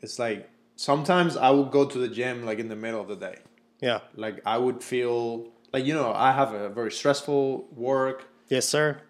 it's 0.00 0.18
like 0.18 0.48
sometimes 0.76 1.36
i 1.36 1.50
would 1.50 1.70
go 1.70 1.84
to 1.86 1.98
the 1.98 2.08
gym 2.08 2.44
like 2.44 2.58
in 2.58 2.68
the 2.68 2.76
middle 2.76 3.00
of 3.00 3.08
the 3.08 3.16
day. 3.16 3.38
Yeah. 3.80 4.00
Like 4.14 4.40
i 4.46 4.58
would 4.58 4.84
feel 4.84 5.48
like 5.72 5.84
you 5.84 5.94
know 5.94 6.12
i 6.12 6.32
have 6.32 6.52
a 6.52 6.68
very 6.68 6.92
stressful 6.92 7.66
work. 7.74 8.28
Yes 8.48 8.68
sir. 8.68 9.00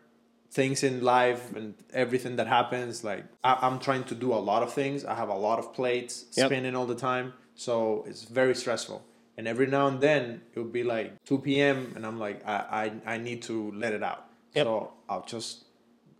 Things 0.51 0.85
in 0.85 1.03
life 1.03 1.53
and 1.57 1.75
everything 1.93 2.37
that 2.37 2.47
happens 2.47 3.03
like 3.03 3.25
I, 3.43 3.67
am 3.67 3.81
trying 3.81 4.05
to 4.05 4.15
do 4.15 4.33
a 4.33 4.39
lot 4.51 4.63
of 4.63 4.73
things. 4.73 5.05
I 5.05 5.17
have 5.17 5.29
a 5.29 5.35
lot 5.35 5.59
of 5.59 5.75
plates 5.75 6.27
yep. 6.37 6.47
spinning 6.47 6.77
all 6.77 6.87
the 6.87 6.95
time. 6.95 7.33
So 7.57 8.05
it's 8.07 8.25
very 8.25 8.55
stressful 8.55 9.05
and 9.37 9.49
every 9.49 9.67
now 9.67 9.87
and 9.89 10.01
then 10.01 10.43
it 10.53 10.59
would 10.59 10.73
be 10.73 10.85
like 10.85 11.23
2 11.25 11.39
p.m. 11.41 11.93
and 11.97 12.07
I'm 12.07 12.19
like 12.19 12.47
I 12.47 12.93
I, 13.07 13.15
I 13.15 13.19
need 13.19 13.43
to 13.43 13.73
let 13.73 13.93
it 13.93 14.03
out. 14.03 14.27
Yep. 14.55 14.65
So 14.67 14.93
I'll 15.09 15.25
just 15.25 15.64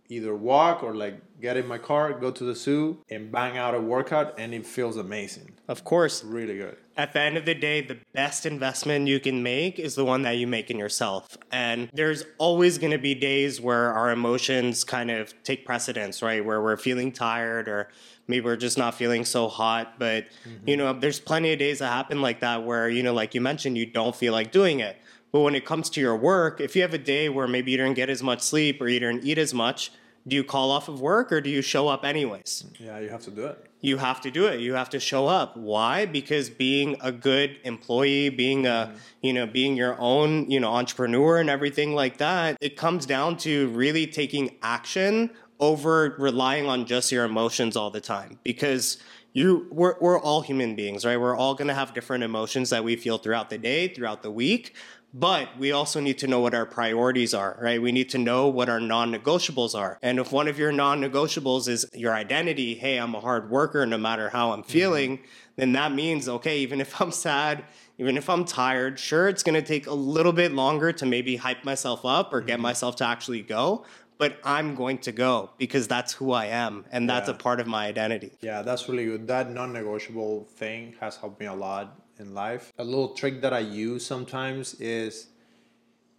either 0.09 0.35
walk 0.35 0.83
or 0.83 0.95
like 0.95 1.19
get 1.41 1.57
in 1.57 1.67
my 1.67 1.77
car, 1.77 2.13
go 2.13 2.31
to 2.31 2.43
the 2.43 2.55
zoo 2.55 2.97
and 3.09 3.31
bang 3.31 3.57
out 3.57 3.75
a 3.75 3.79
workout 3.79 4.33
and 4.39 4.53
it 4.53 4.65
feels 4.65 4.97
amazing. 4.97 5.51
Of 5.67 5.83
course. 5.83 6.23
Really 6.23 6.57
good. 6.57 6.77
At 6.97 7.13
the 7.13 7.19
end 7.19 7.37
of 7.37 7.45
the 7.45 7.53
day, 7.53 7.81
the 7.81 7.97
best 8.13 8.45
investment 8.45 9.07
you 9.07 9.19
can 9.19 9.43
make 9.43 9.79
is 9.79 9.95
the 9.95 10.05
one 10.05 10.21
that 10.21 10.37
you 10.37 10.47
make 10.47 10.71
in 10.71 10.77
yourself. 10.77 11.37
And 11.51 11.89
there's 11.93 12.23
always 12.37 12.77
going 12.77 12.91
to 12.91 12.97
be 12.97 13.15
days 13.15 13.59
where 13.59 13.93
our 13.93 14.11
emotions 14.11 14.83
kind 14.83 15.11
of 15.11 15.33
take 15.43 15.65
precedence, 15.65 16.21
right? 16.21 16.43
Where 16.43 16.61
we're 16.61 16.77
feeling 16.77 17.11
tired 17.11 17.67
or 17.67 17.89
maybe 18.27 18.45
we're 18.45 18.55
just 18.55 18.77
not 18.77 18.95
feeling 18.95 19.25
so 19.25 19.49
hot. 19.49 19.99
But, 19.99 20.25
mm-hmm. 20.47 20.69
you 20.69 20.77
know, 20.77 20.93
there's 20.93 21.19
plenty 21.19 21.51
of 21.51 21.59
days 21.59 21.79
that 21.79 21.91
happen 21.91 22.21
like 22.21 22.39
that 22.39 22.63
where, 22.63 22.89
you 22.89 23.03
know, 23.03 23.13
like 23.13 23.35
you 23.35 23.41
mentioned, 23.41 23.77
you 23.77 23.85
don't 23.85 24.15
feel 24.15 24.31
like 24.31 24.51
doing 24.51 24.79
it. 24.79 24.97
But 25.35 25.41
when 25.41 25.53
it 25.53 25.65
comes 25.65 25.89
to 25.89 25.99
your 25.99 26.15
work, 26.15 26.61
if 26.61 26.77
you 26.77 26.81
have 26.81 26.93
a 26.93 26.97
day 26.97 27.27
where 27.27 27.45
maybe 27.45 27.69
you 27.71 27.75
didn't 27.75 27.95
get 27.95 28.09
as 28.09 28.23
much 28.23 28.39
sleep 28.39 28.79
or 28.79 28.87
you 28.87 29.01
didn't 29.01 29.25
eat 29.25 29.37
as 29.37 29.53
much, 29.53 29.91
do 30.25 30.33
you 30.33 30.45
call 30.45 30.71
off 30.71 30.87
of 30.87 31.01
work 31.01 31.29
or 31.29 31.41
do 31.41 31.49
you 31.49 31.61
show 31.61 31.89
up 31.89 32.05
anyways? 32.05 32.63
Yeah, 32.79 32.99
you 32.99 33.09
have 33.09 33.23
to 33.23 33.31
do 33.31 33.47
it. 33.47 33.69
You 33.81 33.97
have 33.97 34.21
to 34.21 34.31
do 34.31 34.45
it. 34.45 34.61
You 34.61 34.75
have 34.75 34.89
to 34.91 34.99
show 35.01 35.27
up. 35.27 35.57
Why? 35.57 36.05
Because 36.05 36.49
being 36.49 36.95
a 37.01 37.11
good 37.11 37.59
employee, 37.65 38.29
being 38.29 38.65
a, 38.65 38.69
mm-hmm. 38.69 38.97
you 39.23 39.33
know, 39.33 39.45
being 39.45 39.75
your 39.75 39.99
own, 39.99 40.49
you 40.49 40.61
know, 40.61 40.71
entrepreneur 40.71 41.37
and 41.37 41.49
everything 41.49 41.93
like 41.93 42.15
that, 42.19 42.55
it 42.61 42.77
comes 42.77 43.05
down 43.05 43.35
to 43.39 43.67
really 43.71 44.07
taking 44.07 44.55
action 44.61 45.31
over 45.59 46.15
relying 46.17 46.67
on 46.67 46.85
just 46.85 47.11
your 47.11 47.25
emotions 47.25 47.75
all 47.75 47.91
the 47.91 47.99
time 47.99 48.39
because 48.43 48.99
you 49.33 49.67
we're, 49.69 49.95
we're 49.99 50.19
all 50.19 50.41
human 50.41 50.75
beings 50.75 51.05
right 51.05 51.17
we're 51.17 51.35
all 51.35 51.55
going 51.55 51.67
to 51.69 51.73
have 51.73 51.93
different 51.93 52.25
emotions 52.25 52.69
that 52.71 52.83
we 52.83 52.97
feel 52.97 53.17
throughout 53.17 53.49
the 53.49 53.57
day 53.57 53.87
throughout 53.87 54.21
the 54.21 54.31
week 54.31 54.75
but 55.17 55.57
we 55.57 55.71
also 55.71 56.01
need 56.01 56.17
to 56.17 56.27
know 56.27 56.41
what 56.41 56.53
our 56.53 56.65
priorities 56.65 57.33
are 57.33 57.57
right 57.61 57.81
we 57.81 57.91
need 57.91 58.09
to 58.09 58.17
know 58.17 58.49
what 58.49 58.67
our 58.67 58.81
non-negotiables 58.81 59.73
are 59.73 59.97
and 60.01 60.19
if 60.19 60.31
one 60.31 60.47
of 60.47 60.59
your 60.59 60.73
non-negotiables 60.73 61.69
is 61.69 61.85
your 61.93 62.13
identity 62.13 62.75
hey 62.75 62.97
i'm 62.97 63.15
a 63.15 63.19
hard 63.19 63.49
worker 63.49 63.85
no 63.85 63.97
matter 63.97 64.29
how 64.29 64.51
i'm 64.51 64.61
mm-hmm. 64.61 64.71
feeling 64.71 65.17
mm-hmm. 65.17 65.25
then 65.55 65.71
that 65.71 65.93
means 65.93 66.27
okay 66.27 66.59
even 66.59 66.81
if 66.81 67.01
i'm 67.01 67.11
sad 67.11 67.63
even 67.97 68.17
if 68.17 68.29
i'm 68.29 68.43
tired 68.43 68.99
sure 68.99 69.29
it's 69.29 69.41
going 69.41 69.55
to 69.55 69.65
take 69.65 69.87
a 69.87 69.93
little 69.93 70.33
bit 70.33 70.51
longer 70.51 70.91
to 70.91 71.05
maybe 71.05 71.37
hype 71.37 71.63
myself 71.63 72.03
up 72.03 72.33
or 72.33 72.41
get 72.41 72.55
mm-hmm. 72.55 72.63
myself 72.63 72.97
to 72.97 73.05
actually 73.05 73.41
go 73.41 73.85
but 74.17 74.37
I'm 74.45 74.75
going 74.75 74.99
to 74.99 75.11
go 75.11 75.49
because 75.57 75.89
that's 75.89 76.13
who 76.13 76.31
I 76.31 76.45
am 76.45 76.85
and 76.89 77.09
that's 77.09 77.27
yeah. 77.27 77.35
a 77.35 77.37
part 77.37 77.59
of 77.59 77.67
my 77.67 77.85
identity. 77.85 78.31
Yeah, 78.39 78.61
that's 78.61 78.87
really 78.87 79.03
good. 79.03 79.27
That 79.27 79.51
non 79.51 79.73
negotiable 79.73 80.45
thing 80.55 80.95
has 81.01 81.17
helped 81.17 81.41
me 81.41 81.47
a 81.47 81.53
lot. 81.53 81.99
In 82.19 82.33
life. 82.33 82.71
A 82.77 82.83
little 82.83 83.09
trick 83.13 83.41
that 83.41 83.53
I 83.53 83.59
use 83.59 84.05
sometimes 84.05 84.75
is 84.75 85.27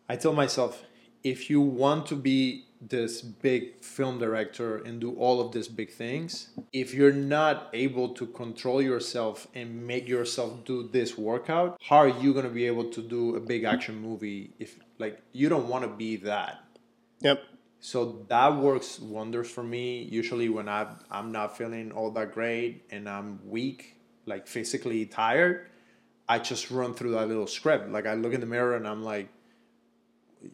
I 0.09 0.17
tell 0.17 0.33
myself, 0.33 0.85
if 1.23 1.51
you 1.51 1.61
want 1.61 2.07
to 2.07 2.15
be 2.17 2.67
this 2.81 3.23
big 3.23 3.83
film 3.83 4.19
director 4.19 4.77
and 4.77 5.01
do 5.01 5.15
all 5.15 5.41
of 5.41 5.53
these 5.53 5.67
big 5.67 5.91
things, 5.91 6.51
if 6.73 6.95
you're 6.95 7.13
not 7.13 7.69
able 7.73 8.11
to 8.11 8.27
control 8.27 8.83
yourself 8.83 9.49
and 9.55 9.87
make 9.87 10.09
yourself 10.09 10.65
do 10.65 10.89
this 10.89 11.17
workout, 11.17 11.79
how 11.83 11.97
are 11.97 12.09
you 12.09 12.33
going 12.33 12.45
to 12.45 12.51
be 12.51 12.67
able 12.67 12.85
to 12.85 13.03
do 13.03 13.37
a 13.37 13.41
big 13.41 13.65
action 13.65 14.01
movie 14.01 14.53
if 14.59 14.79
like 14.99 15.21
you 15.33 15.49
don't 15.49 15.69
want 15.69 15.85
to 15.85 15.91
be 15.91 16.17
that? 16.17 16.65
Yep. 17.21 17.43
So 17.81 18.25
that 18.29 18.57
works 18.57 19.01
wonders 19.01 19.51
for 19.51 19.63
me. 19.63 20.03
Usually 20.03 20.49
when 20.49 20.69
I 20.69 20.87
I'm 21.11 21.33
not 21.33 21.57
feeling 21.57 21.93
all 21.93 22.11
that 22.13 22.33
great 22.33 22.85
and 22.91 23.09
I'm 23.09 23.41
weak, 23.49 23.97
like 24.27 24.47
physically 24.47 25.07
tired, 25.07 25.69
I 26.29 26.39
just 26.39 26.71
run 26.71 26.95
through 26.95 27.13
that 27.13 27.29
little 27.29 27.47
script. 27.47 27.91
Like 27.91 28.07
I 28.07 28.15
look 28.15 28.33
in 28.33 28.41
the 28.41 28.47
mirror 28.47 28.77
and 28.77 28.87
I'm 28.87 29.03
like 29.03 29.29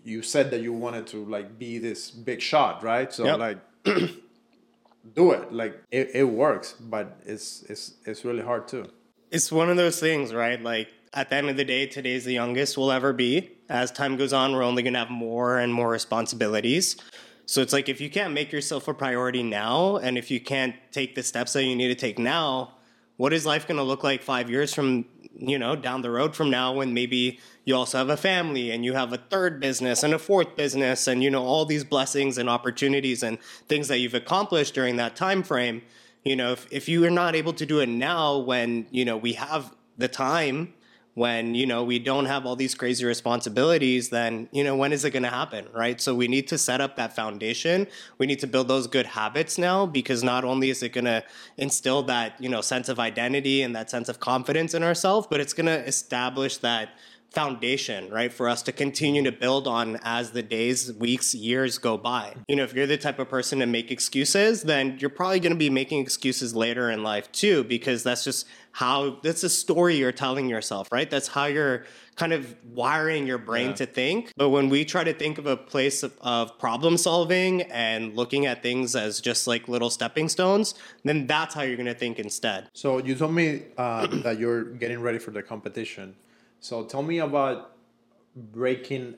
you 0.05 0.23
said 0.23 0.51
that 0.51 0.61
you 0.61 0.73
wanted 0.73 1.07
to 1.09 1.25
like 1.25 1.59
be 1.59 1.79
this 1.79 2.11
big 2.11 2.41
shot, 2.41 2.83
right? 2.83 3.13
So 3.13 3.25
Yep. 3.25 3.39
like 3.39 3.59
do 5.15 5.33
it. 5.33 5.53
Like 5.53 5.83
it, 5.91 6.11
it 6.15 6.25
works, 6.25 6.73
but 6.81 7.19
it's 7.25 7.63
it's 7.69 7.95
it's 8.05 8.25
really 8.25 8.43
hard 8.43 8.69
too. 8.69 8.87
It's 9.31 9.51
one 9.51 9.71
of 9.71 9.77
those 9.77 9.99
things, 9.99 10.33
right? 10.35 10.63
Like 10.63 10.89
at 11.15 11.31
the 11.31 11.37
end 11.37 11.51
of 11.51 11.57
the 11.57 11.65
day, 11.65 11.87
today's 11.87 12.25
the 12.25 12.33
youngest 12.33 12.77
we'll 12.77 12.93
ever 12.93 13.13
be. 13.13 13.51
As 13.69 13.91
time 13.91 14.17
goes 14.17 14.33
on, 14.33 14.53
we're 14.53 14.63
only 14.63 14.83
going 14.83 14.93
to 14.93 14.99
have 14.99 15.11
more 15.11 15.59
and 15.59 15.73
more 15.73 15.89
responsibilities. 15.89 16.97
So 17.47 17.61
it's 17.61 17.73
like 17.73 17.89
if 17.89 18.01
you 18.01 18.09
can't 18.11 18.33
make 18.33 18.53
yourself 18.53 18.89
a 18.89 18.95
priority 18.95 19.43
now, 19.43 19.97
and 19.97 20.17
if 20.17 20.31
you 20.31 20.41
can't 20.41 20.75
take 20.91 21.15
the 21.15 21.23
steps 21.23 21.55
that 21.55 21.65
you 21.65 21.75
need 21.77 21.89
to 21.89 21.95
take 21.95 22.19
now, 22.19 22.75
what 23.17 23.33
is 23.33 23.45
life 23.45 23.67
going 23.67 23.77
to 23.79 23.83
look 23.83 24.05
like 24.05 24.23
five 24.23 24.49
years 24.51 24.73
from, 24.73 25.05
you 25.37 25.59
know, 25.59 25.77
down 25.77 26.03
the 26.03 26.11
road 26.11 26.37
from 26.37 26.51
now 26.51 26.73
when 26.73 26.95
maybe 26.95 27.39
you 27.65 27.75
also 27.75 27.99
have 27.99 28.11
a 28.11 28.17
family 28.17 28.71
and 28.71 28.85
you 28.85 28.93
have 28.93 29.13
a 29.13 29.19
third 29.19 29.61
business 29.61 30.03
and 30.03 30.13
a 30.13 30.19
fourth 30.19 30.57
business 30.57 31.07
and, 31.07 31.23
you 31.23 31.31
know, 31.31 31.45
all 31.45 31.65
these 31.65 31.85
blessings 31.85 32.39
and 32.39 32.49
opportunities 32.49 33.23
and 33.23 33.39
things 33.69 33.89
that 33.89 33.99
you've 33.99 34.15
accomplished 34.15 34.75
during 34.75 34.97
that 34.97 35.17
time 35.17 35.43
frame 35.43 35.83
you 36.25 36.37
know 36.37 36.53
if, 36.53 36.67
if 36.71 36.89
you 36.89 37.05
are 37.05 37.11
not 37.11 37.35
able 37.35 37.53
to 37.53 37.67
do 37.67 37.81
it 37.81 37.89
now 37.89 38.39
when 38.39 38.87
you 38.91 39.05
know 39.05 39.17
we 39.17 39.35
have 39.35 39.75
the 39.99 40.09
time 40.09 40.73
when 41.15 41.55
you 41.55 41.67
know 41.67 41.85
we 41.85 41.99
don't 41.99 42.25
have 42.25 42.47
all 42.47 42.57
these 42.57 42.75
crazy 42.75 43.05
responsibilities 43.05 44.09
then 44.09 44.49
you 44.51 44.65
know 44.65 44.75
when 44.75 44.93
is 44.93 45.05
it 45.05 45.11
going 45.11 45.23
to 45.23 45.29
happen 45.29 45.67
right? 45.73 46.01
So 46.01 46.15
we 46.15 46.29
need 46.29 46.49
to 46.49 46.59
set 46.59 46.81
up 46.81 46.97
that 46.97 47.15
foundation. 47.15 47.87
We 48.19 48.27
need 48.27 48.41
to 48.41 48.47
build 48.47 48.69
those 48.69 48.87
good 48.87 49.07
habits 49.07 49.59
now 49.59 49.87
because 49.87 50.23
not 50.23 50.45
only 50.45 50.71
is 50.71 50.83
it 50.83 50.91
going 50.91 51.05
to 51.05 51.23
instill 51.57 52.03
that 52.05 52.41
you 52.41 52.49
know 52.49 52.61
sense 52.61 52.89
of 52.89 52.99
identity 52.99 53.63
and 53.63 53.75
that 53.77 53.91
sense 53.91 54.09
of 54.09 54.21
confidence 54.21 54.75
in 54.75 54.83
ourselves 54.83 55.27
but 55.31 55.41
it's 55.41 55.53
going 55.53 55.67
to 55.67 55.87
establish 55.87 56.59
that 56.59 56.91
foundation, 57.35 58.11
right, 58.11 58.33
for 58.33 58.49
us 58.49 58.63
to 58.63 58.73
continue 58.73 59.23
to 59.25 59.33
build 59.33 59.67
on 59.67 59.99
as 60.03 60.31
the 60.33 60.43
days, 60.43 60.93
weeks, 60.93 61.35
years 61.35 61.79
go 61.79 61.97
by. 61.97 62.35
You 62.49 62.57
know, 62.57 62.63
if 62.65 62.75
you're 62.75 62.87
the 62.87 62.99
type 62.99 63.19
of 63.19 63.29
person 63.29 63.59
to 63.61 63.67
make 63.67 63.91
excuses, 63.91 64.63
then 64.63 64.99
you're 65.01 65.11
probably 65.11 65.41
going 65.41 65.53
to 65.53 65.59
be 65.59 65.71
making 65.71 66.01
excuses 66.01 66.55
later 66.55 66.91
in 66.91 67.03
life 67.03 67.31
too, 67.33 67.65
because 67.65 68.03
that's 68.03 68.25
just 68.25 68.47
how 68.73 69.19
that's 69.23 69.43
a 69.43 69.49
story 69.51 69.97
you're 69.97 70.13
telling 70.13 70.49
yourself, 70.49 70.89
right? 70.93 71.11
That's 71.11 71.29
how 71.29 71.45
you're 71.47 71.85
kind 72.17 72.33
of 72.33 72.55
wiring 72.73 73.27
your 73.27 73.39
brain 73.39 73.69
Yeah. 73.71 73.75
to 73.77 73.87
think. 73.87 74.33
But 74.37 74.51
when 74.51 74.69
we 74.69 74.85
try 74.85 75.03
to 75.05 75.13
think 75.13 75.39
of 75.39 75.47
a 75.47 75.57
place 75.57 76.03
of, 76.03 76.13
of 76.21 76.59
problem 76.59 76.97
solving 76.97 77.63
and 77.63 78.15
looking 78.15 78.47
at 78.47 78.63
things 78.63 78.95
as 78.97 79.21
just 79.21 79.47
like 79.47 79.69
little 79.69 79.91
stepping 79.91 80.29
stones, 80.29 80.75
then 81.05 81.27
that's 81.27 81.55
how 81.55 81.63
you're 81.63 81.77
going 81.77 81.87
to 81.87 81.95
think 81.95 82.19
instead. 82.19 82.69
So 82.75 82.99
you 82.99 83.15
told 83.15 83.33
me 83.35 83.63
uh, 83.79 84.07
that 84.23 84.39
you're 84.39 84.65
getting 84.65 85.01
ready 85.01 85.19
for 85.19 85.31
the 85.33 85.43
competition. 85.43 86.15
So 86.63 86.85
tell 86.85 87.03
me 87.03 87.19
about 87.19 87.73
breaking 88.37 89.17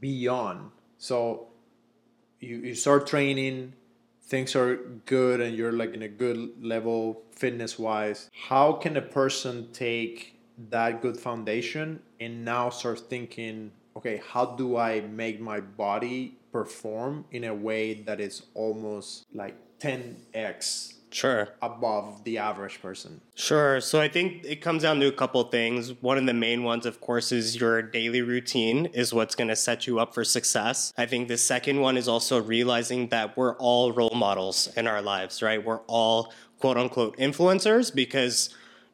beyond. 0.00 0.70
So 0.96 1.48
you, 2.40 2.56
you 2.56 2.74
start 2.74 3.06
training, 3.06 3.74
things 4.22 4.56
are 4.56 4.76
good, 5.04 5.42
and 5.42 5.54
you're 5.54 5.72
like 5.72 5.92
in 5.92 6.00
a 6.00 6.08
good 6.08 6.64
level 6.64 7.20
fitness 7.32 7.78
wise. 7.78 8.30
How 8.48 8.72
can 8.72 8.96
a 8.96 9.02
person 9.02 9.68
take 9.74 10.40
that 10.70 11.02
good 11.02 11.18
foundation 11.18 12.00
and 12.18 12.46
now 12.46 12.70
start 12.70 13.00
thinking, 13.10 13.70
okay, 13.94 14.22
how 14.26 14.46
do 14.46 14.78
I 14.78 15.02
make 15.02 15.38
my 15.38 15.60
body 15.60 16.38
perform 16.50 17.26
in 17.30 17.44
a 17.44 17.54
way 17.54 18.02
that 18.04 18.20
is 18.20 18.46
almost 18.54 19.26
like 19.34 19.54
10x 19.80 20.94
Sure. 21.12 21.48
above 21.60 22.24
the 22.24 22.38
average 22.38 22.80
person. 22.80 23.20
Sure. 23.34 23.80
So 23.80 24.00
I 24.00 24.08
think 24.08 24.44
it 24.44 24.60
comes 24.60 24.82
down 24.82 25.00
to 25.00 25.06
a 25.06 25.12
couple 25.12 25.42
things. 25.44 25.92
One 26.00 26.18
of 26.18 26.26
the 26.26 26.34
main 26.34 26.62
ones, 26.62 26.86
of 26.86 27.00
course, 27.00 27.32
is 27.32 27.60
your 27.60 27.82
daily 27.82 28.22
routine 28.22 28.86
is 28.86 29.12
what's 29.12 29.34
going 29.34 29.48
to 29.48 29.56
set 29.56 29.86
you 29.86 29.98
up 29.98 30.14
for 30.14 30.24
success. 30.24 30.92
I 30.96 31.06
think 31.06 31.28
the 31.28 31.36
second 31.38 31.80
one 31.80 31.96
is 31.96 32.08
also 32.08 32.40
realizing 32.40 33.08
that 33.08 33.36
we're 33.36 33.56
all 33.56 33.92
role 33.92 34.14
models 34.14 34.68
in 34.76 34.86
our 34.86 35.02
lives, 35.02 35.42
right? 35.42 35.64
We're 35.64 35.80
all 35.86 36.32
quote 36.60 36.76
unquote 36.76 37.16
influencers 37.16 37.94
because 37.94 38.50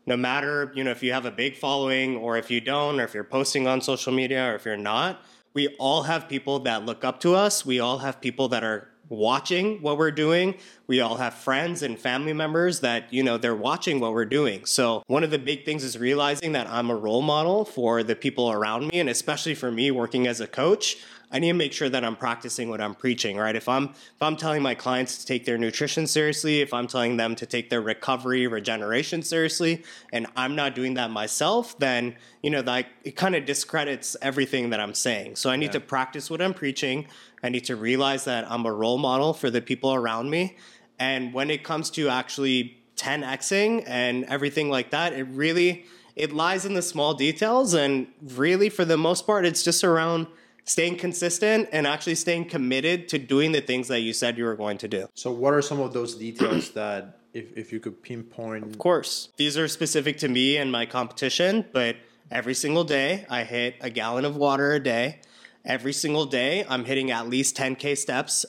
no 0.06 0.16
matter, 0.16 0.72
you 0.74 0.84
know, 0.84 0.92
if 0.92 1.02
you 1.02 1.12
have 1.12 1.26
a 1.26 1.30
big 1.30 1.56
following 1.56 2.16
or 2.16 2.36
if 2.38 2.50
you 2.50 2.60
don't, 2.60 3.00
or 3.00 3.04
if 3.04 3.12
you're 3.12 3.24
posting 3.24 3.66
on 3.66 3.80
social 3.80 4.12
media 4.12 4.50
or 4.50 4.54
if 4.54 4.64
you're 4.64 4.76
not, 4.76 5.20
we 5.52 5.68
all 5.78 6.04
have 6.04 6.28
people 6.28 6.60
that 6.60 6.84
look 6.84 7.04
up 7.04 7.18
to 7.20 7.34
us. 7.34 7.66
We 7.66 7.80
all 7.80 7.98
have 7.98 8.20
people 8.20 8.48
that 8.48 8.62
are 8.62 8.88
watching 9.08 9.82
what 9.82 9.98
we're 9.98 10.10
doing. 10.10 10.54
We 10.86 11.00
all 11.00 11.16
have 11.16 11.34
friends 11.34 11.82
and 11.82 11.98
family 11.98 12.32
members 12.32 12.80
that, 12.80 13.12
you 13.12 13.22
know, 13.22 13.38
they're 13.38 13.54
watching 13.54 14.00
what 14.00 14.12
we're 14.12 14.24
doing. 14.24 14.64
So, 14.64 15.02
one 15.06 15.24
of 15.24 15.30
the 15.30 15.38
big 15.38 15.64
things 15.64 15.84
is 15.84 15.98
realizing 15.98 16.52
that 16.52 16.68
I'm 16.68 16.90
a 16.90 16.96
role 16.96 17.22
model 17.22 17.64
for 17.64 18.02
the 18.02 18.16
people 18.16 18.50
around 18.50 18.88
me 18.88 19.00
and 19.00 19.08
especially 19.08 19.54
for 19.54 19.70
me 19.70 19.90
working 19.90 20.26
as 20.26 20.40
a 20.40 20.46
coach. 20.46 20.96
I 21.30 21.38
need 21.40 21.48
to 21.48 21.54
make 21.54 21.72
sure 21.72 21.88
that 21.88 22.04
I'm 22.04 22.16
practicing 22.16 22.68
what 22.68 22.80
I'm 22.80 22.94
preaching, 22.94 23.36
right? 23.36 23.56
If 23.56 23.68
I'm 23.68 23.86
if 23.86 24.22
I'm 24.22 24.36
telling 24.36 24.62
my 24.62 24.74
clients 24.74 25.18
to 25.18 25.26
take 25.26 25.44
their 25.44 25.58
nutrition 25.58 26.06
seriously, 26.06 26.60
if 26.60 26.72
I'm 26.72 26.86
telling 26.86 27.16
them 27.16 27.34
to 27.36 27.46
take 27.46 27.68
their 27.68 27.80
recovery, 27.80 28.46
regeneration 28.46 29.22
seriously, 29.22 29.82
and 30.12 30.26
I'm 30.36 30.54
not 30.54 30.74
doing 30.74 30.94
that 30.94 31.10
myself, 31.10 31.78
then 31.78 32.16
you 32.42 32.50
know 32.50 32.62
that 32.62 32.86
it 33.04 33.16
kind 33.16 33.34
of 33.34 33.44
discredits 33.44 34.16
everything 34.22 34.70
that 34.70 34.80
I'm 34.80 34.94
saying. 34.94 35.36
So 35.36 35.50
I 35.50 35.56
need 35.56 35.72
to 35.72 35.80
practice 35.80 36.30
what 36.30 36.40
I'm 36.40 36.54
preaching. 36.54 37.06
I 37.42 37.48
need 37.48 37.64
to 37.64 37.76
realize 37.76 38.24
that 38.24 38.50
I'm 38.50 38.64
a 38.64 38.72
role 38.72 38.98
model 38.98 39.32
for 39.32 39.50
the 39.50 39.60
people 39.60 39.94
around 39.94 40.30
me. 40.30 40.56
And 40.98 41.34
when 41.34 41.50
it 41.50 41.64
comes 41.64 41.90
to 41.90 42.08
actually 42.08 42.78
10xing 42.96 43.84
and 43.86 44.24
everything 44.24 44.70
like 44.70 44.90
that, 44.90 45.12
it 45.12 45.24
really 45.24 45.86
it 46.14 46.32
lies 46.32 46.64
in 46.64 46.72
the 46.72 46.82
small 46.82 47.12
details 47.12 47.74
and 47.74 48.06
really 48.22 48.70
for 48.70 48.86
the 48.86 48.96
most 48.96 49.26
part 49.26 49.44
it's 49.44 49.62
just 49.62 49.84
around 49.84 50.26
staying 50.66 50.96
consistent 50.96 51.68
and 51.72 51.86
actually 51.86 52.16
staying 52.16 52.44
committed 52.44 53.08
to 53.08 53.18
doing 53.18 53.52
the 53.52 53.60
things 53.60 53.88
that 53.88 54.00
you 54.00 54.12
said 54.12 54.36
you 54.36 54.44
were 54.44 54.56
going 54.56 54.76
to 54.78 54.88
do. 54.88 55.08
So, 55.14 55.30
what 55.30 55.54
are 55.54 55.62
some 55.62 55.80
of 55.80 55.92
those 55.92 56.14
details 56.14 56.70
that, 56.72 57.18
if, 57.32 57.56
if 57.56 57.72
you 57.72 57.80
could 57.80 58.02
pinpoint, 58.02 58.64
Of 58.64 58.78
course, 58.78 59.30
these 59.36 59.56
are 59.56 59.68
specific 59.68 60.18
to 60.18 60.28
me 60.28 60.56
and 60.58 60.70
my 60.70 60.84
competition, 60.84 61.64
but 61.72 61.96
every 62.30 62.54
single 62.54 62.84
day 62.84 63.24
I 63.30 63.44
hit 63.44 63.76
a 63.80 63.90
gallon 63.90 64.24
of 64.24 64.36
water 64.36 64.72
a 64.72 64.80
day. 64.80 65.20
Every 65.64 65.92
single 65.92 66.26
day 66.26 66.64
I'm 66.68 66.84
hitting 66.84 67.10
at 67.10 67.28
least 67.28 67.56
10K 67.56 67.96
steps 67.96 68.44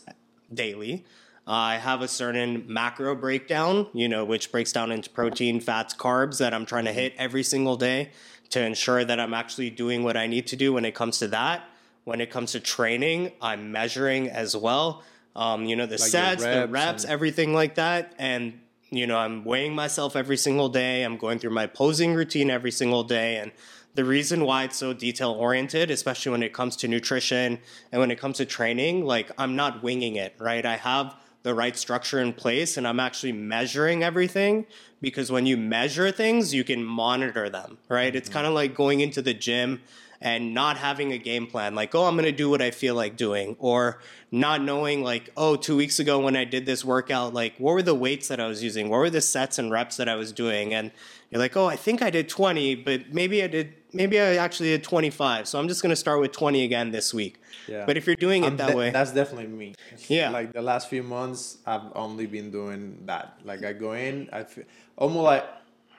daily. 0.54 1.06
I 1.50 1.78
have 1.78 2.02
a 2.02 2.08
certain 2.08 2.66
macro 2.68 3.16
breakdown, 3.16 3.88
you 3.94 4.10
know, 4.10 4.26
which 4.26 4.52
breaks 4.52 4.74
down 4.74 4.92
into 4.92 5.10
protein, 5.10 5.62
fats, 5.62 5.94
carbs 5.94 6.40
that 6.40 6.54
I'm 6.54 6.66
trying 6.66 6.86
to 6.86 6.92
hit 6.92 7.14
every 7.18 7.44
single 7.44 7.78
day 7.78 8.12
to 8.50 8.62
ensure 8.62 9.06
that 9.06 9.20
I'm 9.20 9.34
actually 9.34 9.70
doing 9.70 10.04
what 10.04 10.18
I 10.18 10.28
need 10.28 10.48
to 10.48 10.56
do 10.56 10.74
when 10.74 10.84
it 10.84 10.94
comes 10.94 11.20
to 11.20 11.28
that. 11.30 11.64
When 12.08 12.22
it 12.22 12.32
comes 12.32 12.54
to 12.54 12.62
training, 12.62 13.34
I'm 13.42 13.74
measuring 13.74 14.30
as 14.30 14.56
well. 14.56 15.04
Um, 15.36 15.66
you 15.66 15.76
know, 15.76 15.86
the 15.86 15.98
Like 15.98 16.10
sets, 16.10 16.42
the 16.42 16.62
reps 16.62 16.72
reps, 16.72 17.04
and- 17.04 17.12
everything 17.12 17.54
like 17.54 17.76
that. 17.76 18.14
And, 18.18 18.62
you 18.90 19.06
know, 19.06 19.18
I'm 19.18 19.44
weighing 19.44 19.76
myself 19.76 20.16
every 20.16 20.38
single 20.38 20.70
day. 20.70 21.04
I'm 21.04 21.18
going 21.18 21.38
through 21.38 21.52
my 21.52 21.68
posing 21.68 22.14
routine 22.14 22.50
every 22.50 22.72
single 22.72 23.04
day. 23.04 23.36
And 23.36 23.52
the 23.96 24.06
reason 24.06 24.46
why 24.46 24.64
it's 24.64 24.78
so 24.78 24.94
detail 24.94 25.32
oriented, 25.32 25.92
especially 25.92 26.32
when 26.32 26.44
it 26.44 26.54
comes 26.54 26.78
to 26.78 26.88
nutrition 26.88 27.60
and 27.92 28.00
when 28.00 28.10
it 28.10 28.18
comes 28.18 28.38
to 28.38 28.46
training, 28.46 29.04
like 29.04 29.30
I'm 29.38 29.58
not 29.58 29.84
winging 29.84 30.16
it, 30.16 30.34
right? 30.40 30.66
I 30.66 30.78
have 30.78 31.14
the 31.44 31.54
right 31.54 31.76
structure 31.76 32.22
in 32.22 32.32
place 32.32 32.78
and 32.78 32.88
I'm 32.88 33.02
actually 33.02 33.34
measuring 33.34 34.02
everything 34.02 34.66
because 35.02 35.30
when 35.30 35.46
you 35.46 35.58
measure 35.58 36.10
things, 36.12 36.54
you 36.54 36.64
can 36.64 36.86
monitor 36.86 37.50
them, 37.50 37.80
right? 37.90 38.16
It's 38.16 38.30
kind 38.30 38.48
of 38.48 38.54
like 38.54 38.74
going 38.74 39.02
into 39.02 39.22
the 39.22 39.34
gym 39.34 39.82
and 40.22 40.54
not 40.54 40.78
having 40.78 41.12
a 41.12 41.18
game 41.18 41.46
plan 41.48 41.76
like 41.76 41.94
oh 41.96 42.06
i'm 42.06 42.16
going 42.16 42.26
to 42.26 42.32
do 42.32 42.50
what 42.50 42.62
i 42.62 42.72
feel 42.72 42.96
like 42.96 43.16
doing 43.16 43.56
or 43.60 44.00
not 44.32 44.62
knowing 44.62 45.04
like 45.04 45.30
oh 45.38 45.56
two 45.56 45.76
weeks 45.76 46.00
ago 46.00 46.20
when 46.20 46.36
i 46.36 46.44
did 46.44 46.66
this 46.66 46.84
workout 46.84 47.34
like 47.34 47.54
what 47.58 47.74
were 47.74 47.82
the 47.84 47.96
weights 47.96 48.28
that 48.28 48.40
i 48.40 48.48
was 48.48 48.64
using 48.64 48.90
what 48.90 48.98
were 48.98 49.10
the 49.10 49.22
sets 49.22 49.58
and 49.60 49.72
reps 49.72 49.98
that 49.98 50.10
i 50.10 50.16
was 50.16 50.32
doing 50.32 50.74
and 50.74 50.92
you're 51.30 51.40
like 51.40 51.56
oh 51.56 51.66
i 51.68 51.76
think 51.76 52.02
i 52.02 52.10
did 52.10 52.28
20 52.28 52.76
but 52.76 53.14
maybe 53.14 53.44
i 53.44 53.48
did 53.48 53.74
maybe 53.94 54.20
i 54.20 54.36
actually 54.38 54.70
did 54.70 54.84
25 54.84 55.48
so 55.48 55.60
i'm 55.60 55.68
just 55.68 55.82
going 55.82 55.90
to 55.92 55.96
start 55.96 56.20
with 56.20 56.32
20 56.32 56.64
again 56.64 56.92
this 56.92 57.14
week 57.14 57.40
Yeah. 57.68 57.86
but 57.86 57.96
if 57.98 58.06
you're 58.08 58.16
doing 58.16 58.44
it 58.44 58.48
I'm 58.48 58.58
that 58.58 58.72
de- 58.72 58.78
way 58.78 58.90
That's 58.92 59.12
definitely 59.12 59.48
me. 59.48 59.76
Yeah. 60.08 60.30
Like 60.30 60.54
the 60.54 60.62
last 60.62 60.90
few 60.90 61.04
months, 61.04 61.58
I've 61.66 61.92
only 61.96 62.26
been 62.28 62.50
doing 62.52 63.04
that. 63.06 63.40
Like 63.44 63.64
I 63.66 63.74
go 63.74 63.92
in, 63.94 64.30
I 64.32 64.44
feel 64.44 64.64
almost 64.96 65.24
like 65.24 65.46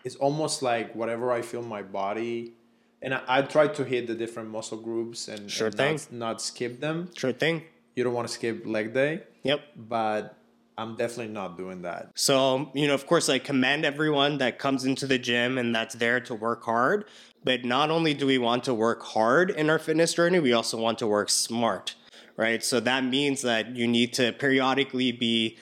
it's 0.04 0.16
almost 0.16 0.62
like 0.62 0.94
whatever 0.94 1.30
I 1.32 1.42
feel 1.42 1.62
my 1.62 1.82
body, 1.82 2.54
and 3.02 3.14
I, 3.14 3.22
I 3.28 3.42
try 3.42 3.68
to 3.68 3.84
hit 3.84 4.06
the 4.06 4.14
different 4.14 4.50
muscle 4.50 4.78
groups 4.78 5.28
and, 5.28 5.50
Sure 5.50 5.68
and 5.68 5.76
thing. 5.76 5.92
Not, 5.94 6.12
not 6.12 6.42
skip 6.42 6.80
them. 6.80 7.10
Sure 7.16 7.32
thing. 7.32 7.62
You 7.96 8.04
don't 8.04 8.14
want 8.14 8.28
to 8.28 8.34
skip 8.34 8.64
leg 8.66 8.94
day, 8.94 9.22
Yep. 9.42 9.60
but 9.76 10.36
I'm 10.76 10.94
definitely 10.96 11.32
not 11.32 11.56
doing 11.56 11.82
that. 11.82 12.10
So, 12.14 12.70
you 12.74 12.86
know, 12.86 12.94
of 12.94 13.06
course, 13.06 13.28
I 13.28 13.40
commend 13.40 13.84
everyone 13.84 14.38
that 14.38 14.58
comes 14.60 14.84
into 14.84 15.06
the 15.06 15.18
gym 15.18 15.58
and 15.58 15.74
that's 15.74 15.96
there 15.96 16.20
to 16.20 16.34
work 16.34 16.64
hard. 16.64 17.06
But 17.44 17.64
not 17.64 17.90
only 17.90 18.14
do 18.14 18.26
we 18.26 18.38
want 18.38 18.64
to 18.64 18.74
work 18.74 19.02
hard 19.02 19.50
in 19.50 19.70
our 19.70 19.78
fitness 19.78 20.14
journey, 20.14 20.38
we 20.38 20.52
also 20.52 20.76
want 20.78 20.98
to 20.98 21.06
work 21.06 21.30
smart, 21.30 21.94
right? 22.36 22.62
So 22.62 22.78
that 22.80 23.04
means 23.04 23.42
that 23.42 23.74
you 23.76 23.86
need 23.88 24.12
to 24.14 24.32
periodically 24.32 25.12
be, 25.12 25.56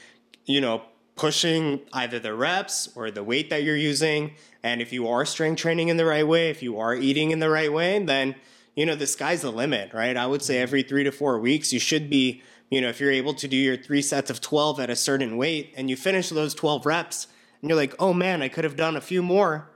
you 0.44 0.61
know, 0.61 0.83
pushing 1.16 1.81
either 1.92 2.18
the 2.18 2.35
reps 2.35 2.90
or 2.94 3.11
the 3.11 3.24
weight 3.24 3.50
that 3.50 3.62
you're 3.62 3.76
using. 3.76 4.35
And 4.62 4.81
if 4.81 4.92
you 4.92 5.09
are 5.09 5.24
strength 5.24 5.61
training 5.61 5.88
in 5.88 5.96
the 5.96 6.05
right 6.05 6.26
way, 6.26 6.50
if 6.50 6.62
you 6.62 6.79
are 6.79 6.94
eating 6.94 7.31
in 7.31 7.40
the 7.40 7.50
right 7.50 7.72
way, 7.72 7.98
then, 8.05 8.37
you 8.74 8.85
know, 8.85 8.94
the 8.94 9.07
sky's 9.07 9.42
the 9.42 9.50
limit, 9.50 9.92
right? 9.94 10.16
I 10.16 10.26
would 10.26 10.42
say 10.42 10.59
every 10.59 10.83
three 10.83 11.05
to 11.05 11.11
four 11.11 11.40
weeks, 11.40 11.72
you 11.72 11.81
should 11.81 12.11
be, 12.11 12.42
you 12.70 12.81
know, 12.81 12.88
if 12.88 13.00
you're 13.00 13.11
able 13.11 13.33
to 13.35 13.48
do 13.48 13.57
your 13.57 13.76
three 13.76 14.02
sets 14.02 14.31
of 14.31 14.40
12 14.40 14.79
at 14.79 14.90
a 14.90 14.96
certain 14.96 15.37
weight 15.37 15.72
and 15.76 15.88
you 15.88 15.96
finish 15.96 16.29
those 16.29 16.55
12 16.55 16.85
reps 16.85 17.29
and 17.62 17.70
you're 17.70 17.79
like, 17.79 17.94
oh 17.98 18.12
man, 18.12 18.42
I 18.42 18.48
could 18.48 18.64
have 18.64 18.76
done 18.76 18.96
a 18.96 19.00
few 19.00 19.22
more. 19.22 19.70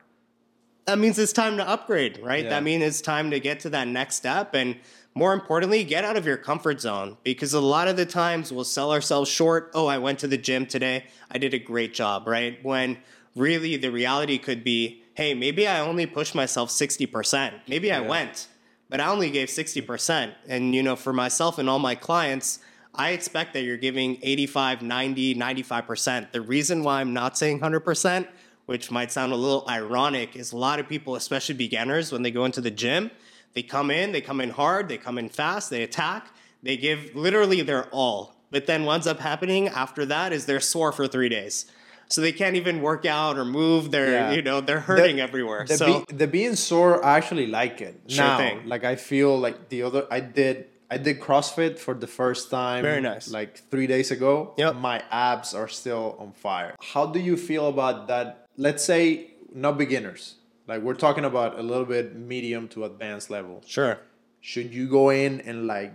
That 0.86 0.98
means 0.98 1.18
it's 1.18 1.32
time 1.32 1.56
to 1.56 1.66
upgrade, 1.66 2.18
right? 2.22 2.44
Yeah. 2.44 2.50
That 2.50 2.62
means 2.64 2.82
it's 2.82 3.00
time 3.00 3.30
to 3.30 3.40
get 3.40 3.60
to 3.60 3.70
that 3.70 3.86
next 3.88 4.16
step. 4.16 4.54
And 4.54 4.76
more 5.14 5.32
importantly, 5.32 5.82
get 5.84 6.04
out 6.04 6.16
of 6.16 6.24
your 6.24 6.36
comfort 6.36 6.80
zone 6.80 7.16
because 7.24 7.52
a 7.52 7.60
lot 7.60 7.88
of 7.88 7.96
the 7.96 8.06
times 8.06 8.52
we'll 8.52 8.64
sell 8.64 8.92
ourselves 8.92 9.30
short. 9.30 9.70
Oh, 9.74 9.86
I 9.86 9.98
went 9.98 10.18
to 10.20 10.28
the 10.28 10.38
gym 10.38 10.66
today. 10.66 11.06
I 11.30 11.38
did 11.38 11.52
a 11.52 11.58
great 11.58 11.94
job, 11.94 12.28
right? 12.28 12.58
When 12.64 12.98
really 13.34 13.76
the 13.76 13.90
reality 13.90 14.38
could 14.38 14.62
be, 14.62 15.02
hey, 15.14 15.34
maybe 15.34 15.66
I 15.66 15.80
only 15.80 16.06
pushed 16.06 16.34
myself 16.34 16.70
60%. 16.70 17.52
Maybe 17.68 17.92
I 17.92 18.00
went, 18.00 18.48
but 18.88 19.00
I 19.00 19.08
only 19.08 19.30
gave 19.30 19.48
60%. 19.48 20.32
And, 20.48 20.74
you 20.74 20.82
know, 20.82 20.96
for 20.96 21.12
myself 21.12 21.58
and 21.58 21.68
all 21.68 21.78
my 21.78 21.94
clients, 21.94 22.60
I 22.94 23.10
expect 23.10 23.52
that 23.54 23.62
you're 23.62 23.76
giving 23.76 24.18
85, 24.22 24.82
90, 24.82 25.34
95%. 25.34 26.32
The 26.32 26.40
reason 26.40 26.82
why 26.82 27.00
I'm 27.00 27.12
not 27.12 27.36
saying 27.36 27.60
100%, 27.60 28.26
which 28.66 28.90
might 28.90 29.12
sound 29.12 29.32
a 29.32 29.36
little 29.36 29.64
ironic, 29.68 30.36
is 30.36 30.52
a 30.52 30.56
lot 30.56 30.80
of 30.80 30.88
people, 30.88 31.16
especially 31.16 31.54
beginners, 31.54 32.12
when 32.12 32.22
they 32.22 32.30
go 32.30 32.44
into 32.44 32.60
the 32.60 32.70
gym, 32.70 33.10
they 33.54 33.62
come 33.62 33.90
in, 33.90 34.12
they 34.12 34.20
come 34.20 34.40
in 34.40 34.50
hard, 34.50 34.88
they 34.88 34.96
come 34.98 35.18
in 35.18 35.28
fast, 35.28 35.70
they 35.70 35.82
attack, 35.82 36.28
they 36.62 36.76
give 36.76 37.14
literally 37.14 37.62
their 37.62 37.84
all. 37.86 38.36
But 38.50 38.66
then 38.66 38.84
what 38.84 38.94
ends 38.94 39.06
up 39.06 39.20
happening 39.20 39.68
after 39.68 40.04
that 40.06 40.32
is 40.32 40.46
they're 40.46 40.60
sore 40.60 40.92
for 40.92 41.06
three 41.06 41.28
days. 41.28 41.66
So 42.08 42.20
they 42.20 42.32
can't 42.32 42.56
even 42.56 42.82
work 42.82 43.06
out 43.06 43.38
or 43.38 43.44
move. 43.44 43.92
They're, 43.92 44.10
Yeah. 44.10 44.32
you 44.32 44.42
know, 44.42 44.60
they're 44.60 44.80
hurting 44.80 45.16
The- 45.16 45.22
everywhere. 45.22 45.64
The, 45.68 45.76
so 45.76 46.04
be, 46.08 46.16
the 46.16 46.26
being 46.26 46.56
sore, 46.56 47.04
I 47.04 47.16
actually 47.16 47.46
like 47.46 47.80
it. 47.80 48.00
Sure 48.08 48.24
now, 48.24 48.38
thing. 48.38 48.68
Like 48.68 48.82
I 48.84 48.96
feel 48.96 49.38
like 49.38 49.68
the 49.68 49.82
other, 49.84 50.06
I 50.10 50.18
did, 50.18 50.66
I 50.90 50.96
did 50.98 51.20
CrossFit 51.20 51.78
for 51.78 51.94
the 51.94 52.08
first 52.08 52.50
time. 52.50 52.82
Very 52.82 53.00
nice. 53.00 53.30
Like 53.30 53.58
three 53.70 53.86
days 53.86 54.10
ago. 54.10 54.54
Yep. 54.58 54.74
My 54.76 55.04
abs 55.12 55.54
are 55.54 55.68
still 55.68 56.16
on 56.18 56.32
fire. 56.32 56.74
How 56.80 57.06
do 57.06 57.20
you 57.20 57.36
feel 57.36 57.68
about 57.68 58.08
that? 58.08 58.46
Let's 58.56 58.82
say 58.84 59.30
not 59.54 59.78
beginners. 59.78 60.34
Like 60.70 60.82
we're 60.82 60.94
talking 60.94 61.24
about 61.24 61.58
a 61.58 61.62
little 61.62 61.84
bit 61.84 62.14
medium 62.14 62.68
to 62.68 62.84
advanced 62.84 63.28
level. 63.28 63.60
sure. 63.66 63.98
Should 64.40 64.72
you 64.72 64.88
go 64.88 65.10
in 65.10 65.40
and 65.40 65.66
like 65.66 65.92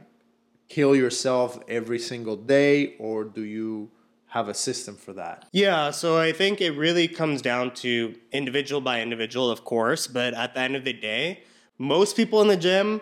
kill 0.68 0.94
yourself 0.94 1.58
every 1.70 1.98
single 1.98 2.36
day, 2.36 2.98
or 3.00 3.24
do 3.24 3.42
you 3.42 3.90
have 4.28 4.50
a 4.50 4.54
system 4.54 4.98
for 4.98 5.14
that? 5.14 5.48
Yeah, 5.54 5.92
so 5.92 6.20
I 6.20 6.34
think 6.34 6.60
it 6.60 6.72
really 6.72 7.08
comes 7.08 7.42
down 7.42 7.74
to 7.76 8.16
individual 8.34 8.82
by 8.82 9.02
individual, 9.02 9.50
of 9.50 9.64
course, 9.64 10.08
but 10.08 10.34
at 10.34 10.56
the 10.56 10.60
end 10.60 10.76
of 10.76 10.84
the 10.84 10.92
day, 10.92 11.44
most 11.78 12.18
people 12.18 12.42
in 12.42 12.50
the 12.50 12.58
gym, 12.58 13.00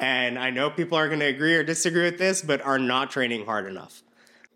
and 0.00 0.38
I 0.38 0.48
know 0.48 0.70
people 0.70 0.96
are 0.96 1.06
going 1.06 1.20
to 1.20 1.26
agree 1.26 1.54
or 1.54 1.62
disagree 1.62 2.04
with 2.04 2.18
this, 2.18 2.40
but 2.40 2.62
are 2.62 2.78
not 2.78 3.10
training 3.10 3.44
hard 3.44 3.66
enough. 3.66 4.02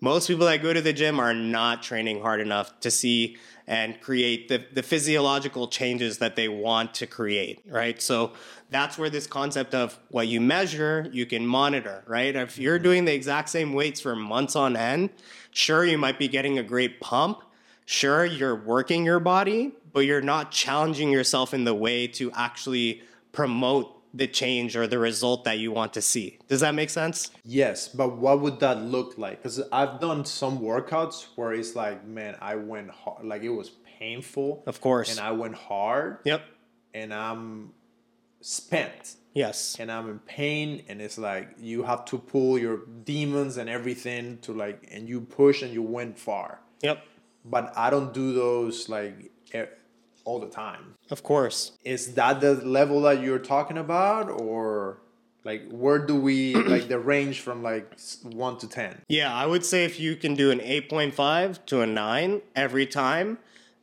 Most 0.01 0.29
people 0.29 0.47
that 0.47 0.63
go 0.63 0.73
to 0.73 0.81
the 0.81 0.95
gym 0.95 1.21
are 1.21 1.35
not 1.35 1.83
training 1.83 2.23
hard 2.23 2.41
enough 2.41 2.81
to 2.81 2.91
see 2.91 3.37
and 3.67 4.01
create 4.01 4.49
the, 4.49 4.65
the 4.73 4.83
physiological 4.83 5.67
changes 5.67 6.19
that 6.19 6.37
they 6.37 6.49
want 6.49 6.95
to 6.95 7.07
create, 7.07 7.61
right? 7.67 8.01
So 8.01 8.33
that's 8.71 8.97
where 8.97 9.11
this 9.11 9.27
concept 9.27 9.75
of 9.75 9.99
what 10.09 10.29
you 10.29 10.41
measure, 10.41 11.09
you 11.13 11.27
can 11.27 11.47
monitor, 11.47 12.05
right? 12.07 12.35
If 12.35 12.59
you're 12.59 12.79
doing 12.79 13.05
the 13.05 13.15
exact 13.15 13.49
same 13.49 13.73
weights 13.73 14.01
for 14.01 14.15
months 14.15 14.55
on 14.55 14.77
end, 14.77 15.11
sure, 15.51 15.85
you 15.85 15.99
might 15.99 16.19
be 16.19 16.29
getting 16.29 16.59
a 16.59 16.63
great 16.63 17.01
pump. 17.01 17.43
Sure, 17.87 18.25
you're 18.25 18.55
working 18.55 19.05
your 19.05 19.21
body, 19.21 19.73
but 19.93 20.01
you're 20.01 20.21
not 20.21 20.51
challenging 20.51 21.11
yourself 21.11 21.53
in 21.53 21.65
the 21.65 21.75
way 21.75 22.07
to 22.07 22.31
actually 22.33 23.03
promote 23.33 23.96
the 24.17 24.27
change 24.27 24.77
or 24.77 24.87
the 24.87 24.99
result 24.99 25.45
that 25.45 25.59
you 25.59 25.71
want 25.73 25.93
to 25.95 26.03
see. 26.03 26.39
Does 26.49 26.61
that 26.61 26.75
make 26.75 26.91
sense? 26.91 27.31
Yes, 27.45 27.89
but 27.89 28.17
what 28.17 28.41
would 28.41 28.61
that 28.61 28.79
look 28.83 29.19
like? 29.19 29.43
Because 29.43 29.61
I've 29.73 30.01
done 30.01 30.25
some 30.25 30.59
workouts 30.59 31.27
where 31.37 31.53
it's 31.53 31.75
like, 31.77 32.05
man, 32.07 32.37
I 32.41 32.55
went 32.57 32.91
hard, 32.91 33.25
like 33.25 33.43
it 33.43 33.51
was 33.51 33.71
painful, 33.99 34.63
Of 34.67 34.81
course. 34.81 35.11
and 35.11 35.21
I 35.21 35.33
went 35.33 35.55
hard, 35.55 36.19
Yep. 36.25 36.43
and 36.95 37.13
I'm 37.13 37.73
spent, 38.41 39.17
Yes. 39.35 39.77
and 39.79 39.91
I'm 39.93 40.09
in 40.09 40.19
pain, 40.21 40.83
and 40.89 41.01
it's 41.03 41.19
like 41.19 41.49
you 41.59 41.83
have 41.83 42.05
to 42.07 42.19
pull 42.19 42.59
your 42.59 42.81
demons 43.05 43.57
and 43.57 43.69
everything 43.69 44.39
to 44.43 44.53
like, 44.53 44.89
and 44.91 45.09
you 45.09 45.21
push 45.21 45.63
and 45.63 45.73
you 45.73 45.83
went 45.83 46.19
far. 46.19 46.61
Yep. 46.83 47.03
But 47.45 47.73
I 47.77 47.91
don't 47.91 48.13
do 48.13 48.33
those 48.33 48.89
like 48.89 49.31
all 50.27 50.39
the 50.39 50.49
time. 50.51 50.95
Of 51.11 51.23
course. 51.23 51.73
Is 51.85 52.15
that 52.15 52.41
the 52.43 52.55
level 52.55 53.01
that 53.03 53.23
you're 53.23 53.39
talking 53.39 53.79
about, 53.79 54.29
or 54.29 54.99
like 55.45 55.63
where 55.71 55.99
do 55.99 56.21
we 56.21 56.55
like 56.75 56.89
the 56.89 56.99
range 56.99 57.41
from 57.41 57.63
like 57.63 57.99
one 58.23 58.59
to 58.59 58.69
ten? 58.69 59.01
Yeah, 59.09 59.35
I 59.35 59.47
would 59.47 59.65
say 59.65 59.85
if 59.85 59.99
you 59.99 60.17
can 60.17 60.35
do 60.35 60.51
an 60.51 60.59
8.5 60.59 61.65
to 61.67 61.81
a 61.81 61.87
9 61.87 62.43
every 62.55 62.87
time, 62.87 63.39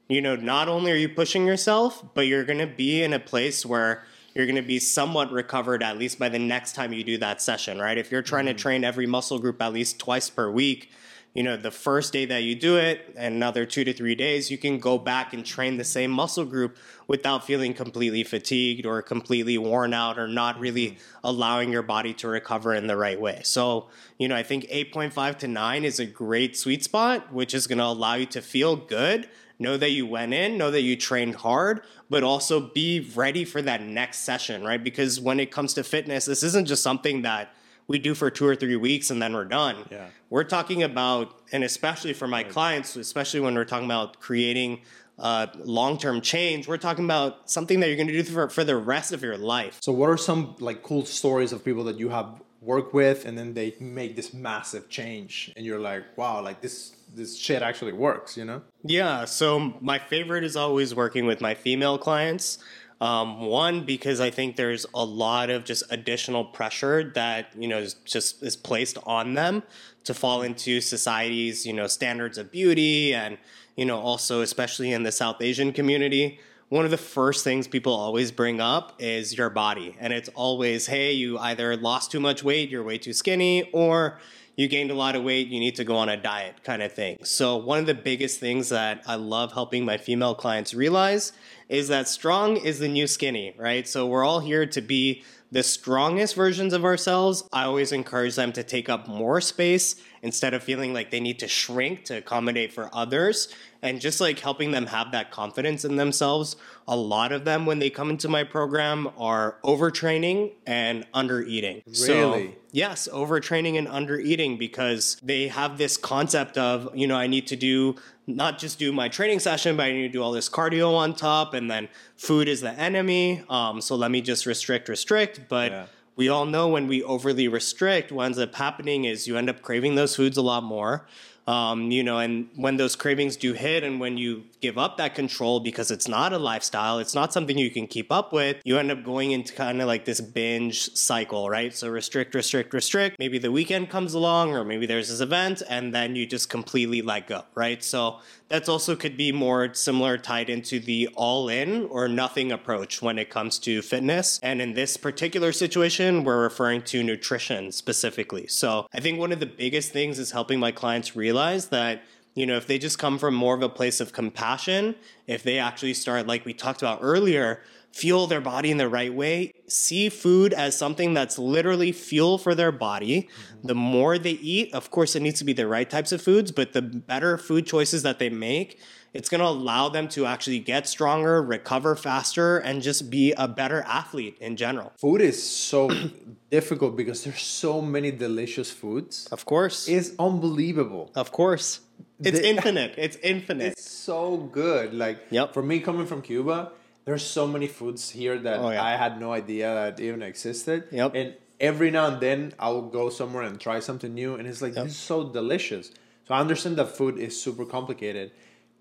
you 0.08 0.22
know, 0.22 0.36
not 0.36 0.68
only 0.68 0.92
are 0.92 0.96
you 0.96 1.10
pushing 1.10 1.48
yourself, 1.48 2.04
but 2.14 2.28
you're 2.28 2.44
going 2.44 2.60
to 2.60 2.68
be 2.68 3.02
in 3.02 3.14
a 3.14 3.20
place 3.20 3.66
where 3.66 4.06
you're 4.36 4.46
going 4.46 4.56
to 4.56 4.62
be 4.62 4.80
somewhat 4.80 5.32
recovered 5.32 5.82
at 5.82 5.98
least 5.98 6.20
by 6.20 6.28
the 6.28 6.40
next 6.40 6.74
time 6.74 6.92
you 6.92 7.04
do 7.04 7.18
that 7.20 7.42
session, 7.42 7.80
right? 7.80 7.98
If 7.98 8.12
you're 8.12 8.22
trying 8.22 8.46
to 8.46 8.52
mm-hmm. 8.52 8.58
train 8.58 8.84
every 8.84 9.06
muscle 9.06 9.40
group 9.40 9.62
at 9.62 9.72
least 9.72 10.00
twice 10.00 10.30
per 10.30 10.50
week, 10.52 10.92
you 11.34 11.42
know, 11.42 11.58
the 11.58 11.72
first 11.72 12.14
day 12.14 12.26
that 12.26 12.44
you 12.44 12.54
do 12.54 12.78
it, 12.78 13.12
and 13.16 13.36
another 13.36 13.66
two 13.66 13.84
to 13.84 13.94
three 13.94 14.14
days, 14.14 14.52
you 14.52 14.58
can 14.58 14.78
go 14.78 15.00
back 15.00 15.34
and 15.34 15.44
train 15.44 15.78
the 15.78 15.84
same 15.84 16.12
muscle 16.12 16.46
group 16.46 16.78
without 17.08 17.46
feeling 17.46 17.74
completely 17.74 18.24
fatigued 18.24 18.86
or 18.86 19.02
completely 19.02 19.58
worn 19.58 19.96
out 19.96 20.20
or 20.20 20.28
not 20.28 20.60
really 20.60 20.98
allowing 21.24 21.72
your 21.72 21.82
body 21.82 22.14
to 22.14 22.28
recover 22.28 22.76
in 22.76 22.86
the 22.86 22.96
right 22.96 23.20
way. 23.20 23.42
So, 23.44 23.88
you 24.20 24.28
know, 24.28 24.36
I 24.36 24.44
think 24.44 24.66
8.5 24.66 25.40
to 25.40 25.48
9 25.48 25.84
is 25.84 26.00
a 26.00 26.06
great 26.06 26.56
sweet 26.56 26.84
spot, 26.84 27.34
which 27.34 27.56
is 27.56 27.66
going 27.66 27.80
to 27.80 27.86
allow 27.86 28.14
you 28.14 28.28
to 28.28 28.42
feel 28.42 28.76
good, 28.76 29.28
know 29.58 29.76
that 29.76 29.90
you 29.90 30.06
went 30.06 30.36
in, 30.36 30.56
know 30.56 30.70
that 30.70 30.82
you 30.82 30.96
trained 30.96 31.38
hard, 31.38 31.82
but 32.12 32.24
also 32.24 32.60
be 32.60 33.12
ready 33.16 33.44
for 33.44 33.60
that 33.64 33.82
next 33.82 34.20
session, 34.20 34.64
right? 34.64 34.84
Because 34.84 35.20
when 35.20 35.40
it 35.40 35.50
comes 35.50 35.74
to 35.74 35.84
fitness, 35.84 36.26
this 36.26 36.44
isn't 36.44 36.68
just 36.68 36.84
something 36.84 37.24
that 37.24 37.56
we 37.88 38.00
do 38.00 38.14
for 38.14 38.30
two 38.30 38.46
or 38.46 38.56
three 38.56 38.76
weeks 38.76 39.10
and 39.10 39.22
then 39.22 39.34
we're 39.34 39.46
done. 39.46 39.76
Yeah. 39.92 40.08
We're 40.30 40.44
talking 40.44 40.84
about, 40.84 41.36
and 41.52 41.64
especially 41.64 42.14
for 42.14 42.28
my 42.28 42.44
clients, 42.44 42.96
especially 42.96 43.40
when 43.40 43.56
we're 43.56 43.66
talking 43.66 43.86
about 43.86 44.20
creating 44.20 44.82
uh, 45.20 45.48
long 45.64 45.98
term 45.98 46.22
change, 46.22 46.68
we're 46.68 46.78
talking 46.78 47.06
about 47.06 47.50
something 47.50 47.80
that 47.80 47.88
you're 47.88 47.96
going 47.96 48.08
to 48.08 48.14
do 48.14 48.24
for, 48.24 48.50
for 48.50 48.64
the 48.64 48.78
rest 48.78 49.12
of 49.12 49.22
your 49.22 49.38
life. 49.38 49.78
So, 49.82 49.92
what 49.92 50.10
are 50.10 50.18
some 50.18 50.56
like 50.60 50.82
cool 50.82 51.06
stories 51.06 51.52
of 51.52 51.64
people 51.64 51.84
that 51.84 52.00
you 52.00 52.10
have 52.10 52.42
worked 52.62 52.94
with, 52.94 53.26
and 53.26 53.38
then 53.38 53.54
they 53.54 53.76
make 53.80 54.16
this 54.16 54.34
massive 54.34 54.90
change, 54.90 55.52
and 55.56 55.66
you're 55.66 55.80
like, 55.80 56.18
wow, 56.18 56.42
like 56.42 56.62
this 56.62 56.96
this 57.16 57.38
shit 57.38 57.62
actually 57.62 57.94
works, 57.94 58.36
you 58.36 58.46
know? 58.46 58.62
Yeah, 58.84 59.26
so 59.26 59.74
my 59.82 60.00
favorite 60.00 60.44
is 60.44 60.56
always 60.56 60.96
working 60.96 61.26
with 61.26 61.42
my 61.42 61.54
female 61.54 61.98
clients. 61.98 62.58
Um, 63.04 63.42
one 63.42 63.82
because 63.82 64.22
I 64.22 64.30
think 64.30 64.56
there's 64.56 64.86
a 64.94 65.04
lot 65.04 65.50
of 65.50 65.66
just 65.66 65.84
additional 65.90 66.46
pressure 66.46 67.12
that 67.16 67.50
you 67.54 67.68
know 67.68 67.80
is 67.80 67.96
just 68.06 68.42
is 68.42 68.56
placed 68.56 68.98
on 69.06 69.34
them 69.34 69.64
to 70.06 70.14
fall 70.14 70.42
into 70.42 70.80
society's 70.80 71.66
you 71.66 71.74
know 71.74 71.88
standards 71.88 72.38
of 72.38 72.50
beauty 72.50 73.14
and 73.14 73.38
you 73.76 73.84
know 73.84 74.00
also 74.00 74.40
especially 74.40 74.94
in 74.94 75.04
the 75.04 75.12
South 75.12 75.42
Asian 75.42 75.74
community. 75.74 76.40
One 76.70 76.86
of 76.86 76.92
the 76.92 76.98
first 76.98 77.44
things 77.44 77.68
people 77.68 77.94
always 77.94 78.32
bring 78.32 78.62
up 78.62 78.96
is 79.00 79.38
your 79.38 79.50
body, 79.50 79.98
and 80.00 80.14
it's 80.14 80.30
always, 80.30 80.88
hey, 80.88 81.12
you 81.12 81.38
either 81.38 81.76
lost 81.76 82.10
too 82.10 82.22
much 82.22 82.42
weight, 82.42 82.70
you're 82.70 82.84
way 82.84 82.98
too 82.98 83.14
skinny, 83.14 83.70
or 83.74 84.18
you 84.56 84.68
gained 84.68 84.92
a 84.92 84.96
lot 84.96 85.16
of 85.16 85.24
weight, 85.24 85.48
you 85.48 85.60
need 85.60 85.76
to 85.76 85.84
go 85.84 85.96
on 85.96 86.10
a 86.10 86.18
diet 86.18 86.64
kind 86.64 86.82
of 86.82 86.92
thing. 86.94 87.18
So, 87.24 87.58
one 87.58 87.80
of 87.80 87.86
the 87.86 87.94
biggest 87.94 88.40
things 88.40 88.70
that 88.70 89.04
I 89.06 89.16
love 89.16 89.54
helping 89.54 89.84
my 89.86 89.98
female 89.98 90.36
clients 90.36 90.74
realize 90.74 91.32
is 91.74 91.88
that 91.88 92.08
strong 92.08 92.56
is 92.58 92.78
the 92.78 92.88
new 92.88 93.08
skinny, 93.08 93.56
right? 93.58 93.88
So, 93.88 94.06
we're 94.06 94.24
all 94.24 94.40
here 94.40 94.68
to 94.68 94.80
be 94.80 95.24
the 95.52 95.64
strongest 95.64 96.36
versions 96.36 96.72
of 96.72 96.86
ourselves. 96.86 97.44
I 97.52 97.64
always 97.64 97.92
encourage 97.92 98.36
them 98.36 98.52
to 98.54 98.64
take 98.64 98.90
up 98.90 99.08
more 99.08 99.42
space 99.42 99.96
instead 100.22 100.54
of 100.54 100.62
feeling 100.62 100.94
like 100.94 101.10
they 101.10 101.20
need 101.20 101.40
to 101.40 101.48
shrink 101.48 102.06
to 102.06 102.18
accommodate 102.18 102.74
for 102.74 102.92
others. 102.94 103.48
And 103.84 104.00
just 104.02 104.22
like 104.22 104.40
helping 104.40 104.72
them 104.72 104.88
have 104.88 105.12
that 105.12 105.30
confidence 105.30 105.84
in 105.86 105.98
themselves. 105.98 106.56
A 106.88 106.96
lot 106.96 107.32
of 107.32 107.44
them, 107.46 107.66
when 107.66 107.80
they 107.80 107.90
come 107.90 108.10
into 108.10 108.28
my 108.30 108.44
program, 108.44 109.10
are 109.18 109.58
overtraining 109.64 110.54
and 110.66 111.06
undereating. 111.14 111.84
Really? 111.86 112.48
So, 112.48 112.52
yes, 112.72 113.08
overtraining 113.12 113.78
and 113.78 113.88
undereating 113.88 114.58
because 114.58 115.18
they 115.22 115.50
have 115.50 115.78
this 115.78 115.98
concept 115.98 116.58
of, 116.58 116.90
you 116.96 117.08
know, 117.08 117.16
I 117.18 117.28
need 117.28 117.46
to 117.48 117.56
do 117.56 117.96
not 118.26 118.58
just 118.58 118.80
do 118.80 118.94
my 118.94 119.10
training 119.10 119.40
session, 119.40 119.76
but 119.76 119.84
I 119.88 119.92
need 119.92 120.04
to 120.04 120.10
do 120.10 120.24
all 120.24 120.32
this 120.32 120.50
cardio 120.50 120.96
on 120.96 121.14
top, 121.14 121.54
and 121.54 121.70
then 121.70 121.90
food 122.16 122.48
is 122.48 122.62
the 122.62 122.72
enemy. 122.72 123.44
Um, 123.50 123.82
so 123.82 123.96
let 123.96 124.12
me 124.12 124.22
just 124.22 124.46
restrict, 124.46 124.88
restrict. 124.88 125.42
But 125.50 125.72
Yeah. 125.72 125.86
we 126.16 126.30
all 126.30 126.46
know 126.46 126.70
when 126.70 126.88
we 126.88 127.04
overly 127.04 127.50
restrict, 127.50 128.14
what 128.14 128.24
ends 128.24 128.40
up 128.40 128.56
happening 128.56 129.04
is 129.04 129.28
you 129.28 129.38
end 129.38 129.50
up 129.50 129.62
craving 129.62 129.96
those 129.96 130.16
foods 130.16 130.38
a 130.38 130.42
lot 130.42 130.64
more. 130.64 131.06
Um, 131.46 131.92
you 131.92 132.04
know, 132.04 132.20
and 132.20 132.48
when 132.56 132.78
those 132.78 132.96
cravings 132.96 133.36
do 133.36 133.54
hit, 133.54 133.84
and 133.84 134.00
when 134.00 134.18
you 134.18 134.44
give 134.62 134.78
up 134.78 134.98
that 134.98 135.14
control 135.14 135.60
because 135.60 135.92
it's 135.92 136.08
not 136.08 136.32
a 136.32 136.38
lifestyle, 136.38 137.00
it's 137.00 137.14
not 137.14 137.34
something 137.34 137.58
you 137.58 137.70
can 137.70 137.86
keep 137.86 138.12
up 138.12 138.32
with, 138.32 138.62
you 138.64 138.78
end 138.78 138.92
up 138.92 139.04
going 139.04 139.32
into 139.32 139.54
kind 139.54 139.82
of 139.82 139.88
like 139.88 140.06
this 140.06 140.22
binge 140.22 140.96
cycle, 140.96 141.50
right? 141.50 141.74
So 141.74 141.90
restrict, 141.90 142.34
restrict, 142.34 142.74
restrict. 142.74 143.20
Maybe 143.20 143.40
the 143.40 143.52
weekend 143.52 143.90
comes 143.90 144.14
along, 144.14 144.54
or 144.54 144.64
maybe 144.64 144.86
there's 144.86 145.10
this 145.10 145.20
event, 145.20 145.62
and 145.70 145.94
then 145.94 146.16
you 146.16 146.26
just 146.26 146.50
completely 146.50 147.02
let 147.02 147.28
go, 147.28 147.44
right? 147.56 147.84
So 147.84 148.20
that's 148.54 148.70
also 148.70 148.96
could 148.96 149.18
be 149.18 149.32
more 149.32 149.74
similar 149.74 150.16
tied 150.16 150.48
into 150.48 150.80
the 150.80 151.10
all 151.16 151.50
in 151.50 151.86
or 151.86 152.08
nothing 152.08 152.52
approach 152.52 153.02
when 153.02 153.18
it 153.18 153.32
comes 153.32 153.58
to 153.58 153.82
fitness. 153.82 154.40
And 154.44 154.62
in 154.62 154.76
this 154.76 154.96
particular 154.96 155.52
situation, 155.52 156.24
we're 156.24 156.44
referring 156.44 156.84
to 156.84 157.02
nutrition 157.02 157.72
specifically. 157.72 158.46
So 158.46 158.86
I 158.94 159.00
think 159.00 159.18
one 159.18 159.32
of 159.32 159.40
the 159.40 159.48
biggest 159.48 159.92
things 159.92 160.20
is 160.20 160.30
helping 160.30 160.60
my 160.60 160.72
clients 160.72 161.16
realize 161.16 161.70
that 161.70 162.04
you 162.36 162.46
know, 162.46 162.56
if 162.56 162.68
they 162.68 162.78
just 162.80 162.98
come 162.98 163.20
from 163.20 163.36
more 163.36 163.56
of 163.56 163.62
a 163.62 163.70
place 163.70 164.00
of 164.00 164.12
compassion, 164.12 164.96
if 165.28 165.44
they 165.44 165.60
actually 165.60 165.94
start, 165.94 166.26
like 166.26 166.46
we 166.46 166.54
talked 166.54 166.82
about 166.82 167.00
earlier, 167.02 167.62
fuel 167.94 168.26
their 168.28 168.42
body 168.42 168.72
in 168.72 168.78
the 168.78 168.90
right 168.90 169.14
way, 169.14 169.54
see 169.68 170.10
food 170.10 170.52
as 170.54 170.76
something 170.78 171.14
that's 171.14 171.38
literally 171.38 171.92
fuel 171.92 172.38
for 172.38 172.56
their 172.56 172.72
body. 172.72 173.22
Mm-hmm. 173.22 173.68
The 173.68 173.76
more 173.76 174.18
they 174.18 174.32
eat, 174.32 174.74
of 174.74 174.90
course, 174.92 175.16
it 175.16 175.22
needs 175.22 175.40
to 175.40 175.46
be 175.46 175.54
the 175.54 175.68
right 175.68 175.90
types 175.90 176.12
of 176.12 176.22
foods, 176.22 176.52
but 176.52 176.74
the 176.74 176.82
better 176.82 177.38
food 177.38 177.68
choices 177.68 178.02
that 178.04 178.18
they 178.20 178.30
make, 178.30 178.80
it's 179.14 179.30
going 179.30 179.42
to 179.42 179.48
allow 179.48 179.90
them 179.90 180.08
to 180.10 180.26
actually 180.26 180.58
get 180.58 180.88
stronger, 180.88 181.42
recover 181.44 181.96
faster, 181.96 182.58
and 182.58 182.82
just 182.82 183.12
be 183.12 183.32
a 183.38 183.48
better 183.48 183.84
athlete 183.86 184.38
in 184.42 184.56
general. 184.58 184.92
Food 185.00 185.22
is 185.22 185.38
so 185.42 185.92
difficult 186.50 186.98
because 186.98 187.24
there's 187.24 187.42
so 187.42 187.80
many 187.80 188.10
delicious 188.10 188.72
foods. 188.72 189.28
Of 189.32 189.46
course. 189.46 189.88
It's 189.88 190.14
unbelievable. 190.18 191.12
of 191.16 191.32
course. 191.32 191.82
It's 192.24 192.40
The- 192.40 192.48
infinite. 192.48 192.96
It's 192.98 193.18
infinite. 193.18 193.74
It's 193.74 193.88
so 193.90 194.38
good. 194.52 194.94
Like 194.96 195.20
Yep. 195.30 195.54
for 195.54 195.62
me 195.62 195.80
coming 195.80 196.08
from 196.08 196.22
Cuba, 196.24 196.72
there's 197.06 197.26
so 197.26 197.48
many 197.48 197.68
foods 197.68 198.10
here 198.10 198.38
that 198.40 198.60
Oh, 198.60 198.70
yeah. 198.70 198.84
I 198.84 198.96
had 198.96 199.20
no 199.20 199.34
idea 199.34 199.74
that 199.74 200.00
even 200.00 200.22
existed. 200.22 200.88
Yep. 200.92 201.16
And 201.16 201.36
every 201.60 201.92
now 201.92 202.08
and 202.08 202.20
then 202.22 202.54
I'll 202.60 202.82
go 202.82 203.10
somewhere 203.10 203.44
and 203.44 203.60
try 203.60 203.80
something 203.80 204.14
new 204.14 204.36
and 204.36 204.48
it's 204.48 204.62
like 204.62 204.74
this 204.74 204.92
is 204.94 204.98
so 204.98 205.30
delicious. 205.30 205.92
So 206.26 206.34
I 206.34 206.40
understand 206.40 206.78
that 206.78 206.96
food 206.96 207.18
is 207.18 207.40
super 207.42 207.66
complicated. 207.66 208.32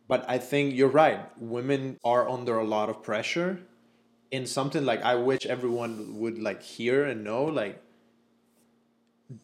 But 0.08 0.24
I 0.28 0.38
think 0.38 0.74
you're 0.74 0.88
right. 0.88 1.20
Women 1.40 1.98
are 2.04 2.28
under 2.28 2.58
a 2.58 2.64
lot 2.64 2.88
of 2.88 3.02
pressure 3.02 3.60
in 4.30 4.46
something 4.46 4.84
like 4.84 5.02
I 5.02 5.14
wish 5.14 5.46
everyone 5.46 6.18
would 6.18 6.38
like 6.38 6.62
hear 6.62 7.04
and 7.04 7.22
know 7.22 7.44
like 7.44 7.80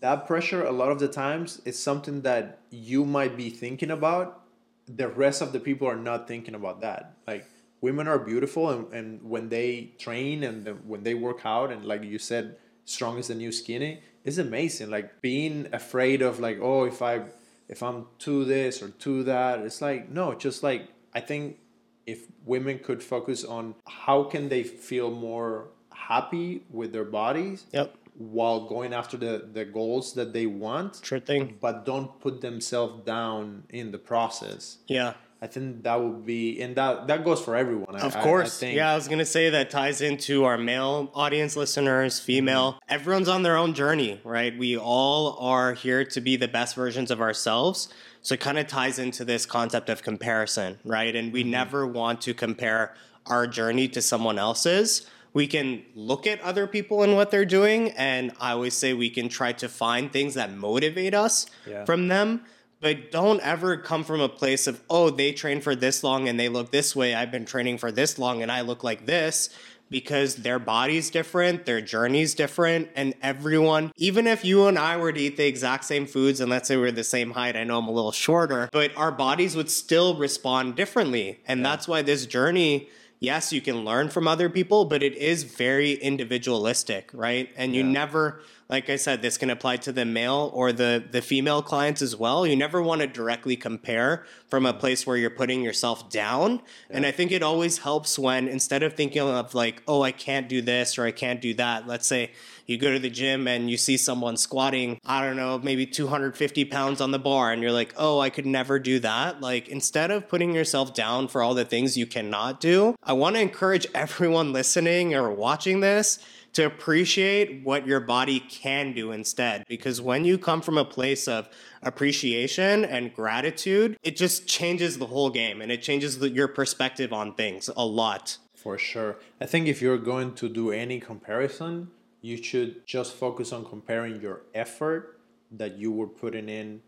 that 0.00 0.26
pressure 0.26 0.64
a 0.64 0.72
lot 0.72 0.90
of 0.90 0.98
the 0.98 1.08
times 1.08 1.60
is 1.64 1.78
something 1.78 2.22
that 2.22 2.60
you 2.70 3.04
might 3.04 3.36
be 3.36 3.50
thinking 3.50 3.90
about 3.90 4.42
the 4.86 5.08
rest 5.08 5.42
of 5.42 5.52
the 5.52 5.60
people 5.60 5.86
are 5.86 5.96
not 5.96 6.26
thinking 6.26 6.54
about 6.54 6.80
that 6.80 7.14
like 7.26 7.46
women 7.80 8.08
are 8.08 8.18
beautiful 8.18 8.70
and, 8.70 8.92
and 8.92 9.22
when 9.22 9.48
they 9.48 9.92
train 9.98 10.42
and 10.44 10.64
the, 10.64 10.72
when 10.72 11.02
they 11.02 11.14
work 11.14 11.40
out 11.44 11.70
and 11.72 11.84
like 11.84 12.02
you 12.04 12.18
said 12.18 12.56
strong 12.84 13.18
is 13.18 13.28
the 13.28 13.34
new 13.34 13.52
skinny 13.52 14.02
is 14.24 14.38
amazing 14.38 14.90
like 14.90 15.20
being 15.22 15.66
afraid 15.72 16.20
of 16.22 16.40
like 16.40 16.58
oh 16.60 16.84
if 16.84 17.00
i 17.02 17.22
if 17.68 17.82
i'm 17.82 18.06
too 18.18 18.44
this 18.44 18.82
or 18.82 18.88
too 18.90 19.22
that 19.22 19.60
it's 19.60 19.80
like 19.80 20.08
no 20.10 20.34
just 20.34 20.62
like 20.62 20.88
i 21.14 21.20
think 21.20 21.58
if 22.06 22.26
women 22.46 22.78
could 22.78 23.02
focus 23.02 23.44
on 23.44 23.74
how 23.86 24.22
can 24.24 24.48
they 24.48 24.62
feel 24.64 25.10
more 25.10 25.68
happy 25.92 26.62
with 26.70 26.92
their 26.92 27.04
bodies 27.04 27.66
Yep. 27.72 27.94
while 28.16 28.66
going 28.66 28.92
after 28.94 29.16
the, 29.18 29.46
the 29.52 29.64
goals 29.66 30.14
that 30.14 30.32
they 30.32 30.46
want, 30.46 31.00
Sure 31.04 31.20
thing. 31.20 31.56
but 31.60 31.84
don't 31.84 32.18
put 32.18 32.40
themselves 32.40 33.04
down 33.04 33.64
in 33.68 33.90
the 33.92 33.98
process. 33.98 34.78
Yeah. 34.88 35.12
I 35.40 35.46
think 35.46 35.84
that 35.84 36.00
would 36.00 36.26
be, 36.26 36.60
and 36.60 36.74
that 36.76 37.06
that 37.06 37.24
goes 37.24 37.40
for 37.40 37.54
everyone. 37.54 37.94
I- 37.94 38.00
Of 38.00 38.16
I- 38.16 38.20
I 38.20 38.22
course. 38.24 38.58
think. 38.58 38.76
yeah, 38.76 38.90
I 38.92 38.94
was 38.96 39.06
to 39.06 39.24
say 39.24 39.50
that 39.50 39.70
ties 39.70 40.00
into 40.00 40.44
our 40.44 40.58
male 40.58 41.10
audience 41.14 41.54
listeners, 41.56 42.18
female. 42.18 42.72
Mm-hmm. 42.72 42.94
Everyone's 42.94 43.28
on 43.28 43.42
their 43.44 43.56
own 43.56 43.72
journey, 43.72 44.20
right? 44.24 44.56
We 44.58 44.76
all 44.76 45.36
are 45.38 45.74
here 45.74 46.04
to 46.04 46.20
be 46.20 46.34
the 46.36 46.48
best 46.48 46.74
versions 46.74 47.10
of 47.12 47.20
ourselves. 47.20 47.88
So 48.20 48.34
it 48.34 48.40
kind 48.40 48.58
of 48.58 48.66
ties 48.66 48.98
into 48.98 49.24
this 49.24 49.46
concept 49.46 49.88
of 49.88 50.02
comparison, 50.02 50.78
right? 50.84 51.14
And 51.14 51.28
Mm-hmm. 51.28 51.34
we 51.34 51.44
never 51.44 51.86
want 51.86 52.20
to 52.22 52.34
compare 52.34 52.94
our 53.26 53.46
journey 53.46 53.86
to 53.88 54.02
someone 54.02 54.38
else's. 54.40 55.06
We 55.34 55.46
can 55.46 55.82
look 55.94 56.26
at 56.26 56.40
other 56.40 56.66
people 56.66 57.04
and 57.04 57.14
what 57.14 57.30
they're 57.30 57.44
doing. 57.44 57.90
And 57.92 58.32
I 58.40 58.52
always 58.52 58.74
say 58.74 58.92
we 58.92 59.10
can 59.10 59.28
try 59.28 59.52
to 59.52 59.68
find 59.68 60.10
things 60.12 60.34
that 60.34 60.50
motivate 60.52 61.14
us 61.14 61.46
Yeah. 61.64 61.84
from 61.84 62.08
them 62.08 62.42
but 62.80 63.10
don't 63.10 63.40
ever 63.40 63.76
come 63.76 64.04
from 64.04 64.20
a 64.20 64.28
place 64.28 64.66
of 64.66 64.80
oh 64.88 65.10
they 65.10 65.32
train 65.32 65.60
for 65.60 65.74
this 65.74 66.02
long 66.04 66.28
and 66.28 66.38
they 66.38 66.48
look 66.48 66.70
this 66.70 66.94
way. 66.94 67.14
I've 67.14 67.30
been 67.30 67.44
training 67.44 67.78
for 67.78 67.90
this 67.90 68.18
long 68.18 68.42
and 68.42 68.50
i 68.52 68.60
look 68.60 68.84
like 68.84 69.06
this 69.06 69.50
because 69.90 70.36
their 70.36 70.58
body's 70.58 71.10
different 71.10 71.64
their 71.64 71.80
journey's 71.80 72.34
different 72.34 72.88
and 72.94 73.14
everyone 73.22 73.90
even 73.96 74.26
if 74.26 74.44
you 74.44 74.66
and 74.66 74.78
i 74.78 74.96
were 74.96 75.12
to 75.12 75.20
eat 75.20 75.36
the 75.36 75.46
exact 75.46 75.84
same 75.84 76.06
foods 76.06 76.40
and 76.40 76.50
let's 76.50 76.68
say 76.68 76.76
we're 76.76 76.92
the 76.92 77.04
same 77.04 77.30
height 77.30 77.56
i 77.56 77.64
know 77.64 77.78
i'm 77.78 77.88
a 77.88 77.90
little 77.90 78.12
shorter 78.12 78.68
but 78.72 78.94
our 78.96 79.10
bodies 79.10 79.56
would 79.56 79.70
still 79.70 80.16
respond 80.16 80.76
differently. 80.76 81.40
And 81.46 81.64
that's 81.64 81.88
why 81.88 82.02
this 82.02 82.26
journey 82.26 82.88
yes 83.20 83.52
you 83.52 83.60
can 83.60 83.84
learn 83.84 84.08
from 84.08 84.28
other 84.28 84.48
people 84.48 84.84
but 84.84 85.02
it 85.02 85.16
is 85.16 85.42
very 85.44 85.94
individualistic 85.94 87.10
right? 87.12 87.48
And 87.56 87.74
you 87.74 87.82
never 87.82 88.40
like 88.68 88.90
I 88.90 88.96
said, 88.96 89.22
this 89.22 89.38
can 89.38 89.48
apply 89.48 89.78
to 89.78 89.92
the 89.92 90.04
male 90.04 90.50
or 90.52 90.72
the 90.72 91.02
the 91.10 91.22
female 91.22 91.62
clients 91.62 92.02
as 92.02 92.14
well. 92.14 92.46
You 92.46 92.54
never 92.54 92.82
want 92.82 93.00
to 93.00 93.06
directly 93.06 93.56
compare 93.56 94.26
from 94.46 94.66
a 94.66 94.74
mm. 94.74 94.78
place 94.78 95.06
where 95.06 95.16
you're 95.16 95.30
putting 95.30 95.62
yourself 95.62 96.10
down. 96.10 96.60
And 96.90 97.06
I 97.06 97.10
think 97.10 97.32
it 97.32 97.42
always 97.42 97.78
helps 97.78 98.18
when 98.18 98.46
instead 98.46 98.82
of 98.82 98.92
thinking 98.92 99.22
of 99.22 99.54
like, 99.54 99.82
oh, 99.88 100.02
I 100.02 100.12
can't 100.12 100.48
do 100.48 100.60
this 100.60 100.98
or 100.98 101.04
I 101.04 101.12
can't 101.12 101.40
do 101.40 101.54
that. 101.54 101.86
Let's 101.86 102.06
say 102.06 102.32
you 102.68 102.76
go 102.76 102.92
to 102.92 102.98
the 102.98 103.08
gym 103.08 103.48
and 103.48 103.70
you 103.70 103.78
see 103.78 103.96
someone 103.96 104.36
squatting, 104.36 105.00
I 105.06 105.24
don't 105.24 105.36
know, 105.36 105.58
maybe 105.58 105.86
250 105.86 106.66
pounds 106.66 107.00
on 107.00 107.12
the 107.12 107.18
bar, 107.18 107.50
and 107.50 107.62
you're 107.62 107.72
like, 107.72 107.94
oh, 107.96 108.20
I 108.20 108.28
could 108.28 108.44
never 108.44 108.78
do 108.78 108.98
that. 109.00 109.40
Like, 109.40 109.68
instead 109.68 110.10
of 110.10 110.28
putting 110.28 110.52
yourself 110.52 110.92
down 110.92 111.28
for 111.28 111.42
all 111.42 111.54
the 111.54 111.64
things 111.64 111.96
you 111.96 112.06
cannot 112.06 112.60
do, 112.60 112.94
I 113.02 113.14
want 113.14 113.36
to 113.36 113.40
encourage 113.40 113.86
everyone 113.94 114.52
listening 114.52 115.14
or 115.14 115.30
watching 115.30 115.80
this 115.80 116.18
to 116.54 116.64
appreciate 116.66 117.62
what 117.64 117.86
your 117.86 118.00
body 118.00 118.40
can 118.40 118.92
do 118.92 119.12
instead. 119.12 119.64
Because 119.68 120.00
when 120.00 120.24
you 120.24 120.38
come 120.38 120.60
from 120.60 120.78
a 120.78 120.84
place 120.84 121.28
of 121.28 121.48
appreciation 121.82 122.84
and 122.84 123.12
gratitude, 123.14 123.96
it 124.02 124.16
just 124.16 124.46
changes 124.46 124.98
the 124.98 125.06
whole 125.06 125.30
game 125.30 125.60
and 125.60 125.70
it 125.72 125.82
changes 125.82 126.18
the, 126.18 126.30
your 126.30 126.48
perspective 126.48 127.12
on 127.12 127.34
things 127.34 127.68
a 127.76 127.84
lot. 127.84 128.38
For 128.54 128.78
sure. 128.78 129.18
I 129.40 129.46
think 129.46 129.68
if 129.68 129.80
you're 129.82 129.98
going 129.98 130.34
to 130.36 130.48
do 130.48 130.70
any 130.72 131.00
comparison, 131.00 131.88
you 132.22 132.42
should 132.42 132.86
just 132.86 133.14
focus 133.14 133.52
on 133.52 133.64
comparing 133.64 134.20
your 134.20 134.42
effort 134.54 135.20
that 135.52 135.76
you 135.76 135.92
were 135.92 136.08
putting 136.08 136.48
in 136.48 136.82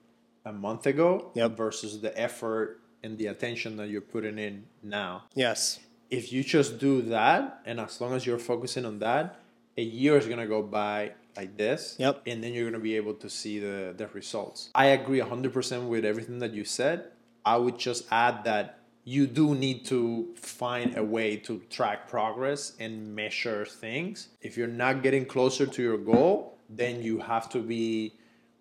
a 0.45 0.53
month 0.53 0.87
ago 0.87 1.31
Yep. 1.35 1.57
versus 1.57 2.01
the 2.01 2.19
effort 2.19 2.81
and 3.03 3.17
the 3.19 3.27
attention 3.27 3.77
that 3.77 3.89
you're 3.89 4.01
putting 4.01 4.39
in 4.39 4.65
now. 4.83 5.25
Yes. 5.35 5.79
If 6.11 6.33
you 6.33 6.43
just 6.43 6.79
do 6.79 7.03
that, 7.03 7.61
and 7.65 7.79
as 7.81 8.01
long 8.01 8.15
as 8.15 8.27
you're 8.27 8.39
focusing 8.39 8.85
on 8.85 8.99
that, 8.99 9.41
a 9.77 9.83
year 9.83 10.17
is 10.17 10.27
gonna 10.27 10.47
go 10.47 10.63
by 10.63 11.13
like 11.37 11.57
this. 11.57 11.97
Yep. 11.99 12.23
And 12.27 12.43
then 12.43 12.53
you're 12.53 12.71
gonna 12.71 12.83
be 12.83 12.97
able 12.97 13.15
to 13.15 13.31
see 13.31 13.59
the, 13.59 13.95
the 13.97 14.09
results. 14.09 14.71
I 14.75 14.87
agree 14.87 15.21
100% 15.21 15.89
with 15.89 16.05
everything 16.05 16.39
that 16.41 16.53
you 16.53 16.65
said. 16.65 17.05
I 17.45 17.57
would 17.57 17.79
just 17.79 18.07
add 18.11 18.45
that 18.45 18.79
you 19.05 19.27
do 19.27 19.55
need 19.55 19.85
to 19.87 20.29
find 20.37 20.97
a 20.97 21.03
way 21.03 21.37
to 21.37 21.63
track 21.71 22.09
progress 22.09 22.73
and 22.79 23.15
measure 23.15 23.65
things. 23.65 24.29
If 24.43 24.57
you're 24.57 24.69
not 24.69 25.03
getting 25.03 25.25
closer 25.25 25.67
to 25.67 25.83
your 25.83 25.97
goal, 25.99 26.59
then 26.69 27.03
you 27.03 27.19
have 27.21 27.49
to 27.51 27.61
be 27.61 28.15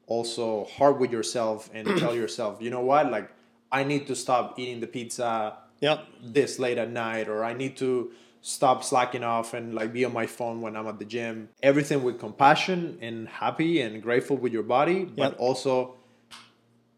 also 0.08 0.65
hard 0.65 1.00
with 1.00 1.12
yourself 1.12 1.69
and 1.74 1.88
tell 2.00 2.15
yourself, 2.15 2.62
you 2.62 2.69
know 2.69 2.82
what, 2.82 3.12
like 3.12 3.30
I 3.72 3.84
need 3.84 4.07
to 4.07 4.16
stop 4.16 4.57
eating 4.57 4.80
the 4.80 4.88
pizza 4.88 5.57
Yep. 5.82 6.05
this 6.22 6.60
late 6.60 6.78
at 6.78 6.91
night 6.91 7.30
or 7.30 7.43
I 7.43 7.53
need 7.53 7.78
to 7.78 8.12
stop 8.41 8.83
slacking 8.83 9.23
off 9.23 9.53
and 9.53 9.73
like 9.73 9.91
be 9.91 10.05
on 10.05 10.13
my 10.13 10.25
phone 10.25 10.61
when 10.61 10.75
I'm 10.77 10.87
at 10.87 10.97
the 10.99 11.05
gym. 11.05 11.49
Everything 11.61 12.03
with 12.03 12.19
compassion 12.19 12.97
and 13.01 13.27
happy 13.27 13.81
and 13.81 14.01
grateful 14.01 14.37
with 14.37 14.53
your 14.53 14.63
body, 14.63 15.03
but 15.05 15.31
Yep. 15.31 15.35
also 15.39 15.95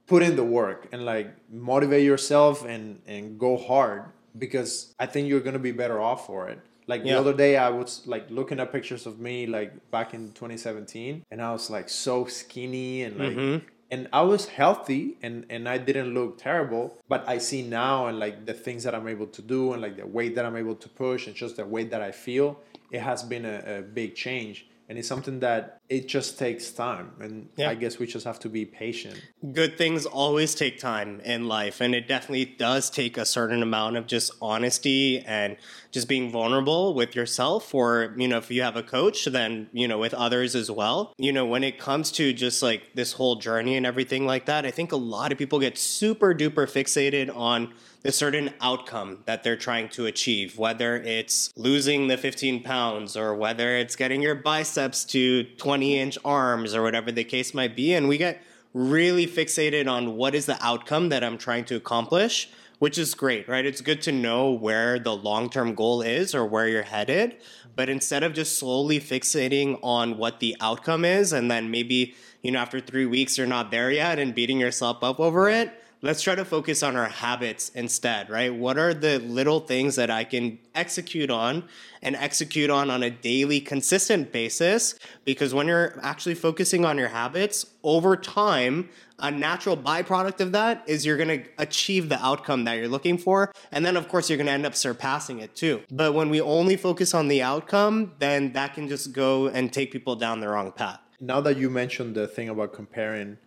put 0.07 0.21
in 0.23 0.35
the 0.35 0.43
work 0.43 0.87
and 0.91 1.05
like 1.05 1.27
motivate 1.49 2.03
yourself 2.05 2.65
and 2.65 3.01
and 3.07 3.39
go 3.39 3.57
hard 3.57 4.03
because 4.37 4.93
I 4.99 5.05
think 5.05 5.27
you're 5.29 5.39
gonna 5.39 5.59
be 5.59 5.71
better 5.71 5.99
off 6.01 6.25
for 6.25 6.49
it. 6.49 6.59
Like 6.87 7.01
Yeah. 7.05 7.13
the 7.13 7.19
other 7.19 7.33
day, 7.33 7.57
I 7.57 7.69
was 7.69 8.05
like 8.05 8.29
looking 8.29 8.59
at 8.59 8.71
pictures 8.71 9.05
of 9.05 9.19
me 9.19 9.45
like 9.47 9.71
back 9.91 10.13
in 10.13 10.31
2017, 10.33 11.23
and 11.31 11.41
I 11.41 11.51
was 11.51 11.69
like 11.69 11.87
so 11.89 12.25
skinny 12.25 13.03
and 13.03 13.17
like, 13.17 13.31
Mm-hmm. 13.35 13.65
And 13.91 14.07
I 14.13 14.21
was 14.21 14.47
healthy 14.47 15.17
and 15.21 15.45
and 15.49 15.67
I 15.67 15.77
didn't 15.77 16.13
look 16.13 16.37
terrible. 16.37 16.97
But 17.09 17.27
I 17.27 17.37
see 17.37 17.61
now 17.61 18.07
and 18.07 18.17
like 18.17 18.45
the 18.45 18.53
things 18.53 18.83
that 18.83 18.95
I'm 18.95 19.07
able 19.07 19.27
to 19.27 19.41
do 19.41 19.73
and 19.73 19.81
like 19.81 19.97
the 19.97 20.07
weight 20.07 20.35
that 20.35 20.45
I'm 20.45 20.55
able 20.55 20.75
to 20.75 20.89
push 20.89 21.27
and 21.27 21.35
just 21.35 21.57
the 21.57 21.65
weight 21.65 21.91
that 21.91 22.01
I 22.01 22.11
feel, 22.11 22.59
it 22.89 23.01
has 23.01 23.21
been 23.21 23.45
a, 23.45 23.79
a 23.79 23.81
big 23.81 24.15
change. 24.15 24.67
And 24.91 24.99
it's 24.99 25.07
something 25.07 25.39
that 25.39 25.79
it 25.87 26.09
just 26.09 26.37
takes 26.37 26.69
time, 26.69 27.11
and 27.21 27.47
Yeah. 27.55 27.69
I 27.69 27.75
guess 27.75 27.97
we 27.97 28.05
just 28.07 28.25
have 28.25 28.39
to 28.39 28.49
be 28.49 28.65
patient. 28.65 29.21
good 29.53 29.77
things 29.77 30.05
always 30.05 30.53
take 30.53 30.79
time 30.79 31.19
in 31.21 31.47
life 31.47 31.79
and 31.81 31.95
it 31.95 32.07
definitely 32.07 32.45
does 32.45 32.89
take 32.89 33.17
a 33.17 33.25
certain 33.25 33.63
amount 33.63 33.95
of 33.97 34.05
just 34.05 34.31
honesty 34.41 35.19
and 35.25 35.55
just 35.91 36.07
being 36.07 36.29
vulnerable 36.29 36.93
with 36.93 37.15
yourself 37.15 37.73
or 37.73 38.13
you 38.17 38.27
know 38.27 38.37
if 38.37 38.51
you 38.51 38.61
have 38.61 38.75
a 38.75 38.83
coach 38.83 39.25
then 39.25 39.67
you 39.73 39.87
know 39.87 39.97
with 39.97 40.13
others 40.13 40.55
as 40.55 40.69
well 40.69 41.13
you 41.17 41.31
know 41.31 41.45
when 41.45 41.63
it 41.63 41.79
comes 41.79 42.11
to 42.11 42.31
just 42.33 42.61
like 42.61 42.93
this 42.93 43.13
whole 43.13 43.35
journey 43.37 43.75
and 43.75 43.85
everything 43.85 44.25
like 44.27 44.45
that 44.45 44.63
i 44.65 44.71
think 44.71 44.91
a 44.91 44.95
lot 45.17 45.31
of 45.31 45.37
people 45.39 45.59
get 45.59 45.75
super 45.77 46.35
duper 46.35 46.65
fixated 46.77 47.35
on 47.35 47.73
the 48.03 48.11
certain 48.11 48.53
outcome 48.61 49.19
that 49.25 49.43
they're 49.43 49.55
trying 49.55 49.89
to 49.89 50.05
achieve, 50.05 50.57
whether 50.57 50.95
it's 50.95 51.51
losing 51.55 52.07
the 52.07 52.17
15 52.17 52.63
pounds 52.63 53.15
or 53.15 53.35
whether 53.35 53.77
it's 53.77 53.95
getting 53.95 54.21
your 54.21 54.35
biceps 54.35 55.05
to 55.05 55.43
20 55.43 55.99
inch 55.99 56.17
arms 56.25 56.73
or 56.73 56.81
whatever 56.81 57.11
the 57.11 57.23
case 57.23 57.53
might 57.53 57.75
be. 57.75 57.93
And 57.93 58.07
we 58.07 58.17
get 58.17 58.41
really 58.73 59.27
fixated 59.27 59.89
on 59.89 60.15
what 60.15 60.33
is 60.33 60.45
the 60.45 60.63
outcome 60.65 61.09
that 61.09 61.23
I'm 61.23 61.37
trying 61.37 61.65
to 61.65 61.75
accomplish, 61.75 62.49
which 62.79 62.97
is 62.97 63.13
great, 63.13 63.47
right? 63.47 63.65
It's 63.65 63.81
good 63.81 64.01
to 64.03 64.11
know 64.11 64.51
where 64.51 64.97
the 64.97 65.15
long 65.15 65.49
term 65.49 65.75
goal 65.75 66.01
is 66.01 66.33
or 66.33 66.45
where 66.45 66.67
you're 66.67 66.83
headed. 66.83 67.37
But 67.75 67.89
instead 67.89 68.23
of 68.23 68.33
just 68.33 68.57
slowly 68.57 68.99
fixating 68.99 69.79
on 69.81 70.17
what 70.17 70.39
the 70.39 70.55
outcome 70.59 71.05
is, 71.05 71.31
and 71.31 71.49
then 71.49 71.71
maybe, 71.71 72.15
you 72.41 72.51
know, 72.51 72.59
after 72.59 72.79
three 72.79 73.05
weeks 73.05 73.37
you're 73.37 73.47
not 73.47 73.71
there 73.71 73.91
yet 73.91 74.19
and 74.19 74.35
beating 74.35 74.59
yourself 74.59 75.03
up 75.03 75.19
over 75.19 75.49
it, 75.49 75.80
let's 76.01 76.21
try 76.21 76.33
to 76.35 76.43
focus 76.43 76.81
on 76.81 76.95
our 76.95 77.07
habits 77.07 77.69
instead, 77.69 78.29
right? 78.29 78.53
What 78.53 78.77
are 78.77 78.93
the 78.93 79.19
little 79.19 79.59
things 79.59 79.95
that 79.95 80.09
I 80.09 80.23
can 80.23 80.57
execute 80.73 81.29
on 81.29 81.63
and 82.01 82.15
execute 82.15 82.69
on 82.69 82.89
on 82.89 83.03
a 83.03 83.09
daily, 83.09 83.59
consistent 83.59 84.31
basis? 84.31 84.95
Because 85.25 85.53
when 85.53 85.67
you're 85.67 85.99
actually 86.01 86.35
focusing 86.35 86.85
on 86.85 86.97
your 86.97 87.09
habits 87.09 87.67
over 87.83 88.15
time, 88.15 88.89
a 89.19 89.29
natural 89.29 89.77
byproduct 89.77 90.39
of 90.39 90.51
that 90.53 90.83
is 90.87 91.05
you're 91.05 91.17
going 91.17 91.43
to 91.43 91.47
achieve 91.59 92.09
the 92.09 92.23
outcome 92.25 92.63
that 92.63 92.73
you're 92.73 92.87
looking 92.87 93.19
for. 93.19 93.51
And 93.71 93.85
then, 93.85 93.95
of 93.95 94.07
course, 94.07 94.29
you're 94.29 94.37
going 94.37 94.47
to 94.47 94.53
end 94.53 94.65
up 94.65 94.75
surpassing 94.75 95.39
it 95.39 95.55
too. 95.55 95.83
But 95.91 96.13
when 96.13 96.29
we 96.29 96.41
only 96.41 96.75
focus 96.75 97.13
on 97.13 97.27
the 97.27 97.43
outcome, 97.43 98.13
then 98.17 98.53
that 98.53 98.73
can 98.73 98.89
just 98.89 99.13
go 99.13 99.47
and 99.47 99.71
take 99.71 99.91
people 99.91 100.15
down 100.15 100.39
the 100.39 100.49
wrong 100.49 100.71
path. 100.71 100.99
Now 101.19 101.39
that 101.41 101.57
you 101.57 101.69
mentioned 101.69 102.15
the 102.15 102.27
thing 102.27 102.49
about 102.49 102.73
comparing, 102.73 103.37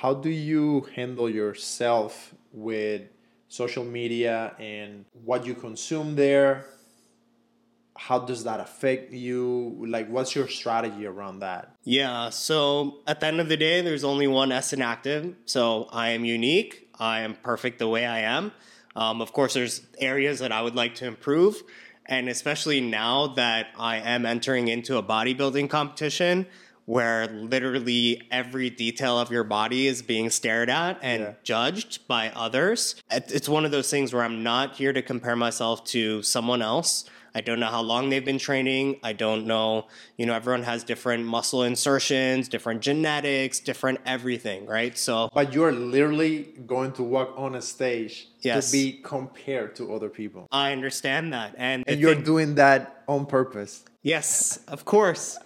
how 0.00 0.12
do 0.12 0.28
you 0.28 0.86
handle 0.94 1.28
yourself 1.28 2.34
with 2.52 3.02
social 3.48 3.84
media 3.84 4.54
and 4.58 5.06
what 5.24 5.46
you 5.46 5.54
consume 5.54 6.16
there? 6.16 6.66
How 7.96 8.18
does 8.18 8.44
that 8.44 8.60
affect 8.60 9.14
you? 9.14 9.86
Like, 9.88 10.10
what's 10.10 10.34
your 10.34 10.48
strategy 10.48 11.06
around 11.06 11.38
that? 11.38 11.76
Yeah, 11.82 12.28
so 12.28 12.98
at 13.06 13.20
the 13.20 13.26
end 13.26 13.40
of 13.40 13.48
the 13.48 13.56
day, 13.56 13.80
there's 13.80 14.04
only 14.04 14.26
one 14.26 14.52
Essen 14.52 14.82
active. 14.82 15.34
So 15.46 15.88
I 15.90 16.10
am 16.10 16.26
unique. 16.26 16.90
I 16.98 17.20
am 17.20 17.34
perfect 17.34 17.78
the 17.78 17.88
way 17.88 18.04
I 18.04 18.20
am. 18.20 18.52
Um, 18.94 19.22
of 19.22 19.32
course, 19.32 19.54
there's 19.54 19.80
areas 19.98 20.40
that 20.40 20.52
I 20.52 20.60
would 20.60 20.74
like 20.74 20.96
to 20.96 21.06
improve. 21.06 21.62
And 22.04 22.28
especially 22.28 22.82
now 22.82 23.28
that 23.28 23.68
I 23.78 23.96
am 23.96 24.26
entering 24.26 24.68
into 24.68 24.98
a 24.98 25.02
bodybuilding 25.02 25.70
competition 25.70 26.46
where 26.86 27.26
literally 27.26 28.22
every 28.30 28.70
detail 28.70 29.18
of 29.18 29.30
your 29.30 29.44
body 29.44 29.86
is 29.86 30.02
being 30.02 30.30
stared 30.30 30.70
at 30.70 30.98
and 31.02 31.22
Yeah. 31.22 31.32
judged 31.42 32.06
by 32.08 32.30
others. 32.34 32.94
It's 33.10 33.48
one 33.48 33.64
of 33.64 33.70
those 33.72 33.90
things 33.90 34.12
where 34.14 34.22
I'm 34.22 34.42
not 34.42 34.76
here 34.76 34.92
to 34.92 35.02
compare 35.02 35.36
myself 35.36 35.84
to 35.86 36.22
someone 36.22 36.62
else. 36.62 37.04
I 37.34 37.42
don't 37.42 37.60
know 37.60 37.66
how 37.66 37.82
long 37.82 38.08
they've 38.08 38.24
been 38.24 38.38
training. 38.38 38.98
I 39.02 39.12
don't 39.12 39.46
know, 39.46 39.88
you 40.16 40.24
know, 40.24 40.32
everyone 40.32 40.62
has 40.62 40.84
different 40.84 41.26
muscle 41.26 41.64
insertions, 41.64 42.48
different 42.48 42.80
genetics, 42.80 43.60
different 43.60 44.00
everything, 44.06 44.64
right? 44.64 44.96
So, 44.96 45.28
But 45.34 45.52
you're 45.52 45.72
literally 45.72 46.48
going 46.66 46.92
to 46.92 47.02
walk 47.02 47.34
on 47.36 47.54
a 47.54 47.60
stage 47.60 48.28
Yes. 48.40 48.70
to 48.70 48.72
be 48.72 49.00
compared 49.02 49.74
to 49.76 49.92
other 49.92 50.08
people. 50.08 50.46
I 50.50 50.72
understand 50.72 51.32
that. 51.34 51.54
And, 51.58 51.84
And 51.86 52.00
you're 52.00 52.14
thing- 52.14 52.24
doing 52.24 52.54
that 52.54 53.02
on 53.06 53.26
purpose. 53.26 53.84
Yes, 54.02 54.60
of 54.68 54.86
course. 54.86 55.36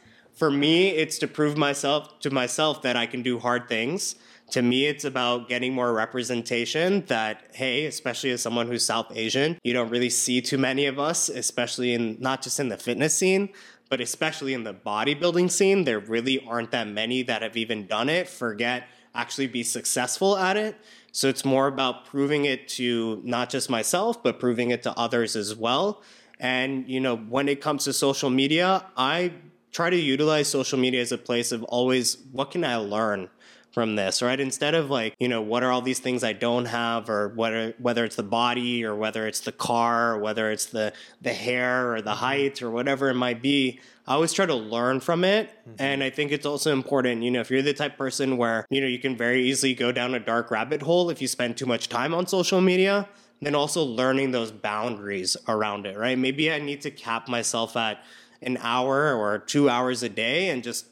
For 0.40 0.50
me, 0.50 0.88
it's 0.88 1.18
to 1.18 1.28
prove 1.28 1.58
myself 1.58 2.18
to 2.20 2.30
myself 2.30 2.80
that 2.80 2.96
I 2.96 3.04
can 3.04 3.20
do 3.20 3.38
hard 3.38 3.68
things. 3.68 4.14
To 4.52 4.62
me, 4.62 4.86
it's 4.86 5.04
about 5.04 5.50
getting 5.50 5.74
more 5.74 5.92
representation 5.92 7.04
that, 7.08 7.42
hey, 7.52 7.84
especially 7.84 8.30
as 8.30 8.40
someone 8.40 8.66
who's 8.66 8.82
South 8.82 9.14
Asian, 9.14 9.58
you 9.62 9.74
don't 9.74 9.90
really 9.90 10.08
see 10.08 10.40
too 10.40 10.56
many 10.56 10.86
of 10.86 10.98
us, 10.98 11.28
especially 11.28 11.92
in 11.92 12.16
not 12.20 12.40
just 12.40 12.58
in 12.58 12.70
the 12.70 12.78
fitness 12.78 13.14
scene, 13.14 13.50
but 13.90 14.00
especially 14.00 14.54
in 14.54 14.64
the 14.64 14.72
bodybuilding 14.72 15.50
scene. 15.50 15.84
There 15.84 16.00
really 16.00 16.42
aren't 16.48 16.70
that 16.70 16.88
many 16.88 17.22
that 17.24 17.42
have 17.42 17.58
even 17.58 17.86
done 17.86 18.08
it, 18.08 18.26
forget 18.26 18.88
actually 19.14 19.46
be 19.46 19.62
successful 19.62 20.38
at 20.38 20.56
it. 20.56 20.74
So 21.12 21.28
it's 21.28 21.44
more 21.44 21.66
about 21.66 22.06
proving 22.06 22.46
it 22.46 22.66
to 22.80 23.20
not 23.26 23.50
just 23.50 23.68
myself, 23.68 24.22
but 24.22 24.40
proving 24.40 24.70
it 24.70 24.84
to 24.84 24.98
others 24.98 25.36
as 25.36 25.54
well. 25.54 26.02
And, 26.38 26.88
you 26.88 26.98
know, 26.98 27.18
when 27.18 27.46
it 27.46 27.60
comes 27.60 27.84
to 27.84 27.92
social 27.92 28.30
media, 28.30 28.86
I 28.96 29.32
try 29.72 29.90
to 29.90 29.96
utilize 29.96 30.48
social 30.48 30.78
media 30.78 31.00
as 31.00 31.12
a 31.12 31.18
place 31.18 31.52
of 31.52 31.62
always, 31.64 32.18
what 32.32 32.50
can 32.50 32.64
I 32.64 32.76
learn? 32.76 33.28
from 33.72 33.94
this, 33.94 34.20
right? 34.20 34.40
Instead 34.40 34.74
of 34.74 34.90
like, 34.90 35.14
you 35.18 35.28
know, 35.28 35.40
what 35.40 35.62
are 35.62 35.70
all 35.70 35.82
these 35.82 36.00
things 36.00 36.24
I 36.24 36.32
don't 36.32 36.64
have, 36.66 37.08
or 37.08 37.28
whether 37.28 37.74
whether 37.78 38.04
it's 38.04 38.16
the 38.16 38.22
body, 38.22 38.84
or 38.84 38.94
whether 38.94 39.26
it's 39.26 39.40
the 39.40 39.52
car, 39.52 40.14
or 40.14 40.18
whether 40.18 40.50
it's 40.50 40.66
the 40.66 40.92
the 41.22 41.32
hair, 41.32 41.92
or 41.94 42.02
the 42.02 42.10
mm-hmm. 42.10 42.18
height, 42.18 42.62
or 42.62 42.70
whatever 42.70 43.08
it 43.08 43.14
might 43.14 43.42
be. 43.42 43.80
I 44.06 44.14
always 44.14 44.32
try 44.32 44.46
to 44.46 44.54
learn 44.54 45.00
from 45.00 45.22
it, 45.22 45.50
mm-hmm. 45.50 45.74
and 45.78 46.02
I 46.02 46.10
think 46.10 46.32
it's 46.32 46.46
also 46.46 46.72
important. 46.72 47.22
You 47.22 47.30
know, 47.30 47.40
if 47.40 47.50
you're 47.50 47.62
the 47.62 47.74
type 47.74 47.92
of 47.92 47.98
person 47.98 48.36
where 48.36 48.66
you 48.70 48.80
know 48.80 48.88
you 48.88 48.98
can 48.98 49.16
very 49.16 49.44
easily 49.48 49.74
go 49.74 49.92
down 49.92 50.14
a 50.14 50.20
dark 50.20 50.50
rabbit 50.50 50.82
hole 50.82 51.10
if 51.10 51.22
you 51.22 51.28
spend 51.28 51.56
too 51.56 51.66
much 51.66 51.88
time 51.88 52.12
on 52.12 52.26
social 52.26 52.60
media, 52.60 53.08
then 53.40 53.54
also 53.54 53.82
learning 53.82 54.32
those 54.32 54.50
boundaries 54.50 55.36
around 55.48 55.86
it, 55.86 55.96
right? 55.96 56.18
Maybe 56.18 56.52
I 56.52 56.58
need 56.58 56.80
to 56.82 56.90
cap 56.90 57.28
myself 57.28 57.76
at 57.76 58.02
an 58.42 58.58
hour 58.60 59.14
or 59.14 59.38
two 59.38 59.68
hours 59.68 60.02
a 60.02 60.08
day 60.08 60.48
and 60.48 60.62
just 60.62 60.86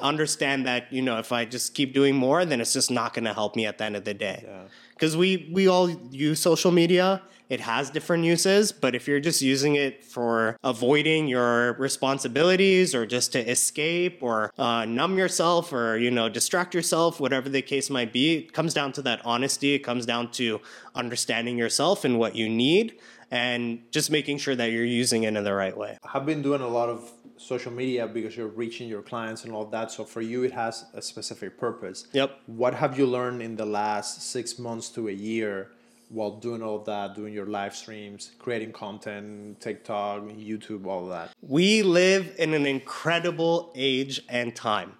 understand 0.00 0.66
that 0.66 0.92
you 0.92 1.02
know 1.02 1.18
if 1.18 1.32
I 1.32 1.44
just 1.44 1.74
keep 1.74 1.92
doing 1.92 2.14
more, 2.14 2.44
then 2.44 2.60
it's 2.60 2.72
just 2.72 2.90
not 2.90 3.14
going 3.14 3.24
to 3.24 3.34
help 3.34 3.56
me 3.56 3.66
at 3.66 3.78
the 3.78 3.84
end 3.84 3.96
of 3.96 4.04
the 4.04 4.14
day. 4.14 4.44
Yeah. 4.46 4.62
Because 4.94 5.16
we 5.16 5.48
we 5.52 5.68
all 5.68 5.90
use 5.90 6.40
social 6.40 6.70
media. 6.70 7.22
It 7.48 7.60
has 7.60 7.90
different 7.90 8.24
uses, 8.24 8.72
but 8.72 8.94
if 8.94 9.06
you're 9.06 9.20
just 9.20 9.42
using 9.42 9.74
it 9.74 10.02
for 10.02 10.56
avoiding 10.64 11.28
your 11.28 11.74
responsibilities 11.74 12.94
or 12.94 13.04
just 13.04 13.32
to 13.32 13.50
escape 13.50 14.22
or 14.22 14.50
uh, 14.56 14.86
numb 14.86 15.18
yourself 15.18 15.70
or 15.70 15.98
you 15.98 16.10
know 16.10 16.28
distract 16.28 16.74
yourself, 16.74 17.20
whatever 17.20 17.48
the 17.48 17.60
case 17.60 17.90
might 17.90 18.12
be, 18.12 18.36
it 18.36 18.52
comes 18.54 18.72
down 18.72 18.92
to 18.92 19.02
that 19.02 19.20
honesty. 19.24 19.74
It 19.74 19.80
comes 19.80 20.06
down 20.06 20.30
to 20.32 20.60
understanding 20.94 21.58
yourself 21.58 22.04
and 22.04 22.18
what 22.18 22.36
you 22.36 22.48
need, 22.48 22.98
and 23.32 23.80
just 23.90 24.10
making 24.10 24.36
sure 24.36 24.54
that 24.54 24.70
you're 24.72 24.84
using 24.84 25.22
it 25.22 25.34
in 25.34 25.42
the 25.42 25.54
right 25.54 25.76
way. 25.76 25.96
I've 26.14 26.26
been 26.26 26.42
doing 26.42 26.60
a 26.60 26.68
lot 26.68 26.90
of 26.90 27.10
social 27.38 27.72
media 27.72 28.06
because 28.06 28.36
you're 28.36 28.46
reaching 28.46 28.88
your 28.88 29.00
clients 29.00 29.44
and 29.44 29.54
all 29.54 29.64
that. 29.64 29.90
So 29.90 30.04
for 30.04 30.20
you, 30.20 30.44
it 30.44 30.52
has 30.52 30.84
a 30.92 31.00
specific 31.00 31.58
purpose. 31.58 32.06
Yep. 32.12 32.38
What 32.46 32.74
have 32.74 32.98
you 32.98 33.06
learned 33.06 33.40
in 33.40 33.56
the 33.56 33.64
last 33.64 34.22
six 34.30 34.58
months 34.58 34.90
to 34.90 35.08
a 35.08 35.12
year 35.12 35.72
while 36.10 36.32
doing 36.32 36.62
all 36.62 36.80
that, 36.80 37.14
doing 37.14 37.32
your 37.32 37.46
live 37.46 37.74
streams, 37.74 38.32
creating 38.38 38.72
content, 38.72 39.58
TikTok, 39.62 40.24
YouTube, 40.24 40.84
all 40.86 41.04
of 41.04 41.08
that? 41.08 41.30
We 41.40 41.82
live 41.82 42.34
in 42.38 42.52
an 42.52 42.66
incredible 42.66 43.72
age 43.74 44.20
and 44.28 44.54
time. 44.54 44.92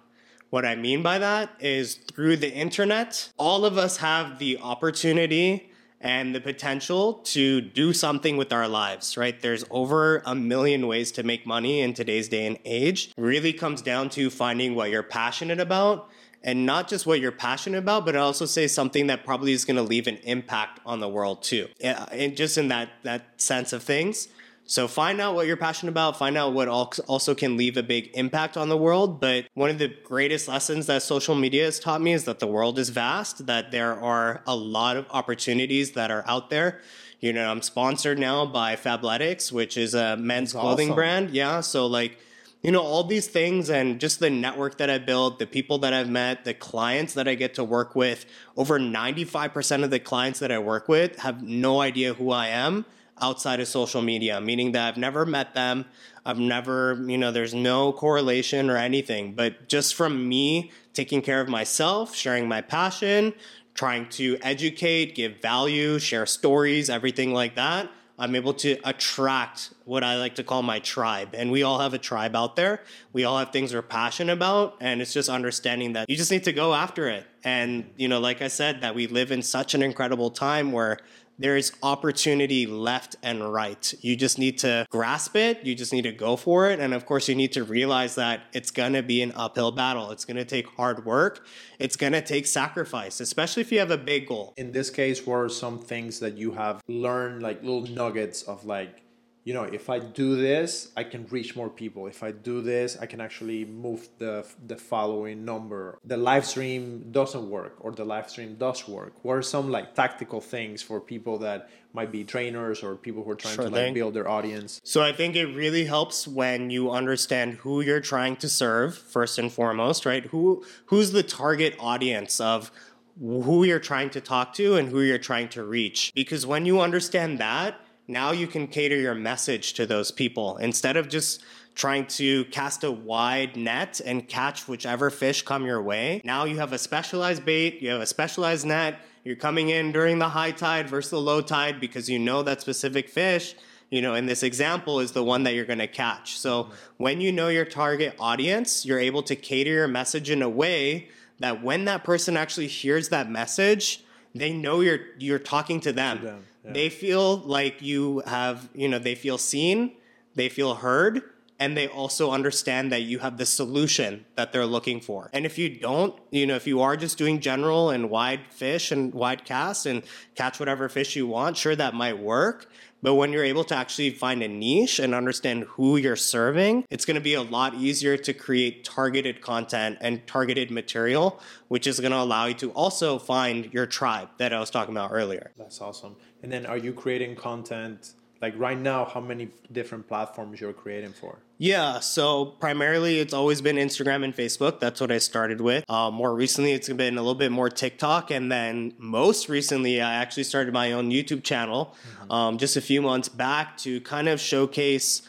What 0.49 0.65
I 0.65 0.75
mean 0.75 1.03
by 1.03 1.19
that 1.19 1.51
is 1.59 1.95
through 1.95 2.37
the 2.37 2.51
internet, 2.51 3.29
all 3.37 3.63
of 3.63 3.77
us 3.77 3.97
have 3.97 4.39
the 4.39 4.57
opportunity 4.57 5.69
and 6.03 6.35
the 6.35 6.41
potential 6.41 7.13
to 7.23 7.61
do 7.61 7.93
something 7.93 8.35
with 8.35 8.51
our 8.51 8.67
lives, 8.67 9.15
right? 9.15 9.41
There's 9.41 9.63
over 9.71 10.21
a 10.25 10.35
million 10.35 10.85
ways 10.85 11.13
to 11.13 11.23
make 11.23 11.47
money 11.47 11.79
in 11.79 11.93
today's 11.93 12.27
day 12.27 12.45
and 12.45 12.59
age. 12.65 13.13
Really 13.17 13.53
comes 13.53 13.81
down 13.81 14.09
to 14.09 14.29
finding 14.29 14.75
what 14.75 14.91
you're 14.91 15.01
passionate 15.01 15.61
about 15.61 16.09
and 16.43 16.65
not 16.65 16.89
just 16.89 17.07
what 17.07 17.21
you're 17.21 17.31
passionate 17.31 17.77
about, 17.77 18.05
but 18.05 18.17
also 18.17 18.45
say 18.45 18.67
something 18.67 19.07
that 19.07 19.23
probably 19.23 19.53
is 19.53 19.63
going 19.63 19.77
to 19.77 19.81
leave 19.81 20.07
an 20.07 20.17
impact 20.23 20.81
on 20.85 20.99
the 20.99 21.07
world 21.07 21.41
too. 21.41 21.69
And 21.81 22.35
just 22.35 22.57
in 22.57 22.67
that 22.67 22.89
that 23.03 23.41
sense 23.41 23.71
of 23.71 23.81
things. 23.81 24.27
So 24.65 24.87
find 24.87 25.19
out 25.19 25.35
what 25.35 25.45
you're 25.45 25.57
passionate 25.57 25.91
about, 25.91 26.17
find 26.17 26.37
out 26.37 26.53
what 26.53 26.67
also 26.69 27.35
can 27.35 27.57
leave 27.57 27.75
a 27.75 27.83
big 27.83 28.11
impact 28.13 28.55
on 28.55 28.69
the 28.69 28.77
world. 28.77 29.19
But 29.19 29.47
one 29.55 29.69
of 29.69 29.77
the 29.77 29.93
greatest 30.03 30.47
lessons 30.47 30.85
that 30.87 31.03
social 31.03 31.35
media 31.35 31.65
has 31.65 31.79
taught 31.79 32.01
me 32.01 32.13
is 32.13 32.23
that 32.25 32.39
the 32.39 32.47
world 32.47 32.79
is 32.79 32.89
vast, 32.89 33.45
that 33.45 33.71
there 33.71 33.93
are 33.99 34.41
a 34.47 34.55
lot 34.55 34.95
of 34.95 35.05
opportunities 35.09 35.91
that 35.91 36.11
are 36.11 36.23
out 36.27 36.49
there. 36.49 36.79
You 37.19 37.33
know, 37.33 37.49
I'm 37.49 37.61
sponsored 37.61 38.19
now 38.19 38.45
by 38.45 38.75
Fabletics, 38.75 39.51
which 39.51 39.77
is 39.77 39.93
a 39.93 40.15
men's 40.17 40.53
That's 40.53 40.61
clothing 40.61 40.89
awesome. 40.89 40.95
brand. 40.95 41.29
Yeah. 41.31 41.61
So 41.61 41.85
like, 41.87 42.17
you 42.61 42.71
know, 42.71 42.81
all 42.81 43.03
these 43.03 43.27
things 43.27 43.69
and 43.69 43.99
just 43.99 44.21
the 44.21 44.29
network 44.29 44.77
that 44.77 44.89
I 44.89 44.97
built, 44.97 45.39
the 45.39 45.47
people 45.47 45.79
that 45.79 45.93
I've 45.93 46.09
met, 46.09 46.45
the 46.45 46.53
clients 46.53 47.13
that 47.15 47.27
I 47.27 47.35
get 47.35 47.55
to 47.55 47.63
work 47.63 47.95
with, 47.95 48.25
over 48.55 48.79
95% 48.79 49.83
of 49.83 49.89
the 49.89 49.99
clients 49.99 50.39
that 50.39 50.51
I 50.51 50.59
work 50.59 50.87
with 50.87 51.19
have 51.19 51.43
no 51.43 51.81
idea 51.81 52.13
who 52.13 52.31
I 52.31 52.47
am 52.47 52.85
outside 53.23 53.59
of 53.59 53.67
social 53.67 54.01
media, 54.01 54.41
meaning 54.41 54.73
that 54.73 54.87
I've 54.89 54.97
never 54.97 55.25
met 55.25 55.55
them. 55.55 55.85
I've 56.25 56.39
never, 56.39 57.01
you 57.07 57.17
know, 57.17 57.31
there's 57.31 57.53
no 57.53 57.93
correlation 57.93 58.69
or 58.69 58.77
anything, 58.77 59.33
but 59.33 59.67
just 59.67 59.95
from 59.95 60.27
me 60.27 60.71
taking 60.93 61.21
care 61.21 61.41
of 61.41 61.47
myself, 61.47 62.13
sharing 62.15 62.47
my 62.47 62.61
passion, 62.61 63.33
trying 63.73 64.07
to 64.09 64.37
educate, 64.41 65.15
give 65.15 65.41
value, 65.41 65.99
share 65.99 66.25
stories, 66.25 66.89
everything 66.89 67.33
like 67.33 67.55
that 67.55 67.89
I'm 68.17 68.35
able 68.35 68.53
to 68.55 68.77
attract 68.83 69.73
what 69.85 70.03
I 70.03 70.17
like 70.17 70.35
to 70.35 70.43
call 70.43 70.61
my 70.61 70.79
tribe. 70.79 71.29
And 71.33 71.51
we 71.51 71.63
all 71.63 71.79
have 71.79 71.93
a 71.93 71.97
tribe 71.97 72.35
out 72.35 72.55
there. 72.55 72.81
We 73.11 73.23
all 73.23 73.39
have 73.39 73.51
things 73.51 73.73
we're 73.73 73.81
passionate 73.81 74.33
about. 74.33 74.77
And 74.79 75.01
it's 75.01 75.13
just 75.13 75.29
understanding 75.29 75.93
that 75.93 76.09
you 76.09 76.15
just 76.15 76.31
need 76.31 76.43
to 76.43 76.53
go 76.53 76.73
after 76.73 77.09
it. 77.09 77.25
And, 77.43 77.89
you 77.97 78.07
know, 78.07 78.19
like 78.19 78.41
I 78.41 78.49
said, 78.49 78.81
that 78.81 78.93
we 78.93 79.07
live 79.07 79.31
in 79.31 79.41
such 79.41 79.73
an 79.73 79.81
incredible 79.81 80.29
time 80.29 80.71
where 80.71 80.99
there 81.39 81.57
is 81.57 81.71
opportunity 81.81 82.65
left 82.65 83.15
and 83.23 83.51
right. 83.51 83.93
You 84.01 84.15
just 84.15 84.37
need 84.37 84.59
to 84.59 84.85
grasp 84.89 85.35
it. 85.35 85.65
You 85.65 85.75
just 85.75 85.91
need 85.91 86.03
to 86.03 86.11
go 86.11 86.35
for 86.35 86.69
it. 86.69 86.79
And 86.79 86.93
of 86.93 87.05
course, 87.05 87.27
you 87.27 87.35
need 87.35 87.51
to 87.53 87.63
realize 87.63 88.15
that 88.15 88.41
it's 88.53 88.71
going 88.71 88.93
to 88.93 89.03
be 89.03 89.21
an 89.21 89.31
uphill 89.35 89.71
battle. 89.71 90.11
It's 90.11 90.25
going 90.25 90.37
to 90.37 90.45
take 90.45 90.67
hard 90.67 91.05
work. 91.05 91.45
It's 91.79 91.95
going 91.95 92.13
to 92.13 92.21
take 92.21 92.45
sacrifice, 92.45 93.19
especially 93.19 93.61
if 93.61 93.71
you 93.71 93.79
have 93.79 93.91
a 93.91 93.97
big 93.97 94.27
goal. 94.27 94.53
In 94.57 94.71
this 94.71 94.89
case, 94.89 95.25
what 95.25 95.35
are 95.35 95.49
some 95.49 95.79
things 95.79 96.19
that 96.19 96.37
you 96.37 96.51
have 96.51 96.81
learned, 96.87 97.41
like 97.41 97.63
little 97.63 97.87
nuggets 97.87 98.43
of 98.43 98.65
like, 98.65 99.02
you 99.43 99.53
know 99.53 99.63
if 99.63 99.89
i 99.89 99.99
do 99.99 100.35
this 100.35 100.91
i 100.95 101.03
can 101.03 101.25
reach 101.27 101.55
more 101.55 101.69
people. 101.69 102.07
If 102.07 102.23
i 102.23 102.31
do 102.31 102.61
this 102.61 102.97
i 102.99 103.05
can 103.05 103.19
actually 103.21 103.65
move 103.65 104.07
the 104.17 104.45
the 104.67 104.75
following 104.75 105.45
number. 105.45 105.97
The 106.05 106.17
live 106.17 106.45
stream 106.45 107.09
doesn't 107.11 107.49
work 107.49 107.75
or 107.79 107.91
the 107.91 108.05
live 108.05 108.29
stream 108.29 108.55
does 108.55 108.87
work. 108.87 109.13
What 109.23 109.33
are 109.33 109.41
some 109.41 109.69
like 109.69 109.95
tactical 109.95 110.41
things 110.41 110.81
for 110.81 110.99
people 110.99 111.37
that 111.39 111.69
might 111.93 112.11
be 112.11 112.23
trainers 112.23 112.81
or 112.83 112.95
people 112.95 113.23
who 113.23 113.31
are 113.31 113.35
trying 113.35 113.55
sure 113.55 113.65
to 113.65 113.69
like 113.69 113.79
thing. 113.79 113.93
build 113.93 114.13
their 114.13 114.29
audience? 114.29 114.81
So 114.83 115.01
i 115.03 115.11
think 115.11 115.35
it 115.35 115.47
really 115.47 115.85
helps 115.85 116.27
when 116.27 116.69
you 116.69 116.91
understand 116.91 117.55
who 117.55 117.81
you're 117.81 117.99
trying 117.99 118.35
to 118.37 118.49
serve 118.49 118.97
first 118.97 119.37
and 119.37 119.51
foremost 119.51 120.05
right? 120.05 120.25
Who 120.27 120.63
who's 120.85 121.11
the 121.11 121.23
target 121.23 121.75
audience 121.79 122.39
of 122.39 122.71
who 123.19 123.63
you're 123.63 123.79
trying 123.79 124.09
to 124.09 124.21
talk 124.21 124.53
to 124.55 124.75
and 124.75 124.89
who 124.89 125.01
you're 125.01 125.19
trying 125.19 125.49
to 125.49 125.63
reach? 125.63 126.11
Because 126.15 126.45
when 126.45 126.65
you 126.65 126.81
understand 126.81 127.37
that 127.39 127.79
now 128.07 128.31
you 128.31 128.47
can 128.47 128.67
cater 128.67 128.97
your 128.97 129.15
message 129.15 129.73
to 129.73 129.85
those 129.85 130.11
people 130.11 130.57
instead 130.57 130.97
of 130.97 131.07
just 131.07 131.41
trying 131.75 132.05
to 132.05 132.45
cast 132.45 132.83
a 132.83 132.91
wide 132.91 133.55
net 133.55 134.01
and 134.05 134.27
catch 134.27 134.67
whichever 134.67 135.09
fish 135.09 135.41
come 135.41 135.65
your 135.65 135.81
way. 135.81 136.21
Now 136.23 136.45
you 136.45 136.57
have 136.57 136.73
a 136.73 136.77
specialized 136.77 137.45
bait, 137.45 137.81
you 137.81 137.89
have 137.89 138.01
a 138.01 138.05
specialized 138.05 138.65
net, 138.65 138.99
you're 139.23 139.35
coming 139.35 139.69
in 139.69 139.91
during 139.91 140.19
the 140.19 140.29
high 140.29 140.51
tide 140.51 140.89
versus 140.89 141.11
the 141.11 141.19
low 141.19 141.41
tide 141.41 141.79
because 141.79 142.09
you 142.09 142.19
know 142.19 142.43
that 142.43 142.61
specific 142.61 143.09
fish, 143.09 143.55
you 143.89 144.01
know, 144.01 144.15
in 144.15 144.25
this 144.25 144.43
example 144.43 144.99
is 144.99 145.13
the 145.13 145.23
one 145.23 145.43
that 145.43 145.53
you're 145.53 145.65
going 145.65 145.79
to 145.79 145.87
catch. 145.87 146.37
So 146.37 146.69
when 146.97 147.21
you 147.21 147.31
know 147.31 147.47
your 147.47 147.65
target 147.65 148.15
audience, 148.19 148.85
you're 148.85 148.99
able 148.99 149.23
to 149.23 149.35
cater 149.35 149.71
your 149.71 149.87
message 149.87 150.29
in 150.29 150.41
a 150.41 150.49
way 150.49 151.09
that 151.39 151.63
when 151.63 151.85
that 151.85 152.03
person 152.03 152.37
actually 152.37 152.67
hears 152.67 153.09
that 153.09 153.29
message, 153.29 154.03
they 154.35 154.51
know 154.51 154.81
you're 154.81 154.99
you're 155.19 155.39
talking 155.39 155.79
to 155.81 155.93
them. 155.93 156.19
To 156.19 156.25
them 156.25 156.43
they 156.63 156.89
feel 156.89 157.37
like 157.37 157.81
you 157.81 158.23
have, 158.25 158.69
you 158.73 158.87
know, 158.87 158.99
they 158.99 159.15
feel 159.15 159.37
seen, 159.37 159.95
they 160.35 160.49
feel 160.49 160.75
heard, 160.75 161.21
and 161.59 161.77
they 161.77 161.87
also 161.87 162.31
understand 162.31 162.91
that 162.91 163.01
you 163.03 163.19
have 163.19 163.37
the 163.37 163.45
solution 163.45 164.25
that 164.35 164.51
they're 164.51 164.65
looking 164.65 164.99
for. 164.99 165.29
And 165.33 165.45
if 165.45 165.57
you 165.57 165.69
don't, 165.69 166.17
you 166.31 166.45
know, 166.45 166.55
if 166.55 166.67
you 166.67 166.81
are 166.81 166.97
just 166.97 167.17
doing 167.17 167.39
general 167.39 167.89
and 167.89 168.09
wide 168.09 168.41
fish 168.49 168.91
and 168.91 169.13
wide 169.13 169.45
cast 169.45 169.85
and 169.85 170.03
catch 170.35 170.59
whatever 170.59 170.89
fish 170.89 171.15
you 171.15 171.27
want, 171.27 171.57
sure, 171.57 171.75
that 171.75 171.93
might 171.93 172.19
work. 172.19 172.69
But 173.01 173.15
when 173.15 173.33
you're 173.33 173.43
able 173.43 173.65
to 173.65 173.75
actually 173.75 174.11
find 174.11 174.41
a 174.41 174.47
niche 174.47 174.97
and 174.97 175.13
understand 175.13 175.65
who 175.65 175.97
you're 175.97 176.15
serving, 176.15 176.85
it's 176.89 177.03
going 177.03 177.15
to 177.15 177.21
be 177.21 177.33
a 177.33 177.41
lot 177.41 177.75
easier 177.75 178.15
to 178.15 178.33
create 178.33 178.85
targeted 178.85 179.41
content 179.41 179.97
and 179.99 180.25
targeted 180.25 180.71
material, 180.71 181.41
which 181.67 181.85
is 181.85 181.99
going 181.99 182.13
to 182.13 182.17
allow 182.17 182.45
you 182.45 182.53
to 182.55 182.71
also 182.71 183.19
find 183.19 183.73
your 183.73 183.85
tribe 183.85 184.29
that 184.37 184.53
I 184.53 184.59
was 184.59 184.69
talking 184.69 184.95
about 184.95 185.11
earlier. 185.11 185.51
That's 185.57 185.81
awesome. 185.81 186.15
And 186.41 186.49
then 186.49 186.65
are 186.65 186.77
you 186.77 186.93
creating 186.93 187.35
content? 187.35 188.13
Like 188.43 188.59
right 188.59 188.77
now, 188.77 189.05
how 189.05 189.21
many 189.21 189.51
different 189.71 190.09
platforms 190.09 190.59
you're 190.59 190.73
creating 190.73 191.13
for? 191.13 191.39
Yeah, 191.59 192.01
so 192.01 192.43
primarily 192.45 193.21
it's 193.21 193.33
always 193.33 193.61
been 193.61 193.77
Instagram 193.77 194.25
and 194.25 194.35
Facebook. 194.35 194.81
That's 194.81 194.99
what 194.99 195.13
I 195.13 195.19
started 195.19 195.61
with. 195.61 195.85
Uh, 195.87 196.11
more 196.11 196.35
recently, 196.35 196.73
it's 196.73 196.89
been 196.89 197.17
a 197.17 197.21
little 197.21 197.35
bit 197.35 197.53
more 197.53 197.69
TikTok, 197.69 198.31
and 198.31 198.51
then 198.51 198.95
most 198.97 199.47
recently, 199.47 200.01
I 200.01 200.15
actually 200.15 200.43
started 200.43 200.73
my 200.73 200.91
own 200.91 201.09
YouTube 201.09 201.43
channel 201.43 201.95
mm-hmm. 202.19 202.31
um, 202.33 202.57
just 202.57 202.75
a 202.75 202.81
few 202.81 203.01
months 203.01 203.29
back 203.29 203.77
to 203.77 204.01
kind 204.01 204.27
of 204.27 204.41
showcase 204.41 205.21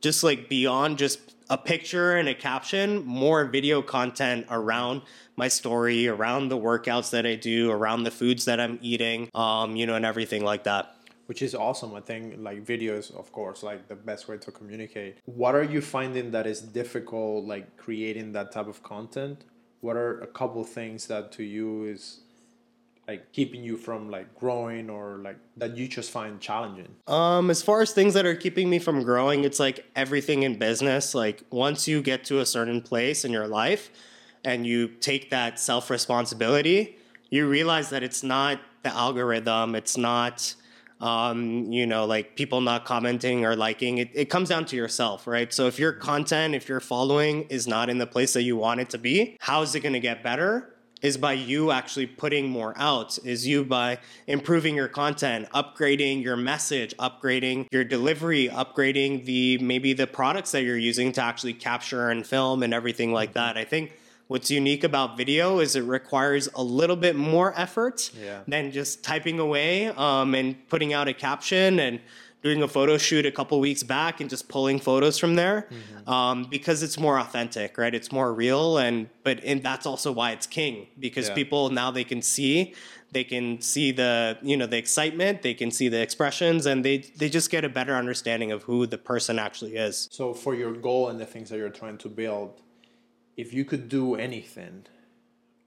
just 0.00 0.22
like 0.22 0.48
beyond 0.48 0.98
just 0.98 1.18
a 1.50 1.58
picture 1.58 2.14
and 2.14 2.28
a 2.28 2.34
caption, 2.34 3.04
more 3.04 3.46
video 3.46 3.82
content 3.82 4.46
around 4.48 5.02
my 5.34 5.48
story, 5.48 6.06
around 6.06 6.50
the 6.50 6.56
workouts 6.56 7.10
that 7.10 7.26
I 7.26 7.34
do, 7.34 7.72
around 7.72 8.04
the 8.04 8.12
foods 8.12 8.44
that 8.44 8.60
I'm 8.60 8.78
eating, 8.80 9.28
um, 9.34 9.74
you 9.74 9.86
know, 9.86 9.96
and 9.96 10.06
everything 10.06 10.44
like 10.44 10.62
that. 10.64 10.94
Which 11.30 11.42
is 11.42 11.54
awesome. 11.54 11.94
I 11.94 12.00
think 12.00 12.34
like 12.38 12.64
videos, 12.64 13.14
of 13.16 13.30
course, 13.30 13.62
like 13.62 13.86
the 13.86 13.94
best 13.94 14.26
way 14.26 14.36
to 14.38 14.50
communicate. 14.50 15.18
What 15.26 15.54
are 15.54 15.62
you 15.62 15.80
finding 15.80 16.32
that 16.32 16.44
is 16.44 16.60
difficult, 16.60 17.44
like 17.44 17.76
creating 17.76 18.32
that 18.32 18.50
type 18.50 18.66
of 18.66 18.82
content? 18.82 19.44
What 19.80 19.96
are 19.96 20.20
a 20.22 20.26
couple 20.26 20.64
things 20.64 21.06
that 21.06 21.30
to 21.36 21.44
you 21.44 21.84
is 21.84 22.22
like 23.06 23.30
keeping 23.32 23.62
you 23.62 23.76
from 23.76 24.10
like 24.10 24.34
growing 24.34 24.90
or 24.90 25.18
like 25.22 25.36
that 25.56 25.76
you 25.76 25.86
just 25.86 26.10
find 26.10 26.40
challenging? 26.40 26.96
Um, 27.06 27.48
as 27.48 27.62
far 27.62 27.80
as 27.80 27.92
things 27.92 28.14
that 28.14 28.26
are 28.26 28.34
keeping 28.34 28.68
me 28.68 28.80
from 28.80 29.04
growing, 29.04 29.44
it's 29.44 29.60
like 29.60 29.86
everything 29.94 30.42
in 30.42 30.58
business. 30.58 31.14
Like 31.14 31.44
once 31.50 31.86
you 31.86 32.02
get 32.02 32.24
to 32.24 32.40
a 32.40 32.44
certain 32.44 32.82
place 32.82 33.24
in 33.24 33.30
your 33.30 33.46
life 33.46 33.92
and 34.44 34.66
you 34.66 34.88
take 34.88 35.30
that 35.30 35.60
self 35.60 35.90
responsibility, 35.90 36.98
you 37.30 37.48
realize 37.48 37.88
that 37.90 38.02
it's 38.02 38.24
not 38.24 38.58
the 38.82 38.92
algorithm, 38.92 39.76
it's 39.76 39.96
not 39.96 40.56
um, 41.00 41.72
you 41.72 41.86
know, 41.86 42.04
like 42.04 42.36
people 42.36 42.60
not 42.60 42.84
commenting 42.84 43.44
or 43.44 43.56
liking. 43.56 43.98
It, 43.98 44.10
it 44.14 44.24
comes 44.26 44.48
down 44.48 44.66
to 44.66 44.76
yourself, 44.76 45.26
right? 45.26 45.52
So 45.52 45.66
if 45.66 45.78
your 45.78 45.92
content, 45.92 46.54
if 46.54 46.68
your 46.68 46.80
following 46.80 47.42
is 47.44 47.66
not 47.66 47.88
in 47.88 47.98
the 47.98 48.06
place 48.06 48.34
that 48.34 48.42
you 48.42 48.56
want 48.56 48.80
it 48.80 48.90
to 48.90 48.98
be, 48.98 49.36
how 49.40 49.62
is 49.62 49.74
it 49.74 49.80
going 49.80 49.94
to 49.94 50.00
get 50.00 50.22
better? 50.22 50.74
is 51.02 51.16
by 51.16 51.32
you 51.32 51.70
actually 51.70 52.06
putting 52.06 52.48
more 52.48 52.74
out, 52.76 53.18
is 53.24 53.46
you 53.46 53.64
by 53.64 53.98
improving 54.26 54.74
your 54.74 54.88
content, 54.88 55.48
upgrading 55.54 56.22
your 56.22 56.36
message, 56.36 56.94
upgrading 56.98 57.66
your 57.72 57.84
delivery, 57.84 58.48
upgrading 58.48 59.24
the 59.24 59.58
maybe 59.58 59.92
the 59.92 60.06
products 60.06 60.50
that 60.52 60.62
you're 60.62 60.76
using 60.76 61.12
to 61.12 61.22
actually 61.22 61.54
capture 61.54 62.10
and 62.10 62.26
film 62.26 62.62
and 62.62 62.74
everything 62.74 63.12
like 63.12 63.34
that. 63.34 63.56
I 63.56 63.64
think 63.64 63.92
what's 64.30 64.48
unique 64.48 64.84
about 64.84 65.16
video 65.16 65.58
is 65.58 65.74
it 65.74 65.80
requires 65.80 66.48
a 66.54 66.62
little 66.62 66.94
bit 66.94 67.16
more 67.16 67.52
effort 67.58 68.12
yeah. 68.16 68.42
than 68.46 68.70
just 68.70 69.02
typing 69.02 69.40
away 69.40 69.88
um, 69.88 70.36
and 70.36 70.68
putting 70.68 70.92
out 70.92 71.08
a 71.08 71.12
caption 71.12 71.80
and 71.80 71.98
doing 72.40 72.62
a 72.62 72.68
photo 72.68 72.96
shoot 72.96 73.26
a 73.26 73.32
couple 73.32 73.58
weeks 73.58 73.82
back 73.82 74.20
and 74.20 74.30
just 74.30 74.48
pulling 74.48 74.78
photos 74.78 75.18
from 75.18 75.34
there 75.34 75.68
mm-hmm. 75.68 76.08
um, 76.08 76.44
because 76.44 76.84
it's 76.84 76.96
more 76.96 77.18
authentic, 77.18 77.76
right? 77.76 77.92
It's 77.92 78.12
more 78.12 78.32
real, 78.32 78.78
and 78.78 79.08
but 79.24 79.42
and 79.42 79.64
that's 79.64 79.84
also 79.84 80.12
why 80.12 80.30
it's 80.30 80.46
king 80.46 80.86
because 80.96 81.28
yeah. 81.28 81.34
people 81.34 81.70
now 81.70 81.90
they 81.90 82.04
can 82.04 82.22
see 82.22 82.72
they 83.10 83.24
can 83.24 83.60
see 83.60 83.90
the 83.90 84.38
you 84.42 84.56
know 84.56 84.66
the 84.66 84.78
excitement 84.78 85.42
they 85.42 85.54
can 85.54 85.72
see 85.72 85.88
the 85.88 86.00
expressions 86.00 86.66
and 86.66 86.84
they 86.84 86.98
they 87.16 87.28
just 87.28 87.50
get 87.50 87.64
a 87.64 87.68
better 87.68 87.96
understanding 87.96 88.52
of 88.52 88.62
who 88.62 88.86
the 88.86 88.96
person 88.96 89.40
actually 89.40 89.74
is 89.74 90.08
so 90.12 90.32
for 90.32 90.54
your 90.54 90.72
goal 90.72 91.08
and 91.08 91.18
the 91.18 91.26
things 91.26 91.50
that 91.50 91.58
you're 91.58 91.68
trying 91.68 91.98
to 91.98 92.08
build 92.08 92.62
if 93.40 93.52
you 93.54 93.64
could 93.64 93.88
do 93.88 94.14
anything 94.14 94.84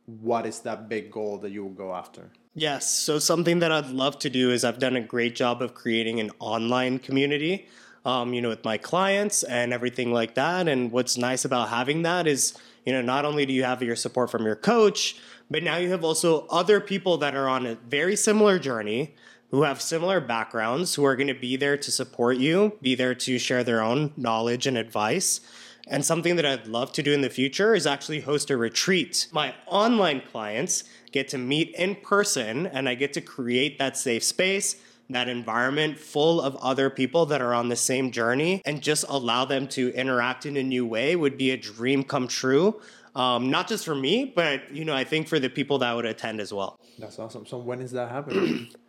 what 0.05 0.45
is 0.45 0.59
that 0.59 0.87
big 0.89 1.11
goal 1.11 1.37
that 1.37 1.51
you 1.51 1.63
will 1.63 1.77
go 1.85 1.93
after 1.93 2.29
Yes. 2.55 2.89
So 2.89 3.17
something 3.17 3.59
that 3.59 3.71
I'd 3.71 3.89
love 3.89 4.19
to 4.19 4.29
do 4.29 4.51
is 4.51 4.63
I've 4.63 4.77
done 4.77 4.95
a 4.95 5.01
great 5.01 5.35
job 5.35 5.61
of 5.61 5.73
creating 5.73 6.19
an 6.19 6.29
online 6.39 6.99
community, 6.99 7.67
um, 8.05 8.33
you 8.33 8.41
know, 8.41 8.49
with 8.49 8.63
my 8.63 8.77
clients 8.77 9.41
and 9.43 9.73
everything 9.73 10.13
like 10.13 10.35
that. 10.35 10.67
And 10.67 10.91
what's 10.91 11.17
nice 11.17 11.45
about 11.45 11.69
having 11.69 12.03
that 12.03 12.27
is, 12.27 12.55
you 12.85 12.93
know, 12.93 13.01
not 13.01 13.25
only 13.25 13.47
do 13.47 13.53
you 13.53 13.63
have 13.63 13.81
your 13.81 13.95
support 13.95 14.29
from 14.29 14.45
your 14.45 14.55
coach, 14.55 15.15
but 15.49 15.63
now 15.63 15.77
you 15.77 15.89
have 15.89 16.03
also 16.03 16.45
other 16.47 16.79
people 16.79 17.17
that 17.17 17.35
are 17.35 17.49
on 17.49 17.65
a 17.65 17.75
very 17.75 18.15
similar 18.15 18.59
journey 18.59 19.15
who 19.49 19.63
have 19.63 19.81
similar 19.81 20.19
backgrounds, 20.19 20.93
who 20.93 21.05
are 21.05 21.15
going 21.15 21.27
to 21.27 21.33
be 21.33 21.55
there 21.55 21.77
to 21.77 21.91
support 21.91 22.37
you, 22.37 22.77
be 22.81 22.93
there 22.93 23.15
to 23.15 23.39
share 23.39 23.63
their 23.63 23.81
own 23.81 24.13
knowledge 24.15 24.67
and 24.67 24.77
advice. 24.77 25.41
And 25.87 26.05
something 26.05 26.37
that 26.37 26.45
I'd 26.45 26.67
love 26.67 26.93
to 26.93 27.03
do 27.03 27.13
in 27.13 27.21
the 27.21 27.29
future 27.29 27.75
is 27.75 27.85
actually 27.85 28.21
host 28.21 28.49
a 28.49 28.57
retreat. 28.57 29.27
My 29.31 29.53
online 29.67 30.21
clients 30.21 30.85
get 31.11 31.27
to 31.29 31.37
meet 31.37 31.75
in 31.75 31.95
person 31.95 32.67
and 32.67 32.87
I 32.87 32.95
get 32.95 33.13
to 33.13 33.21
create 33.21 33.79
that 33.79 33.97
safe 33.97 34.23
space, 34.23 34.77
that 35.09 35.27
environment 35.27 35.99
full 35.99 36.41
of 36.41 36.55
other 36.57 36.89
people 36.89 37.25
that 37.27 37.41
are 37.41 37.53
on 37.53 37.69
the 37.69 37.75
same 37.75 38.11
journey 38.11 38.61
and 38.65 38.81
just 38.81 39.03
allow 39.09 39.45
them 39.45 39.67
to 39.69 39.93
interact 39.93 40.45
in 40.45 40.55
a 40.57 40.63
new 40.63 40.85
way 40.85 41.15
would 41.15 41.37
be 41.37 41.51
a 41.51 41.57
dream 41.57 42.03
come 42.03 42.27
true. 42.27 42.79
Um, 43.15 43.51
not 43.51 43.67
just 43.67 43.85
for 43.85 43.93
me, 43.93 44.31
but 44.35 44.73
you 44.73 44.85
know, 44.85 44.95
I 44.95 45.03
think 45.03 45.27
for 45.27 45.37
the 45.37 45.49
people 45.49 45.79
that 45.79 45.95
would 45.95 46.05
attend 46.05 46.39
as 46.39 46.53
well. 46.53 46.79
That's 46.97 47.19
awesome. 47.19 47.45
So 47.45 47.57
when 47.57 47.81
is 47.81 47.91
that 47.91 48.09
happening? 48.09 48.69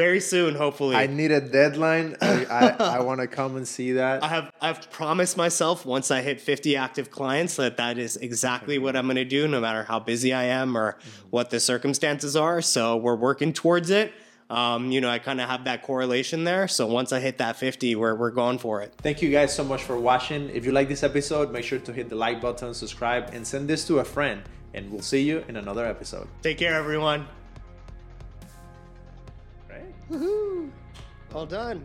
Very 0.00 0.20
soon, 0.20 0.54
hopefully. 0.54 0.96
I 0.96 1.08
need 1.08 1.30
a 1.30 1.42
deadline. 1.42 2.16
I, 2.22 2.46
I, 2.46 2.68
I 2.96 3.00
want 3.02 3.20
to 3.20 3.26
come 3.26 3.56
and 3.56 3.68
see 3.68 3.92
that. 3.92 4.24
I 4.24 4.28
have 4.28 4.50
I've 4.58 4.90
promised 4.90 5.36
myself 5.36 5.84
once 5.84 6.10
I 6.10 6.22
hit 6.22 6.40
50 6.40 6.74
active 6.74 7.10
clients 7.10 7.56
that 7.56 7.76
that 7.76 7.98
is 7.98 8.16
exactly 8.16 8.78
what 8.78 8.96
I'm 8.96 9.04
going 9.04 9.16
to 9.16 9.26
do, 9.26 9.46
no 9.46 9.60
matter 9.60 9.82
how 9.82 9.98
busy 9.98 10.32
I 10.32 10.44
am 10.44 10.74
or 10.74 10.96
what 11.28 11.50
the 11.50 11.60
circumstances 11.60 12.34
are. 12.34 12.62
So 12.62 12.96
we're 12.96 13.14
working 13.14 13.52
towards 13.52 13.90
it. 13.90 14.14
Um, 14.48 14.90
you 14.90 15.02
know, 15.02 15.10
I 15.10 15.18
kind 15.18 15.38
of 15.38 15.50
have 15.50 15.64
that 15.64 15.82
correlation 15.82 16.44
there. 16.44 16.66
So 16.66 16.86
once 16.86 17.12
I 17.12 17.20
hit 17.20 17.36
that 17.36 17.56
50, 17.56 17.94
we're, 17.96 18.14
we're 18.14 18.30
going 18.30 18.56
for 18.56 18.80
it. 18.80 18.94
Thank 19.02 19.20
you 19.20 19.30
guys 19.30 19.54
so 19.54 19.64
much 19.64 19.82
for 19.82 19.98
watching. 20.00 20.48
If 20.48 20.64
you 20.64 20.72
like 20.72 20.88
this 20.88 21.02
episode, 21.02 21.52
make 21.52 21.64
sure 21.64 21.78
to 21.78 21.92
hit 21.92 22.08
the 22.08 22.16
like 22.16 22.40
button, 22.40 22.72
subscribe, 22.72 23.34
and 23.34 23.46
send 23.46 23.68
this 23.68 23.86
to 23.88 23.98
a 23.98 24.04
friend. 24.04 24.40
And 24.72 24.90
we'll 24.90 25.02
see 25.02 25.20
you 25.20 25.44
in 25.46 25.56
another 25.56 25.84
episode. 25.84 26.26
Take 26.40 26.56
care, 26.56 26.72
everyone. 26.72 27.26
Woohoo! 30.10 30.70
All 31.32 31.46
done. 31.46 31.82